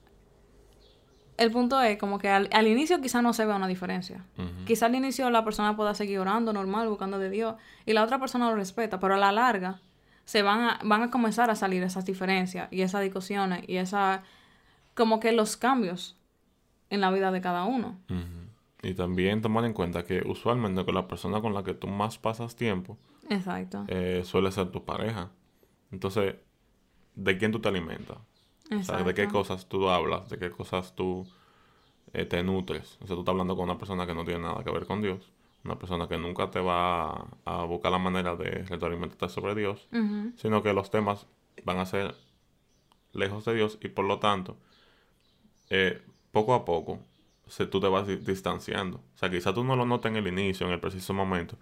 el 1.40 1.50
punto 1.50 1.80
es 1.80 1.98
como 1.98 2.18
que 2.18 2.28
al, 2.28 2.66
inicio 2.66 3.00
quizás 3.00 3.22
no 3.22 3.32
se 3.32 3.46
vea 3.46 3.56
una 3.56 3.66
diferencia. 3.66 4.24
Quizás 4.66 4.84
al 4.84 4.94
inicio 4.94 5.30
la 5.30 5.42
persona 5.42 5.74
pueda 5.74 5.94
seguir 5.94 6.18
orando 6.18 6.52
normal, 6.52 6.88
buscando 6.88 7.18
de 7.18 7.30
Dios, 7.30 7.54
y 7.86 7.94
la 7.94 8.04
otra 8.04 8.18
persona 8.18 8.50
lo 8.50 8.56
respeta, 8.56 9.00
pero 9.00 9.14
a 9.14 9.18
la 9.18 9.32
larga 9.32 9.80
se 10.26 10.42
van 10.42 10.60
a, 10.60 10.80
van 10.84 11.02
a 11.02 11.10
comenzar 11.10 11.50
a 11.50 11.56
salir 11.56 11.82
esas 11.82 12.04
diferencias 12.04 12.68
y 12.70 12.82
esas 12.82 13.02
discusiones 13.02 13.64
y 13.66 13.78
esa 13.78 14.22
como 14.94 15.18
que 15.18 15.32
los 15.32 15.56
cambios 15.56 16.16
en 16.90 17.00
la 17.00 17.10
vida 17.10 17.32
de 17.32 17.40
cada 17.40 17.64
uno. 17.64 17.98
Y 18.82 18.94
también 18.94 19.40
tomar 19.40 19.64
en 19.64 19.72
cuenta 19.72 20.04
que 20.04 20.22
usualmente 20.26 20.84
con 20.84 20.94
la 20.94 21.08
persona 21.08 21.40
con 21.40 21.54
la 21.54 21.64
que 21.64 21.74
tú 21.74 21.86
más 21.86 22.18
pasas 22.18 22.54
tiempo 22.54 22.98
Exacto. 23.30 23.84
Eh, 23.88 24.22
suele 24.24 24.52
ser 24.52 24.70
tu 24.70 24.84
pareja. 24.84 25.30
Entonces, 25.90 26.34
¿de 27.14 27.38
quién 27.38 27.52
tú 27.52 27.60
te 27.60 27.68
alimentas? 27.68 28.18
¿De 28.70 29.14
qué 29.14 29.28
cosas 29.28 29.68
tú 29.68 29.88
hablas? 29.88 30.28
¿De 30.28 30.38
qué 30.38 30.50
cosas 30.50 30.94
tú 30.94 31.26
eh, 32.12 32.24
te 32.24 32.42
nutres? 32.42 32.98
O 33.00 33.06
sea, 33.06 33.16
tú 33.16 33.20
estás 33.20 33.32
hablando 33.32 33.56
con 33.56 33.64
una 33.64 33.78
persona 33.78 34.06
que 34.06 34.14
no 34.14 34.24
tiene 34.24 34.40
nada 34.40 34.62
que 34.62 34.70
ver 34.70 34.86
con 34.86 35.02
Dios. 35.02 35.32
Una 35.64 35.78
persona 35.78 36.08
que 36.08 36.16
nunca 36.16 36.50
te 36.50 36.60
va 36.60 37.26
a, 37.44 37.64
buscar 37.64 37.92
la 37.92 37.98
manera 37.98 38.36
de 38.36 38.64
retroalimentarte 38.64 39.28
sobre 39.28 39.54
Dios. 39.54 39.88
Sino 40.36 40.62
que 40.62 40.72
los 40.72 40.90
temas 40.90 41.26
van 41.64 41.78
a 41.78 41.86
ser 41.86 42.14
lejos 43.12 43.44
de 43.44 43.54
Dios 43.54 43.78
y 43.82 43.88
por 43.88 44.04
lo 44.04 44.20
tanto, 44.20 44.56
eh, 45.68 46.00
poco 46.32 46.54
a 46.54 46.64
poco 46.64 47.00
se, 47.46 47.66
tú 47.66 47.80
te 47.80 47.88
vas 47.88 48.06
distanciando. 48.06 48.98
O 48.98 49.18
sea, 49.18 49.30
quizás 49.30 49.54
tú 49.54 49.64
no 49.64 49.76
lo 49.76 49.84
notas 49.84 50.10
en 50.10 50.16
el 50.16 50.26
inicio, 50.28 50.66
en 50.66 50.72
el 50.72 50.80
preciso 50.80 51.12
momento, 51.12 51.56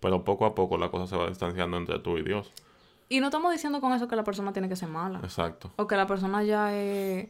pero 0.00 0.24
poco 0.24 0.46
a 0.46 0.54
poco 0.54 0.78
la 0.78 0.90
cosa 0.90 1.06
se 1.06 1.16
va 1.16 1.28
distanciando 1.28 1.76
entre 1.76 1.98
tú 1.98 2.18
y 2.18 2.22
Dios. 2.22 2.52
Y 3.14 3.20
no 3.20 3.26
estamos 3.26 3.52
diciendo 3.52 3.80
con 3.80 3.92
eso 3.92 4.08
que 4.08 4.16
la 4.16 4.24
persona 4.24 4.52
tiene 4.52 4.68
que 4.68 4.76
ser 4.76 4.88
mala. 4.88 5.20
Exacto. 5.22 5.70
O 5.76 5.86
que 5.86 5.96
la 5.96 6.06
persona 6.06 6.42
ya 6.42 6.74
es... 6.74 7.28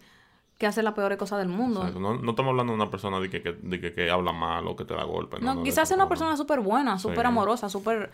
que 0.57 0.67
hace 0.67 0.83
la 0.83 0.95
peor 0.95 1.17
cosa 1.17 1.37
del 1.37 1.49
mundo. 1.49 1.85
No, 1.91 2.15
no, 2.17 2.31
estamos 2.31 2.51
hablando 2.51 2.73
de 2.73 2.77
una 2.77 2.91
persona 2.91 3.21
de 3.21 3.29
que, 3.29 3.43
que, 3.43 3.95
que, 3.95 4.11
habla 4.11 4.33
mal 4.33 4.67
o 4.67 4.77
que 4.77 4.85
te 4.85 4.95
da 4.95 5.05
golpe. 5.05 5.41
No, 5.41 5.63
quizás 5.63 5.91
es 5.91 5.97
una 5.97 6.09
persona 6.09 6.37
súper 6.37 6.61
buena, 6.61 6.99
súper 6.99 7.27
amorosa, 7.27 7.69
súper 7.69 8.11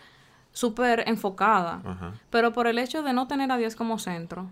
súper 0.51 1.07
enfocada. 1.07 1.81
Pero 2.29 2.51
por 2.51 2.67
el 2.67 2.77
hecho 2.77 3.03
de 3.03 3.13
no 3.13 3.27
tener 3.27 3.51
a 3.51 3.57
Dios 3.57 3.75
como 3.75 3.99
centro, 3.99 4.47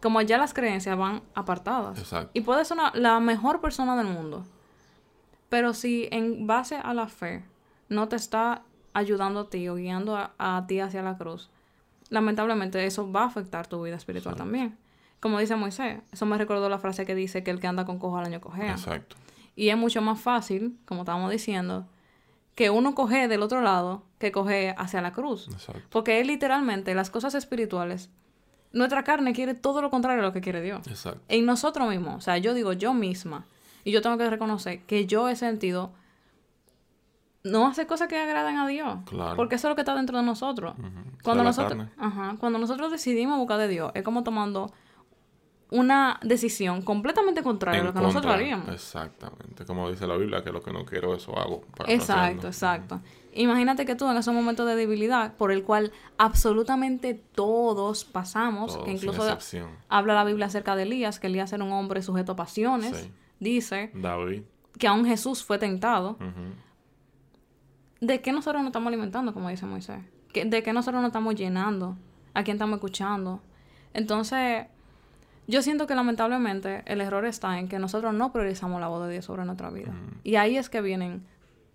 como 0.00 0.20
ya 0.20 0.38
las 0.38 0.54
creencias 0.54 0.96
van 0.96 1.22
apartadas. 1.34 1.98
Exacto. 1.98 2.30
Y 2.34 2.42
puede 2.42 2.64
ser 2.64 2.78
la 2.94 3.20
mejor 3.20 3.60
persona 3.60 3.96
del 3.96 4.06
mundo. 4.06 4.44
Pero 5.48 5.74
si 5.74 6.08
en 6.12 6.46
base 6.46 6.76
a 6.76 6.94
la 6.94 7.08
fe 7.08 7.44
no 7.88 8.08
te 8.08 8.16
está 8.16 8.62
ayudando 8.94 9.40
a 9.40 9.50
ti 9.50 9.68
o 9.68 9.74
guiando 9.74 10.16
a, 10.16 10.64
ti 10.66 10.80
hacia 10.80 11.02
la 11.02 11.16
cruz, 11.18 11.50
lamentablemente 12.12 12.84
eso 12.84 13.10
va 13.10 13.22
a 13.22 13.26
afectar 13.26 13.66
tu 13.66 13.82
vida 13.82 13.96
espiritual 13.96 14.36
también. 14.36 14.76
Como 15.18 15.38
dice 15.38 15.56
Moisés, 15.56 16.00
eso 16.12 16.26
me 16.26 16.36
recordó 16.36 16.68
la 16.68 16.78
frase 16.78 17.06
que 17.06 17.14
dice 17.14 17.42
que 17.42 17.50
el 17.50 17.58
que 17.58 17.66
anda 17.66 17.86
con 17.86 17.98
cojo 17.98 18.18
al 18.18 18.26
año 18.26 18.40
cojea. 18.40 18.72
Exacto. 18.72 19.16
Y 19.56 19.70
es 19.70 19.78
mucho 19.78 20.02
más 20.02 20.20
fácil, 20.20 20.76
como 20.84 21.02
estábamos 21.02 21.30
diciendo, 21.30 21.86
que 22.54 22.68
uno 22.68 22.94
coge 22.94 23.28
del 23.28 23.42
otro 23.42 23.62
lado 23.62 24.04
que 24.18 24.30
coge 24.30 24.74
hacia 24.76 25.00
la 25.00 25.12
cruz. 25.12 25.48
Exacto. 25.50 25.80
Porque 25.88 26.20
es 26.20 26.26
literalmente 26.26 26.94
las 26.94 27.08
cosas 27.08 27.34
espirituales. 27.34 28.10
Nuestra 28.72 29.04
carne 29.04 29.32
quiere 29.32 29.54
todo 29.54 29.80
lo 29.80 29.90
contrario 29.90 30.22
a 30.22 30.26
lo 30.26 30.34
que 30.34 30.42
quiere 30.42 30.60
Dios. 30.60 30.86
Exacto. 30.86 31.22
En 31.28 31.46
nosotros 31.46 31.88
mismos, 31.88 32.16
o 32.16 32.20
sea, 32.20 32.36
yo 32.36 32.52
digo 32.52 32.74
yo 32.74 32.92
misma, 32.92 33.46
y 33.84 33.90
yo 33.90 34.02
tengo 34.02 34.18
que 34.18 34.28
reconocer 34.28 34.82
que 34.82 35.06
yo 35.06 35.30
he 35.30 35.36
sentido 35.36 35.92
no 37.44 37.66
hacer 37.66 37.86
cosas 37.86 38.08
que 38.08 38.18
agraden 38.18 38.58
a 38.58 38.66
Dios. 38.66 38.98
Claro. 39.06 39.36
Porque 39.36 39.56
eso 39.56 39.68
es 39.68 39.70
lo 39.70 39.74
que 39.74 39.82
está 39.82 39.94
dentro 39.94 40.18
de 40.18 40.24
nosotros. 40.24 40.74
Cuando 41.22 41.42
nosotros, 41.44 41.88
ajá, 41.98 42.36
cuando 42.38 42.58
nosotros 42.58 42.90
decidimos 42.90 43.38
buscar 43.38 43.58
de 43.58 43.68
Dios, 43.68 43.92
es 43.94 44.02
como 44.02 44.22
tomando 44.22 44.72
una 45.70 46.20
decisión 46.22 46.82
completamente 46.82 47.42
contraria 47.42 47.80
a 47.80 47.84
lo 47.84 47.94
que 47.94 48.00
nosotros 48.00 48.32
haríamos. 48.32 48.68
Exactamente. 48.68 49.64
Como 49.64 49.90
dice 49.90 50.06
la 50.06 50.16
Biblia, 50.16 50.44
que 50.44 50.52
lo 50.52 50.62
que 50.62 50.70
no 50.70 50.84
quiero, 50.84 51.14
eso 51.14 51.36
hago. 51.36 51.64
exacto, 51.86 52.46
exacto. 52.46 53.00
Imagínate 53.34 53.86
que 53.86 53.94
tú 53.94 54.08
en 54.10 54.18
ese 54.18 54.30
momento 54.30 54.66
de 54.66 54.76
debilidad, 54.76 55.34
por 55.36 55.50
el 55.50 55.64
cual 55.64 55.90
absolutamente 56.18 57.14
todos 57.14 58.04
pasamos, 58.04 58.76
que 58.84 58.92
incluso 58.92 59.38
habla 59.88 60.14
la 60.14 60.24
Biblia 60.24 60.46
acerca 60.46 60.76
de 60.76 60.82
Elías, 60.82 61.18
que 61.18 61.28
Elías 61.28 61.52
era 61.54 61.64
un 61.64 61.72
hombre 61.72 62.02
sujeto 62.02 62.32
a 62.32 62.36
pasiones, 62.36 63.08
dice 63.40 63.90
David. 63.94 64.42
que 64.78 64.86
aún 64.86 65.06
Jesús 65.06 65.42
fue 65.42 65.58
tentado. 65.58 66.18
¿De 68.02 68.20
qué 68.20 68.32
nosotros 68.32 68.60
nos 68.62 68.70
estamos 68.70 68.88
alimentando, 68.88 69.32
como 69.32 69.48
dice 69.48 69.64
Moisés? 69.64 70.00
¿De 70.34 70.62
qué 70.64 70.72
nosotros 70.72 71.00
nos 71.00 71.10
estamos 71.10 71.36
llenando? 71.36 71.96
¿A 72.34 72.42
quién 72.42 72.56
estamos 72.56 72.78
escuchando? 72.78 73.40
Entonces, 73.94 74.66
yo 75.46 75.62
siento 75.62 75.86
que 75.86 75.94
lamentablemente 75.94 76.82
el 76.86 77.00
error 77.00 77.24
está 77.24 77.60
en 77.60 77.68
que 77.68 77.78
nosotros 77.78 78.12
no 78.12 78.32
priorizamos 78.32 78.80
la 78.80 78.88
voz 78.88 79.06
de 79.06 79.12
Dios 79.12 79.24
sobre 79.24 79.44
nuestra 79.44 79.70
vida. 79.70 79.92
Y 80.24 80.34
ahí 80.34 80.56
es 80.56 80.68
que 80.68 80.80
vienen 80.80 81.24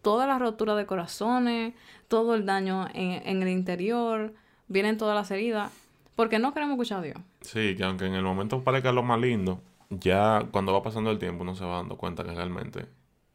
todas 0.02 0.28
las 0.28 0.40
roturas 0.40 0.76
de 0.76 0.86
corazones, 0.86 1.74
todo 2.10 2.36
el 2.36 2.46
daño 2.46 2.90
en, 2.94 3.42
el 3.42 3.48
interior, 3.48 4.34
vienen 4.68 4.98
todas 4.98 5.16
las 5.16 5.32
heridas, 5.32 5.72
porque 6.18 6.40
no 6.40 6.54
queremos 6.54 6.74
escuchar 6.74 7.00
a 7.00 7.04
Dios. 7.04 7.18
Sí, 7.40 7.74
que 7.78 7.86
aunque 7.86 8.06
en 8.06 8.16
el 8.16 8.24
momento 8.24 8.66
parezca 8.66 8.92
lo 8.92 9.02
más 9.02 9.22
lindo, 9.22 9.62
ya 9.90 10.46
cuando 10.52 10.74
va 10.74 10.84
pasando 10.84 11.10
el 11.10 11.20
tiempo 11.20 11.44
uno 11.44 11.56
se 11.56 11.64
va 11.64 11.78
dando 11.78 11.96
cuenta 11.96 12.26
que 12.26 12.32
realmente 12.32 12.86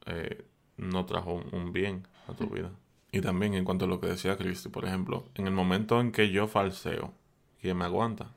eh, 0.05 0.45
no 0.77 1.07
trajo 1.07 1.43
un, 1.53 1.73
bien 1.73 2.07
a 2.29 2.35
tu 2.35 2.49
vida. 2.49 2.71
Y 3.11 3.21
también 3.21 3.55
en 3.55 3.65
cuanto 3.65 3.85
a 3.85 3.89
lo 3.89 4.01
que 4.01 4.07
decía 4.07 4.37
Cristi, 4.37 4.69
por 4.69 4.85
ejemplo, 4.85 5.25
en 5.35 5.47
el 5.47 5.53
momento 5.53 6.01
en 6.01 6.13
que 6.13 6.31
yo 6.31 6.49
falseo, 6.49 7.13
¿quién 7.61 7.77
me 7.77 7.85
aguanta? 7.85 8.33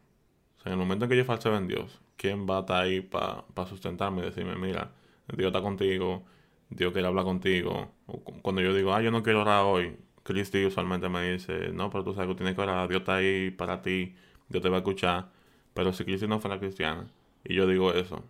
en 0.66 0.72
el 0.72 0.78
momento 0.80 1.06
en 1.06 1.12
que 1.12 1.18
yo 1.18 1.26
falseo 1.26 1.56
en 1.56 1.68
Dios, 1.68 2.02
¿quién 2.18 2.48
va 2.50 2.58
a 2.58 2.60
estar 2.62 2.84
ahí 2.84 3.00
para 3.00 3.44
sustentarme 3.68 4.24
y 4.24 4.26
decirme, 4.26 4.56
mira, 4.56 4.92
Dios 5.38 5.50
está 5.50 5.62
contigo, 5.62 6.24
Dios 6.70 6.92
quiere 6.92 7.08
hablar 7.08 7.24
contigo? 7.24 7.92
O 8.08 8.20
cuando 8.20 8.62
yo 8.62 8.74
digo, 8.74 8.92
ah, 8.92 9.02
yo 9.02 9.12
no 9.12 9.22
quiero 9.22 9.42
orar 9.42 9.64
hoy, 9.64 9.96
Cristi 10.24 10.66
usualmente 10.66 11.08
me 11.08 11.34
dice, 11.34 11.70
no, 11.72 11.92
pero 11.92 12.04
tú 12.04 12.16
sabes 12.16 12.30
que 12.30 12.36
tienes 12.36 12.56
que 12.56 12.62
orar, 12.62 12.90
Dios 12.90 13.02
está 13.02 13.18
ahí 13.18 13.52
para 13.52 13.84
ti, 13.84 14.16
Dios 14.50 14.64
te 14.64 14.70
va 14.70 14.78
a 14.78 14.80
escuchar. 14.80 15.30
Pero 15.76 15.94
si 15.94 16.04
Cristi 16.04 16.28
no 16.28 16.40
fuera 16.40 16.58
cristiana 16.58 17.06
y 17.44 17.54
yo 17.54 17.68
digo 17.68 17.94
eso, 17.94 18.24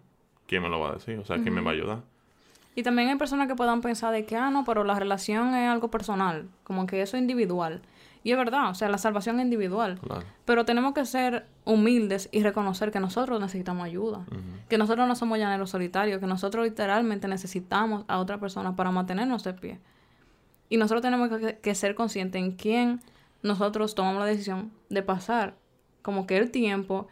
¿quién 0.46 0.62
me 0.62 0.68
lo 0.68 0.80
va 0.82 0.90
a 0.90 0.94
decir? 0.96 1.18
O 1.20 1.24
sea, 1.24 1.38
¿quién 1.42 1.54
me 1.54 1.62
va 1.62 1.72
a 1.72 1.74
ayudar? 1.74 2.04
Y 2.76 2.84
también 2.84 3.10
hay 3.10 3.16
personas 3.16 3.48
que 3.48 3.56
puedan 3.56 3.82
pensar 3.82 4.14
de 4.14 4.26
que, 4.26 4.36
ah, 4.36 4.50
no, 4.50 4.66
pero 4.66 4.84
la 4.84 5.00
relación 5.00 5.56
es 5.56 5.70
algo 5.70 5.90
personal, 5.90 6.50
como 6.64 6.86
que 6.86 7.02
eso 7.02 7.16
es 7.16 7.22
individual. 7.22 7.82
Y 8.26 8.32
es 8.32 8.38
verdad, 8.38 8.72
o 8.72 8.74
sea, 8.74 8.90
la 8.90 8.98
salvación 8.98 9.40
es 9.40 9.46
individual. 9.46 10.00
Pero 10.46 10.66
tenemos 10.66 10.94
que 10.94 11.06
ser 11.06 11.46
humildes 11.64 12.28
y 12.32 12.42
reconocer 12.42 12.92
que 12.92 13.00
nosotros 13.00 13.40
necesitamos 13.40 13.86
ayuda. 13.86 14.26
Que 14.68 14.80
nosotros 14.80 15.08
no 15.08 15.16
somos 15.16 15.38
llaneros 15.38 15.70
solitarios, 15.70 16.20
que 16.20 16.26
nosotros 16.26 16.66
literalmente 16.66 17.28
necesitamos 17.28 18.04
a 18.08 18.18
otra 18.18 18.40
persona 18.40 18.76
para 18.76 18.90
mantenernos 18.90 19.44
de 19.44 19.54
pie. 19.54 19.80
Y 20.70 20.78
nosotros 20.78 21.04
tenemos 21.04 21.30
que, 21.62 21.76
ser 21.76 21.94
conscientes 21.94 22.42
en 22.42 22.54
quién 22.54 23.00
nosotros 23.44 23.94
tomamos 23.94 24.20
la 24.22 24.26
decisión 24.26 24.72
de 24.90 25.04
pasar 25.04 25.56
como 26.02 26.26
que 26.26 26.38
el 26.38 26.50
tiempo 26.50 27.08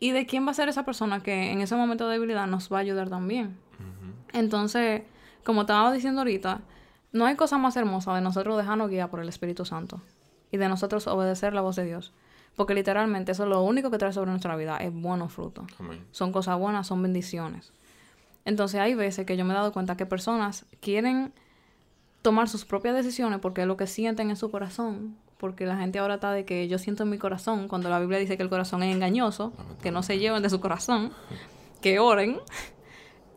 y 0.00 0.10
de 0.10 0.26
quién 0.26 0.46
va 0.46 0.50
a 0.50 0.54
ser 0.54 0.68
esa 0.68 0.84
persona 0.84 1.22
que 1.22 1.52
en 1.52 1.60
ese 1.60 1.76
momento 1.76 2.08
de 2.08 2.14
debilidad 2.14 2.48
nos 2.48 2.72
va 2.72 2.78
a 2.78 2.80
ayudar 2.80 3.08
también. 3.08 3.56
Entonces, 4.32 5.02
como 5.44 5.62
estaba 5.62 5.92
diciendo 5.92 6.20
ahorita, 6.20 6.60
no 7.12 7.26
hay 7.26 7.36
cosa 7.36 7.58
más 7.58 7.76
hermosa 7.76 8.14
de 8.14 8.20
nosotros 8.20 8.56
dejarnos 8.56 8.90
guiar 8.90 9.10
por 9.10 9.20
el 9.20 9.28
Espíritu 9.28 9.64
Santo 9.64 10.00
y 10.50 10.56
de 10.56 10.68
nosotros 10.68 11.06
obedecer 11.06 11.54
la 11.54 11.60
voz 11.60 11.76
de 11.76 11.84
Dios. 11.84 12.12
Porque 12.56 12.74
literalmente 12.74 13.32
eso 13.32 13.44
es 13.44 13.48
lo 13.48 13.62
único 13.62 13.90
que 13.90 13.98
trae 13.98 14.12
sobre 14.12 14.30
nuestra 14.30 14.56
vida, 14.56 14.78
es 14.78 14.92
buenos 14.92 15.32
frutos. 15.32 15.66
Son 16.10 16.32
cosas 16.32 16.58
buenas, 16.58 16.86
son 16.86 17.02
bendiciones. 17.02 17.72
Entonces 18.44 18.80
hay 18.80 18.94
veces 18.94 19.26
que 19.26 19.36
yo 19.36 19.44
me 19.44 19.52
he 19.52 19.56
dado 19.56 19.72
cuenta 19.72 19.96
que 19.96 20.06
personas 20.06 20.66
quieren 20.80 21.32
tomar 22.22 22.48
sus 22.48 22.64
propias 22.64 22.94
decisiones 22.94 23.38
porque 23.40 23.62
es 23.62 23.66
lo 23.66 23.76
que 23.76 23.86
sienten 23.86 24.30
en 24.30 24.36
su 24.36 24.50
corazón. 24.50 25.16
Porque 25.38 25.66
la 25.66 25.76
gente 25.76 26.00
ahora 26.00 26.14
está 26.14 26.32
de 26.32 26.44
que 26.44 26.66
yo 26.66 26.78
siento 26.78 27.04
en 27.04 27.10
mi 27.10 27.18
corazón, 27.18 27.68
cuando 27.68 27.88
la 27.88 28.00
Biblia 28.00 28.18
dice 28.18 28.36
que 28.36 28.42
el 28.42 28.48
corazón 28.48 28.82
es 28.82 28.92
engañoso, 28.92 29.52
que 29.80 29.92
no 29.92 30.02
se 30.02 30.18
lleven 30.18 30.42
de 30.42 30.50
su 30.50 30.60
corazón, 30.60 31.12
que 31.80 32.00
oren. 32.00 32.40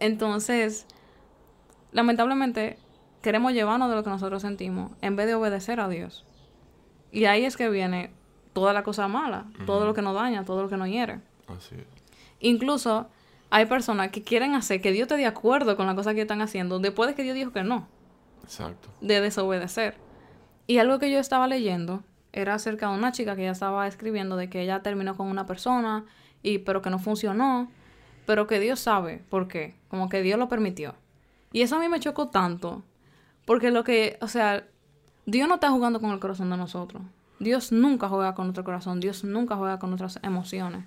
Entonces, 0.01 0.87
lamentablemente, 1.91 2.79
queremos 3.21 3.53
llevarnos 3.53 3.87
de 3.89 3.95
lo 3.95 4.03
que 4.03 4.09
nosotros 4.09 4.41
sentimos 4.41 4.91
en 5.01 5.15
vez 5.15 5.27
de 5.27 5.35
obedecer 5.35 5.79
a 5.79 5.87
Dios. 5.87 6.25
Y 7.11 7.25
ahí 7.25 7.45
es 7.45 7.55
que 7.55 7.69
viene 7.69 8.11
toda 8.51 8.73
la 8.73 8.81
cosa 8.81 9.07
mala, 9.07 9.45
todo 9.67 9.85
lo 9.85 9.93
que 9.93 10.01
nos 10.01 10.15
daña, 10.15 10.43
todo 10.43 10.63
lo 10.63 10.69
que 10.69 10.77
nos 10.77 10.87
hiere. 10.87 11.19
Así 11.47 11.75
es. 11.75 11.85
Incluso 12.39 13.09
hay 13.51 13.67
personas 13.67 14.09
que 14.09 14.23
quieren 14.23 14.55
hacer 14.55 14.81
que 14.81 14.91
Dios 14.91 15.03
esté 15.03 15.17
de 15.17 15.27
acuerdo 15.27 15.77
con 15.77 15.85
la 15.85 15.93
cosa 15.93 16.15
que 16.15 16.21
están 16.21 16.41
haciendo 16.41 16.79
después 16.79 17.07
de 17.07 17.15
que 17.15 17.21
Dios 17.21 17.35
dijo 17.35 17.51
que 17.51 17.63
no. 17.63 17.87
Exacto. 18.43 18.89
De 19.01 19.21
desobedecer. 19.21 19.97
Y 20.65 20.79
algo 20.79 20.97
que 20.97 21.11
yo 21.11 21.19
estaba 21.19 21.47
leyendo 21.47 22.03
era 22.33 22.55
acerca 22.55 22.89
de 22.89 22.97
una 22.97 23.11
chica 23.11 23.35
que 23.35 23.43
ya 23.43 23.51
estaba 23.51 23.85
escribiendo 23.85 24.35
de 24.35 24.49
que 24.49 24.63
ella 24.63 24.81
terminó 24.81 25.15
con 25.15 25.27
una 25.27 25.45
persona 25.45 26.05
y 26.41 26.57
pero 26.57 26.81
que 26.81 26.89
no 26.89 26.97
funcionó, 26.97 27.69
pero 28.31 28.47
que 28.47 28.61
Dios 28.61 28.79
sabe 28.79 29.21
por 29.29 29.49
qué, 29.49 29.75
como 29.89 30.07
que 30.07 30.21
Dios 30.21 30.39
lo 30.39 30.47
permitió. 30.47 30.95
Y 31.51 31.63
eso 31.63 31.75
a 31.75 31.79
mí 31.79 31.89
me 31.89 31.99
chocó 31.99 32.29
tanto, 32.29 32.81
porque 33.43 33.71
lo 33.71 33.83
que, 33.83 34.17
o 34.21 34.29
sea, 34.29 34.65
Dios 35.25 35.49
no 35.49 35.55
está 35.55 35.69
jugando 35.69 35.99
con 35.99 36.11
el 36.11 36.19
corazón 36.21 36.49
de 36.49 36.55
nosotros. 36.55 37.03
Dios 37.39 37.73
nunca 37.73 38.07
juega 38.07 38.33
con 38.33 38.45
nuestro 38.45 38.63
corazón, 38.63 39.01
Dios 39.01 39.25
nunca 39.25 39.57
juega 39.57 39.79
con 39.79 39.89
nuestras 39.89 40.17
emociones. 40.23 40.85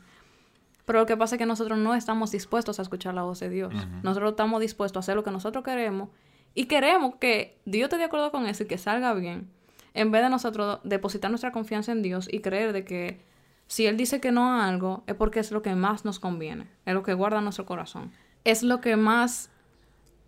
Pero 0.87 1.01
lo 1.01 1.05
que 1.05 1.19
pasa 1.19 1.35
es 1.35 1.39
que 1.39 1.45
nosotros 1.45 1.77
no 1.77 1.95
estamos 1.95 2.31
dispuestos 2.31 2.79
a 2.79 2.83
escuchar 2.83 3.13
la 3.13 3.25
voz 3.25 3.41
de 3.41 3.51
Dios. 3.51 3.75
Nosotros 4.03 4.31
estamos 4.31 4.63
dispuestos 4.63 4.97
a 4.97 5.01
hacer 5.01 5.15
lo 5.15 5.23
que 5.23 5.31
nosotros 5.31 5.63
queremos 5.63 6.09
y 6.55 6.65
queremos 6.65 7.17
que 7.17 7.59
Dios 7.67 7.89
esté 7.89 7.99
de 7.99 8.05
acuerdo 8.05 8.31
con 8.31 8.47
eso 8.47 8.63
y 8.63 8.67
que 8.67 8.79
salga 8.79 9.13
bien. 9.13 9.51
En 9.93 10.11
vez 10.11 10.23
de 10.23 10.31
nosotros 10.31 10.81
depositar 10.83 11.31
nuestra 11.31 11.53
confianza 11.53 11.93
en 11.93 12.01
Dios 12.01 12.27
y 12.33 12.41
creer 12.41 12.73
de 12.73 12.87
que 12.87 13.21
si 13.67 13.87
Él 13.87 13.97
dice 13.97 14.21
que 14.21 14.33
no 14.33 14.53
a 14.53 14.69
algo 14.69 15.05
es 15.07 15.15
porque 15.15 15.41
es 15.41 15.51
lo 15.51 15.63
que 15.63 15.75
más 15.75 16.05
nos 16.05 16.19
conviene, 16.19 16.67
es 16.87 16.95
lo 16.95 17.03
que 17.03 17.15
guarda 17.15 17.41
nuestro 17.41 17.67
corazón. 17.67 18.13
Es 18.45 18.63
lo 18.63 18.81
que 18.81 18.97
más 18.97 19.51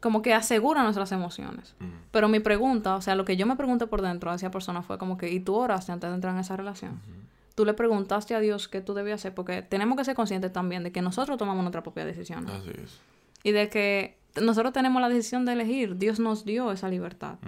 como 0.00 0.22
que 0.22 0.34
asegura 0.34 0.82
nuestras 0.82 1.10
emociones. 1.12 1.74
Pero 2.12 2.28
mi 2.28 2.40
pregunta, 2.40 2.94
o 2.94 3.02
sea, 3.02 3.14
lo 3.14 3.24
que 3.24 3.36
yo 3.36 3.46
me 3.46 3.56
pregunté 3.56 3.86
por 3.86 4.02
dentro 4.02 4.30
a 4.30 4.34
esa 4.36 4.50
persona 4.50 4.82
fue 4.82 4.98
como 4.98 5.16
que, 5.16 5.30
¿y 5.30 5.40
tú 5.40 5.54
oraste 5.54 5.92
antes 5.92 6.08
de 6.08 6.14
entrar 6.14 6.34
en 6.34 6.40
esa 6.40 6.56
relación? 6.56 7.00
Tú 7.54 7.64
le 7.64 7.74
preguntaste 7.74 8.34
a 8.34 8.40
Dios 8.40 8.68
qué 8.68 8.80
tú 8.80 8.94
debías 8.94 9.20
hacer, 9.20 9.34
porque 9.34 9.62
tenemos 9.62 9.96
que 9.96 10.04
ser 10.04 10.14
conscientes 10.14 10.52
también 10.52 10.84
de 10.84 10.92
que 10.92 11.02
nosotros 11.02 11.38
tomamos 11.38 11.62
nuestra 11.62 11.82
propia 11.82 12.04
decisión. 12.04 12.48
Así 12.48 12.70
es. 12.70 13.00
Y 13.42 13.52
de 13.52 13.68
que 13.68 14.18
nosotros 14.40 14.72
tenemos 14.72 15.00
la 15.00 15.08
decisión 15.08 15.44
de 15.44 15.54
elegir, 15.54 15.96
Dios 15.96 16.20
nos 16.20 16.44
dio 16.44 16.70
esa 16.70 16.88
libertad. 16.88 17.38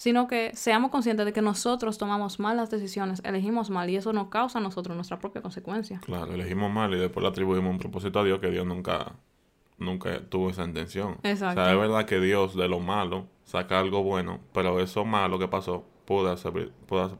Sino 0.00 0.28
que 0.28 0.52
seamos 0.54 0.90
conscientes 0.90 1.26
de 1.26 1.34
que 1.34 1.42
nosotros 1.42 1.98
tomamos 1.98 2.40
malas 2.40 2.70
decisiones, 2.70 3.20
elegimos 3.22 3.68
mal 3.68 3.90
y 3.90 3.96
eso 3.96 4.14
nos 4.14 4.28
causa 4.28 4.58
a 4.58 4.62
nosotros 4.62 4.96
nuestra 4.96 5.18
propia 5.18 5.42
consecuencia. 5.42 6.00
Claro, 6.00 6.32
elegimos 6.32 6.72
mal 6.72 6.94
y 6.94 6.98
después 6.98 7.22
le 7.22 7.28
atribuimos 7.28 7.70
un 7.70 7.78
propósito 7.78 8.18
a 8.18 8.24
Dios 8.24 8.40
que 8.40 8.50
Dios 8.50 8.64
nunca 8.64 9.12
nunca 9.76 10.22
tuvo 10.26 10.48
esa 10.48 10.64
intención. 10.64 11.18
Exacto. 11.22 11.60
O 11.60 11.64
sea, 11.64 11.74
es 11.74 11.78
verdad 11.78 12.06
que 12.06 12.18
Dios 12.18 12.56
de 12.56 12.66
lo 12.66 12.80
malo 12.80 13.26
saca 13.44 13.78
algo 13.78 14.02
bueno, 14.02 14.40
pero 14.54 14.80
eso 14.80 15.04
malo 15.04 15.38
que 15.38 15.48
pasó 15.48 15.84
pudo, 16.06 16.34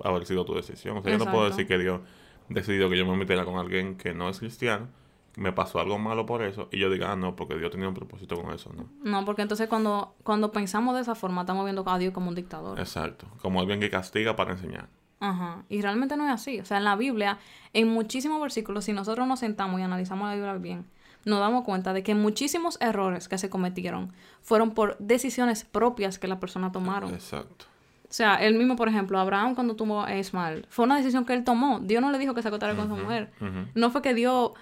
haber 0.02 0.24
sido 0.24 0.46
tu 0.46 0.54
decisión. 0.54 0.96
O 0.96 1.02
sea, 1.02 1.12
yo 1.12 1.22
no 1.22 1.30
puedo 1.30 1.50
decir 1.50 1.66
que 1.66 1.76
Dios 1.76 2.00
decidió 2.48 2.88
que 2.88 2.96
yo 2.96 3.04
me 3.04 3.14
metiera 3.14 3.44
con 3.44 3.58
alguien 3.58 3.98
que 3.98 4.14
no 4.14 4.30
es 4.30 4.38
cristiano 4.38 4.88
me 5.36 5.52
pasó 5.52 5.80
algo 5.80 5.98
malo 5.98 6.26
por 6.26 6.42
eso 6.42 6.68
y 6.72 6.78
yo 6.78 6.90
diga, 6.90 7.12
ah, 7.12 7.16
no, 7.16 7.36
porque 7.36 7.56
Dios 7.56 7.70
tenía 7.70 7.88
un 7.88 7.94
propósito 7.94 8.40
con 8.40 8.52
eso, 8.52 8.72
¿no? 8.72 8.88
No, 9.02 9.24
porque 9.24 9.42
entonces 9.42 9.68
cuando, 9.68 10.14
cuando 10.22 10.52
pensamos 10.52 10.94
de 10.94 11.02
esa 11.02 11.14
forma 11.14 11.42
estamos 11.42 11.64
viendo 11.64 11.84
a 11.86 11.98
Dios 11.98 12.12
como 12.12 12.28
un 12.28 12.34
dictador. 12.34 12.78
Exacto, 12.78 13.26
como 13.40 13.60
alguien 13.60 13.80
que 13.80 13.90
castiga 13.90 14.36
para 14.36 14.52
enseñar. 14.52 14.88
Ajá, 15.20 15.64
y 15.68 15.82
realmente 15.82 16.16
no 16.16 16.26
es 16.26 16.32
así. 16.32 16.60
O 16.60 16.64
sea, 16.64 16.78
en 16.78 16.84
la 16.84 16.96
Biblia, 16.96 17.38
en 17.72 17.88
muchísimos 17.88 18.40
versículos, 18.40 18.84
si 18.86 18.92
nosotros 18.92 19.26
nos 19.26 19.40
sentamos 19.40 19.78
y 19.80 19.82
analizamos 19.82 20.28
la 20.28 20.34
Biblia 20.34 20.54
bien, 20.54 20.86
nos 21.24 21.40
damos 21.40 21.64
cuenta 21.64 21.92
de 21.92 22.02
que 22.02 22.14
muchísimos 22.14 22.78
errores 22.80 23.28
que 23.28 23.36
se 23.36 23.50
cometieron 23.50 24.12
fueron 24.40 24.70
por 24.70 24.96
decisiones 24.98 25.64
propias 25.64 26.18
que 26.18 26.26
la 26.26 26.40
persona 26.40 26.72
tomaron. 26.72 27.12
Exacto. 27.12 27.66
O 28.10 28.12
sea, 28.12 28.36
él 28.36 28.54
mismo, 28.54 28.74
por 28.74 28.88
ejemplo, 28.88 29.20
Abraham 29.20 29.54
cuando 29.54 29.76
tuvo 29.76 30.02
a 30.02 30.16
Ismael, 30.16 30.66
fue 30.68 30.84
una 30.84 30.96
decisión 30.96 31.24
que 31.24 31.32
él 31.32 31.44
tomó. 31.44 31.78
Dios 31.78 32.02
no 32.02 32.10
le 32.10 32.18
dijo 32.18 32.34
que 32.34 32.42
se 32.42 32.48
acostara 32.48 32.74
con 32.74 32.88
su 32.88 32.96
mujer. 32.96 33.30
No 33.74 33.90
fue 33.90 34.02
que 34.02 34.14
Dios 34.14 34.52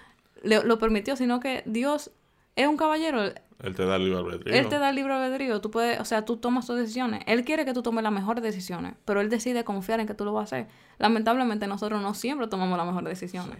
lo 0.43 0.79
permitió, 0.79 1.15
sino 1.15 1.39
que 1.39 1.63
Dios 1.65 2.11
es 2.55 2.67
un 2.67 2.77
caballero. 2.77 3.23
Él 3.23 3.75
te 3.75 3.85
da 3.85 3.95
el 3.95 4.05
libre 4.05 4.19
albedrío. 4.19 4.53
Él 4.53 4.67
te 4.67 4.79
da 4.79 4.89
el 4.89 4.95
libre 4.95 5.13
albedrío. 5.13 5.61
Tú 5.61 5.71
puedes, 5.71 5.99
o 5.99 6.05
sea, 6.05 6.25
tú 6.25 6.37
tomas 6.37 6.67
tus 6.67 6.77
decisiones. 6.77 7.23
Él 7.25 7.43
quiere 7.43 7.65
que 7.65 7.73
tú 7.73 7.81
tomes 7.81 8.03
las 8.03 8.11
mejores 8.11 8.43
decisiones, 8.43 8.95
pero 9.05 9.21
él 9.21 9.29
decide 9.29 9.63
confiar 9.63 9.99
en 9.99 10.07
que 10.07 10.13
tú 10.13 10.25
lo 10.25 10.33
vas 10.33 10.53
a 10.53 10.57
hacer. 10.57 10.67
Lamentablemente 10.97 11.67
nosotros 11.67 12.01
no 12.01 12.13
siempre 12.13 12.47
tomamos 12.47 12.77
las 12.77 12.87
mejores 12.87 13.09
decisiones. 13.09 13.57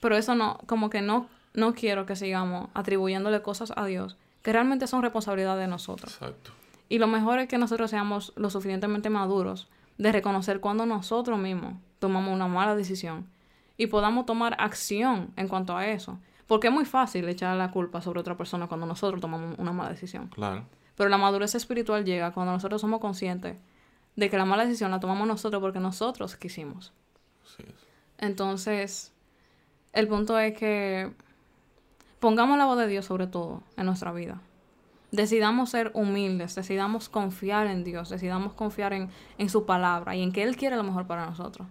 Pero 0.00 0.16
eso 0.16 0.34
no, 0.34 0.58
como 0.66 0.90
que 0.90 1.00
no, 1.00 1.28
no 1.54 1.74
quiero 1.74 2.06
que 2.06 2.16
sigamos 2.16 2.70
atribuyéndole 2.74 3.42
cosas 3.42 3.72
a 3.76 3.86
Dios 3.86 4.16
que 4.42 4.52
realmente 4.52 4.88
son 4.88 5.02
responsabilidad 5.02 5.56
de 5.56 5.68
nosotros. 5.68 6.14
Exacto. 6.14 6.50
Y 6.88 6.98
lo 6.98 7.06
mejor 7.06 7.38
es 7.38 7.48
que 7.48 7.58
nosotros 7.58 7.90
seamos 7.90 8.32
lo 8.36 8.50
suficientemente 8.50 9.08
maduros 9.08 9.68
de 9.98 10.10
reconocer 10.10 10.60
cuando 10.60 10.84
nosotros 10.84 11.38
mismos 11.38 11.74
tomamos 12.00 12.34
una 12.34 12.48
mala 12.48 12.74
decisión 12.74 13.26
y 13.76 13.86
podamos 13.86 14.26
tomar 14.26 14.56
acción 14.58 15.32
en 15.36 15.48
cuanto 15.48 15.76
a 15.76 15.86
eso. 15.86 16.18
Porque 16.46 16.68
es 16.68 16.72
muy 16.72 16.84
fácil 16.84 17.28
echar 17.28 17.56
la 17.56 17.70
culpa 17.70 18.00
sobre 18.00 18.20
otra 18.20 18.36
persona 18.36 18.66
cuando 18.66 18.86
nosotros 18.86 19.20
tomamos 19.20 19.58
una 19.58 19.72
mala 19.72 19.90
decisión. 19.90 20.28
Claro. 20.28 20.64
Pero 20.96 21.08
la 21.08 21.18
madurez 21.18 21.54
espiritual 21.54 22.04
llega 22.04 22.32
cuando 22.32 22.52
nosotros 22.52 22.80
somos 22.80 23.00
conscientes 23.00 23.56
de 24.16 24.30
que 24.30 24.36
la 24.36 24.44
mala 24.44 24.66
decisión 24.66 24.90
la 24.90 25.00
tomamos 25.00 25.26
nosotros 25.26 25.60
porque 25.62 25.80
nosotros 25.80 26.36
quisimos. 26.36 26.92
Sí. 27.44 27.64
Entonces, 28.18 29.12
el 29.92 30.08
punto 30.08 30.38
es 30.38 30.56
que 30.56 31.12
pongamos 32.20 32.58
la 32.58 32.66
voz 32.66 32.78
de 32.78 32.86
Dios 32.86 33.06
sobre 33.06 33.26
todo 33.26 33.62
en 33.76 33.86
nuestra 33.86 34.12
vida. 34.12 34.40
Decidamos 35.10 35.70
ser 35.70 35.90
humildes, 35.94 36.54
decidamos 36.54 37.08
confiar 37.08 37.66
en 37.66 37.84
Dios, 37.84 38.10
decidamos 38.10 38.54
confiar 38.54 38.92
en, 38.92 39.10
en 39.38 39.48
su 39.48 39.66
palabra 39.66 40.16
y 40.16 40.22
en 40.22 40.32
que 40.32 40.42
Él 40.42 40.56
quiere 40.56 40.76
lo 40.76 40.82
mejor 40.82 41.06
para 41.06 41.26
nosotros 41.26 41.66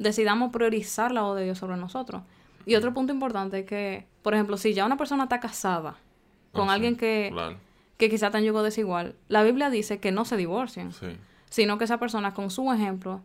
decidamos 0.00 0.50
priorizar 0.50 1.12
la 1.12 1.22
voz 1.22 1.36
de 1.36 1.44
Dios 1.44 1.58
sobre 1.58 1.76
nosotros. 1.76 2.22
Y 2.64 2.74
otro 2.74 2.92
punto 2.92 3.12
importante 3.12 3.60
es 3.60 3.66
que, 3.66 4.06
por 4.22 4.34
ejemplo, 4.34 4.56
si 4.56 4.72
ya 4.72 4.86
una 4.86 4.96
persona 4.96 5.24
está 5.24 5.40
casada 5.40 5.96
con 6.52 6.70
ah, 6.70 6.72
alguien 6.72 6.96
que, 6.96 7.32
que 7.96 8.08
quizá 8.08 8.26
está 8.26 8.38
en 8.38 8.46
yugo 8.46 8.62
desigual, 8.62 9.14
la 9.28 9.42
Biblia 9.42 9.70
dice 9.70 10.00
que 10.00 10.10
no 10.10 10.24
se 10.24 10.36
divorcien, 10.36 10.90
sino 11.50 11.78
que 11.78 11.84
esa 11.84 11.98
persona 11.98 12.32
con 12.32 12.50
su 12.50 12.72
ejemplo 12.72 13.20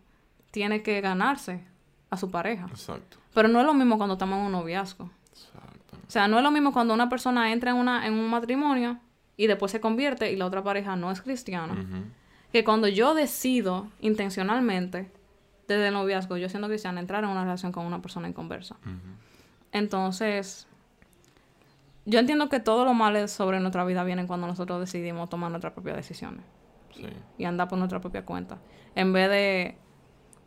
tiene 0.51 0.83
que 0.83 0.99
ganarse 0.99 1.65
a 2.09 2.17
su 2.17 2.29
pareja. 2.29 2.67
Exacto. 2.69 3.17
Pero 3.33 3.47
no 3.47 3.59
es 3.59 3.65
lo 3.65 3.73
mismo 3.73 3.97
cuando 3.97 4.13
estamos 4.13 4.37
en 4.39 4.45
un 4.45 4.51
noviazgo. 4.51 5.05
O 5.05 6.11
sea, 6.11 6.27
no 6.27 6.37
es 6.37 6.43
lo 6.43 6.51
mismo 6.51 6.71
cuando 6.71 6.93
una 6.93 7.09
persona 7.09 7.51
entra 7.51 7.71
en, 7.71 7.77
una, 7.77 8.05
en 8.05 8.13
un 8.13 8.29
matrimonio 8.29 8.99
y 9.37 9.47
después 9.47 9.71
se 9.71 9.79
convierte 9.79 10.31
y 10.31 10.35
la 10.35 10.45
otra 10.45 10.61
pareja 10.63 10.95
no 10.95 11.09
es 11.09 11.21
cristiana. 11.21 11.85
Que 12.51 12.63
cuando 12.63 12.87
yo 12.87 13.13
decido 13.13 13.87
intencionalmente 14.01 15.11
desde 15.67 15.87
el 15.87 15.93
noviazgo, 15.93 16.37
yo 16.37 16.49
siendo 16.49 16.67
cristiana, 16.67 16.99
entrar 16.99 17.23
en 17.23 17.29
una 17.29 17.43
relación 17.43 17.71
con 17.71 17.85
una 17.85 18.01
persona 18.01 18.27
en 18.27 18.33
conversa. 18.33 18.77
Entonces, 19.71 20.67
yo 22.05 22.19
entiendo 22.19 22.49
que 22.49 22.59
todos 22.59 22.85
los 22.85 22.95
males 22.95 23.31
sobre 23.31 23.59
nuestra 23.59 23.83
vida 23.83 24.03
vienen 24.03 24.27
cuando 24.27 24.47
nosotros 24.47 24.79
decidimos 24.79 25.29
tomar 25.29 25.49
nuestras 25.49 25.73
propias 25.73 25.97
decisiones. 25.97 26.45
Sí. 26.93 27.07
Y 27.37 27.45
andar 27.45 27.67
por 27.67 27.77
nuestra 27.77 27.99
propia 27.99 28.25
cuenta. 28.25 28.59
En 28.93 29.11
vez 29.11 29.29
de, 29.29 29.77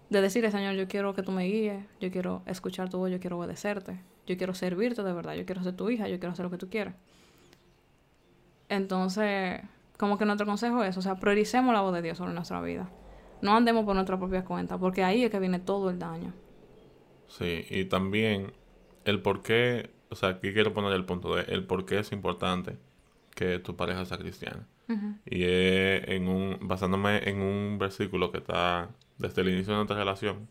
de 0.08 0.20
decirle, 0.22 0.50
Señor, 0.50 0.74
yo 0.74 0.88
quiero 0.88 1.14
que 1.14 1.22
tú 1.22 1.32
me 1.32 1.44
guíes, 1.44 1.84
yo 2.00 2.10
quiero 2.10 2.42
escuchar 2.46 2.88
tu 2.88 2.98
voz, 2.98 3.10
yo 3.10 3.20
quiero 3.20 3.38
obedecerte, 3.38 4.00
yo 4.26 4.36
quiero 4.38 4.54
servirte 4.54 5.02
de 5.02 5.12
verdad, 5.12 5.34
yo 5.34 5.44
quiero 5.44 5.62
ser 5.62 5.74
tu 5.76 5.90
hija, 5.90 6.08
yo 6.08 6.18
quiero 6.18 6.32
hacer 6.32 6.44
lo 6.44 6.50
que 6.50 6.58
tú 6.58 6.70
quieres. 6.70 6.94
Entonces, 8.68 9.60
como 9.98 10.16
que 10.16 10.24
nuestro 10.24 10.46
consejo 10.46 10.82
es, 10.84 10.96
o 10.96 11.02
sea, 11.02 11.16
prioricemos 11.16 11.74
la 11.74 11.80
voz 11.80 11.92
de 11.92 12.02
Dios 12.02 12.18
sobre 12.18 12.32
nuestra 12.32 12.60
vida. 12.60 12.88
No 13.42 13.54
andemos 13.54 13.84
por 13.84 13.94
nuestra 13.94 14.18
propia 14.18 14.44
cuenta, 14.44 14.78
porque 14.78 15.04
ahí 15.04 15.24
es 15.24 15.30
que 15.30 15.38
viene 15.38 15.58
todo 15.58 15.90
el 15.90 15.98
daño. 15.98 16.32
Sí, 17.28 17.66
y 17.68 17.84
también 17.84 18.52
el 19.04 19.20
por 19.20 19.42
qué, 19.42 19.90
o 20.08 20.16
sea, 20.16 20.30
aquí 20.30 20.52
quiero 20.52 20.72
poner 20.72 20.92
el 20.92 21.04
punto 21.04 21.34
de 21.34 21.42
el 21.42 21.64
por 21.64 21.84
qué 21.84 21.98
es 22.00 22.12
importante 22.12 22.76
que 23.34 23.58
tu 23.58 23.76
pareja 23.76 24.04
sea 24.04 24.18
cristiana. 24.18 24.66
Y 25.26 25.44
es 25.44 26.08
en 26.08 26.28
un, 26.28 26.58
basándome 26.62 27.28
en 27.28 27.42
un 27.42 27.78
versículo 27.78 28.32
que 28.32 28.38
está 28.38 28.88
desde 29.18 29.42
el 29.42 29.50
inicio 29.50 29.74
de 29.74 29.76
nuestra 29.76 29.98
relación, 29.98 30.48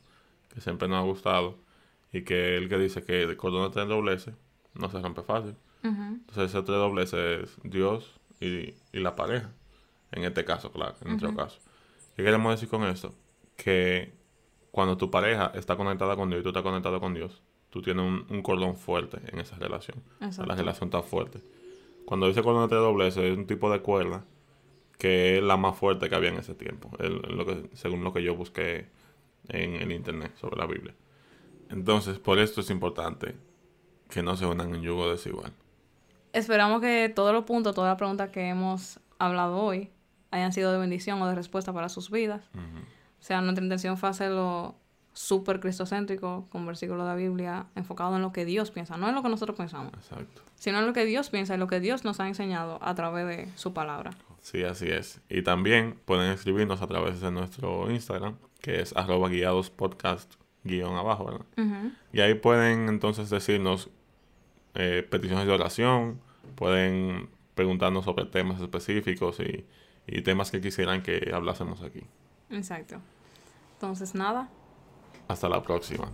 que 0.53 0.61
siempre 0.61 0.87
nos 0.87 0.99
ha 0.99 1.01
gustado, 1.01 1.57
y 2.13 2.21
que 2.21 2.55
el 2.55 2.69
que 2.69 2.77
dice 2.77 3.03
que 3.03 3.23
el 3.23 3.35
cordón 3.35 3.67
de 3.67 3.73
tres 3.73 3.87
dobleces 3.87 4.35
no 4.75 4.89
se 4.89 5.01
rompe 5.01 5.23
fácil. 5.23 5.55
Entonces 5.83 6.51
ese 6.51 6.61
tres 6.63 6.77
dobleces 6.77 7.43
es 7.43 7.57
Dios 7.63 8.19
y, 8.39 8.75
y, 8.91 8.99
la 8.99 9.15
pareja, 9.15 9.49
en 10.11 10.23
este 10.23 10.43
caso, 10.45 10.71
claro, 10.71 10.95
en 11.01 11.09
nuestro 11.09 11.33
caso. 11.35 11.59
¿Qué 12.17 12.23
queremos 12.23 12.51
decir 12.51 12.67
con 12.67 12.83
esto? 12.83 13.13
Que 13.55 14.11
cuando 14.71 14.97
tu 14.97 15.11
pareja 15.11 15.51
está 15.53 15.75
conectada 15.75 16.15
con 16.15 16.29
Dios 16.29 16.39
y 16.39 16.43
tú 16.43 16.49
estás 16.49 16.63
conectado 16.63 16.99
con 16.99 17.13
Dios, 17.13 17.43
tú 17.69 17.83
tienes 17.83 18.03
un, 18.03 18.41
cordón 18.41 18.75
fuerte 18.75 19.19
en 19.31 19.37
esa 19.39 19.55
relación. 19.57 20.01
la 20.19 20.55
relación 20.55 20.87
está 20.87 21.03
fuerte. 21.03 21.43
Cuando 22.05 22.27
dice 22.27 22.41
cordón 22.41 22.67
de 22.69 22.75
doblez 22.75 23.17
es 23.17 23.37
un 23.37 23.45
tipo 23.45 23.71
de 23.71 23.81
cuerda 23.81 24.25
que 24.97 25.37
es 25.37 25.43
la 25.43 25.57
más 25.57 25.77
fuerte 25.77 26.09
que 26.09 26.15
había 26.15 26.29
en 26.29 26.37
ese 26.37 26.55
tiempo, 26.55 26.89
lo 26.97 27.45
que, 27.45 27.69
según 27.73 28.03
lo 28.03 28.11
que 28.13 28.23
yo 28.23 28.35
busqué 28.35 28.87
en 29.49 29.75
el 29.75 29.91
internet 29.91 30.35
sobre 30.37 30.57
la 30.57 30.65
Biblia. 30.65 30.95
Entonces, 31.69 32.17
por 32.17 32.39
esto 32.39 32.61
es 32.61 32.71
importante 32.71 33.35
que 34.09 34.23
no 34.23 34.35
se 34.35 34.47
unan 34.47 34.73
en 34.73 34.81
yugo 34.81 35.11
desigual. 35.11 35.53
Esperamos 36.33 36.81
que 36.81 37.09
todos 37.15 37.31
los 37.31 37.43
puntos, 37.43 37.75
todas 37.75 37.91
las 37.91 37.97
preguntas 37.99 38.31
que 38.31 38.49
hemos 38.49 38.99
hablado 39.19 39.57
hoy 39.57 39.91
hayan 40.31 40.53
sido 40.53 40.71
de 40.71 40.77
bendición 40.77 41.21
o 41.21 41.27
de 41.27 41.35
respuesta 41.35 41.73
para 41.73 41.89
sus 41.89 42.11
vidas. 42.11 42.49
O 42.55 43.23
sea, 43.23 43.41
nuestra 43.41 43.63
intención 43.63 43.97
fue 43.97 44.09
hacerlo 44.09 44.75
súper 45.13 45.59
cristocéntrico, 45.59 46.45
con 46.51 46.65
versículos 46.67 47.03
de 47.03 47.09
la 47.09 47.15
Biblia, 47.15 47.65
enfocado 47.75 48.15
en 48.15 48.21
lo 48.21 48.31
que 48.31 48.45
Dios 48.45 48.69
piensa, 48.69 48.97
no 48.97 49.09
en 49.09 49.15
lo 49.15 49.23
que 49.23 49.29
nosotros 49.29 49.57
pensamos, 49.57 49.91
Exacto. 49.95 50.43
sino 50.55 50.77
en 50.77 50.85
lo 50.85 50.93
que 50.93 51.05
Dios 51.05 51.29
piensa 51.31 51.55
y 51.55 51.57
lo 51.57 51.65
que 51.65 51.79
Dios 51.79 52.05
nos 52.05 52.19
ha 52.19 52.27
enseñado 52.27 52.77
a 52.83 52.93
través 52.93 53.25
de 53.25 53.49
su 53.55 53.73
palabra. 53.73 54.11
Sí, 54.41 54.63
así 54.63 54.87
es. 54.87 55.19
Y 55.27 55.41
también 55.41 55.99
pueden 56.05 56.31
escribirnos 56.31 56.83
a 56.83 56.87
través 56.87 57.19
de 57.19 57.31
nuestro 57.31 57.89
Instagram, 57.89 58.35
que 58.61 58.81
es 58.81 58.95
arroba 58.95 59.27
guiados 59.29 59.71
podcast 59.71 60.35
guion 60.63 60.95
abajo, 60.95 61.25
¿verdad? 61.25 61.91
Y 62.13 62.19
ahí 62.19 62.35
pueden 62.35 62.87
entonces 62.87 63.31
decirnos 63.31 63.89
eh, 64.75 65.05
peticiones 65.09 65.47
de 65.47 65.53
oración, 65.53 66.21
pueden 66.55 67.29
preguntarnos 67.55 68.05
sobre 68.05 68.25
temas 68.25 68.61
específicos 68.61 69.39
y 69.39 69.65
y 70.07 70.21
temas 70.21 70.49
que 70.51 70.61
quisieran 70.61 71.03
que 71.03 71.31
hablásemos 71.33 71.83
aquí. 71.83 72.01
Exacto. 72.49 73.01
Entonces, 73.73 74.15
nada. 74.15 74.49
Hasta 75.27 75.49
la 75.49 75.61
próxima. 75.61 76.09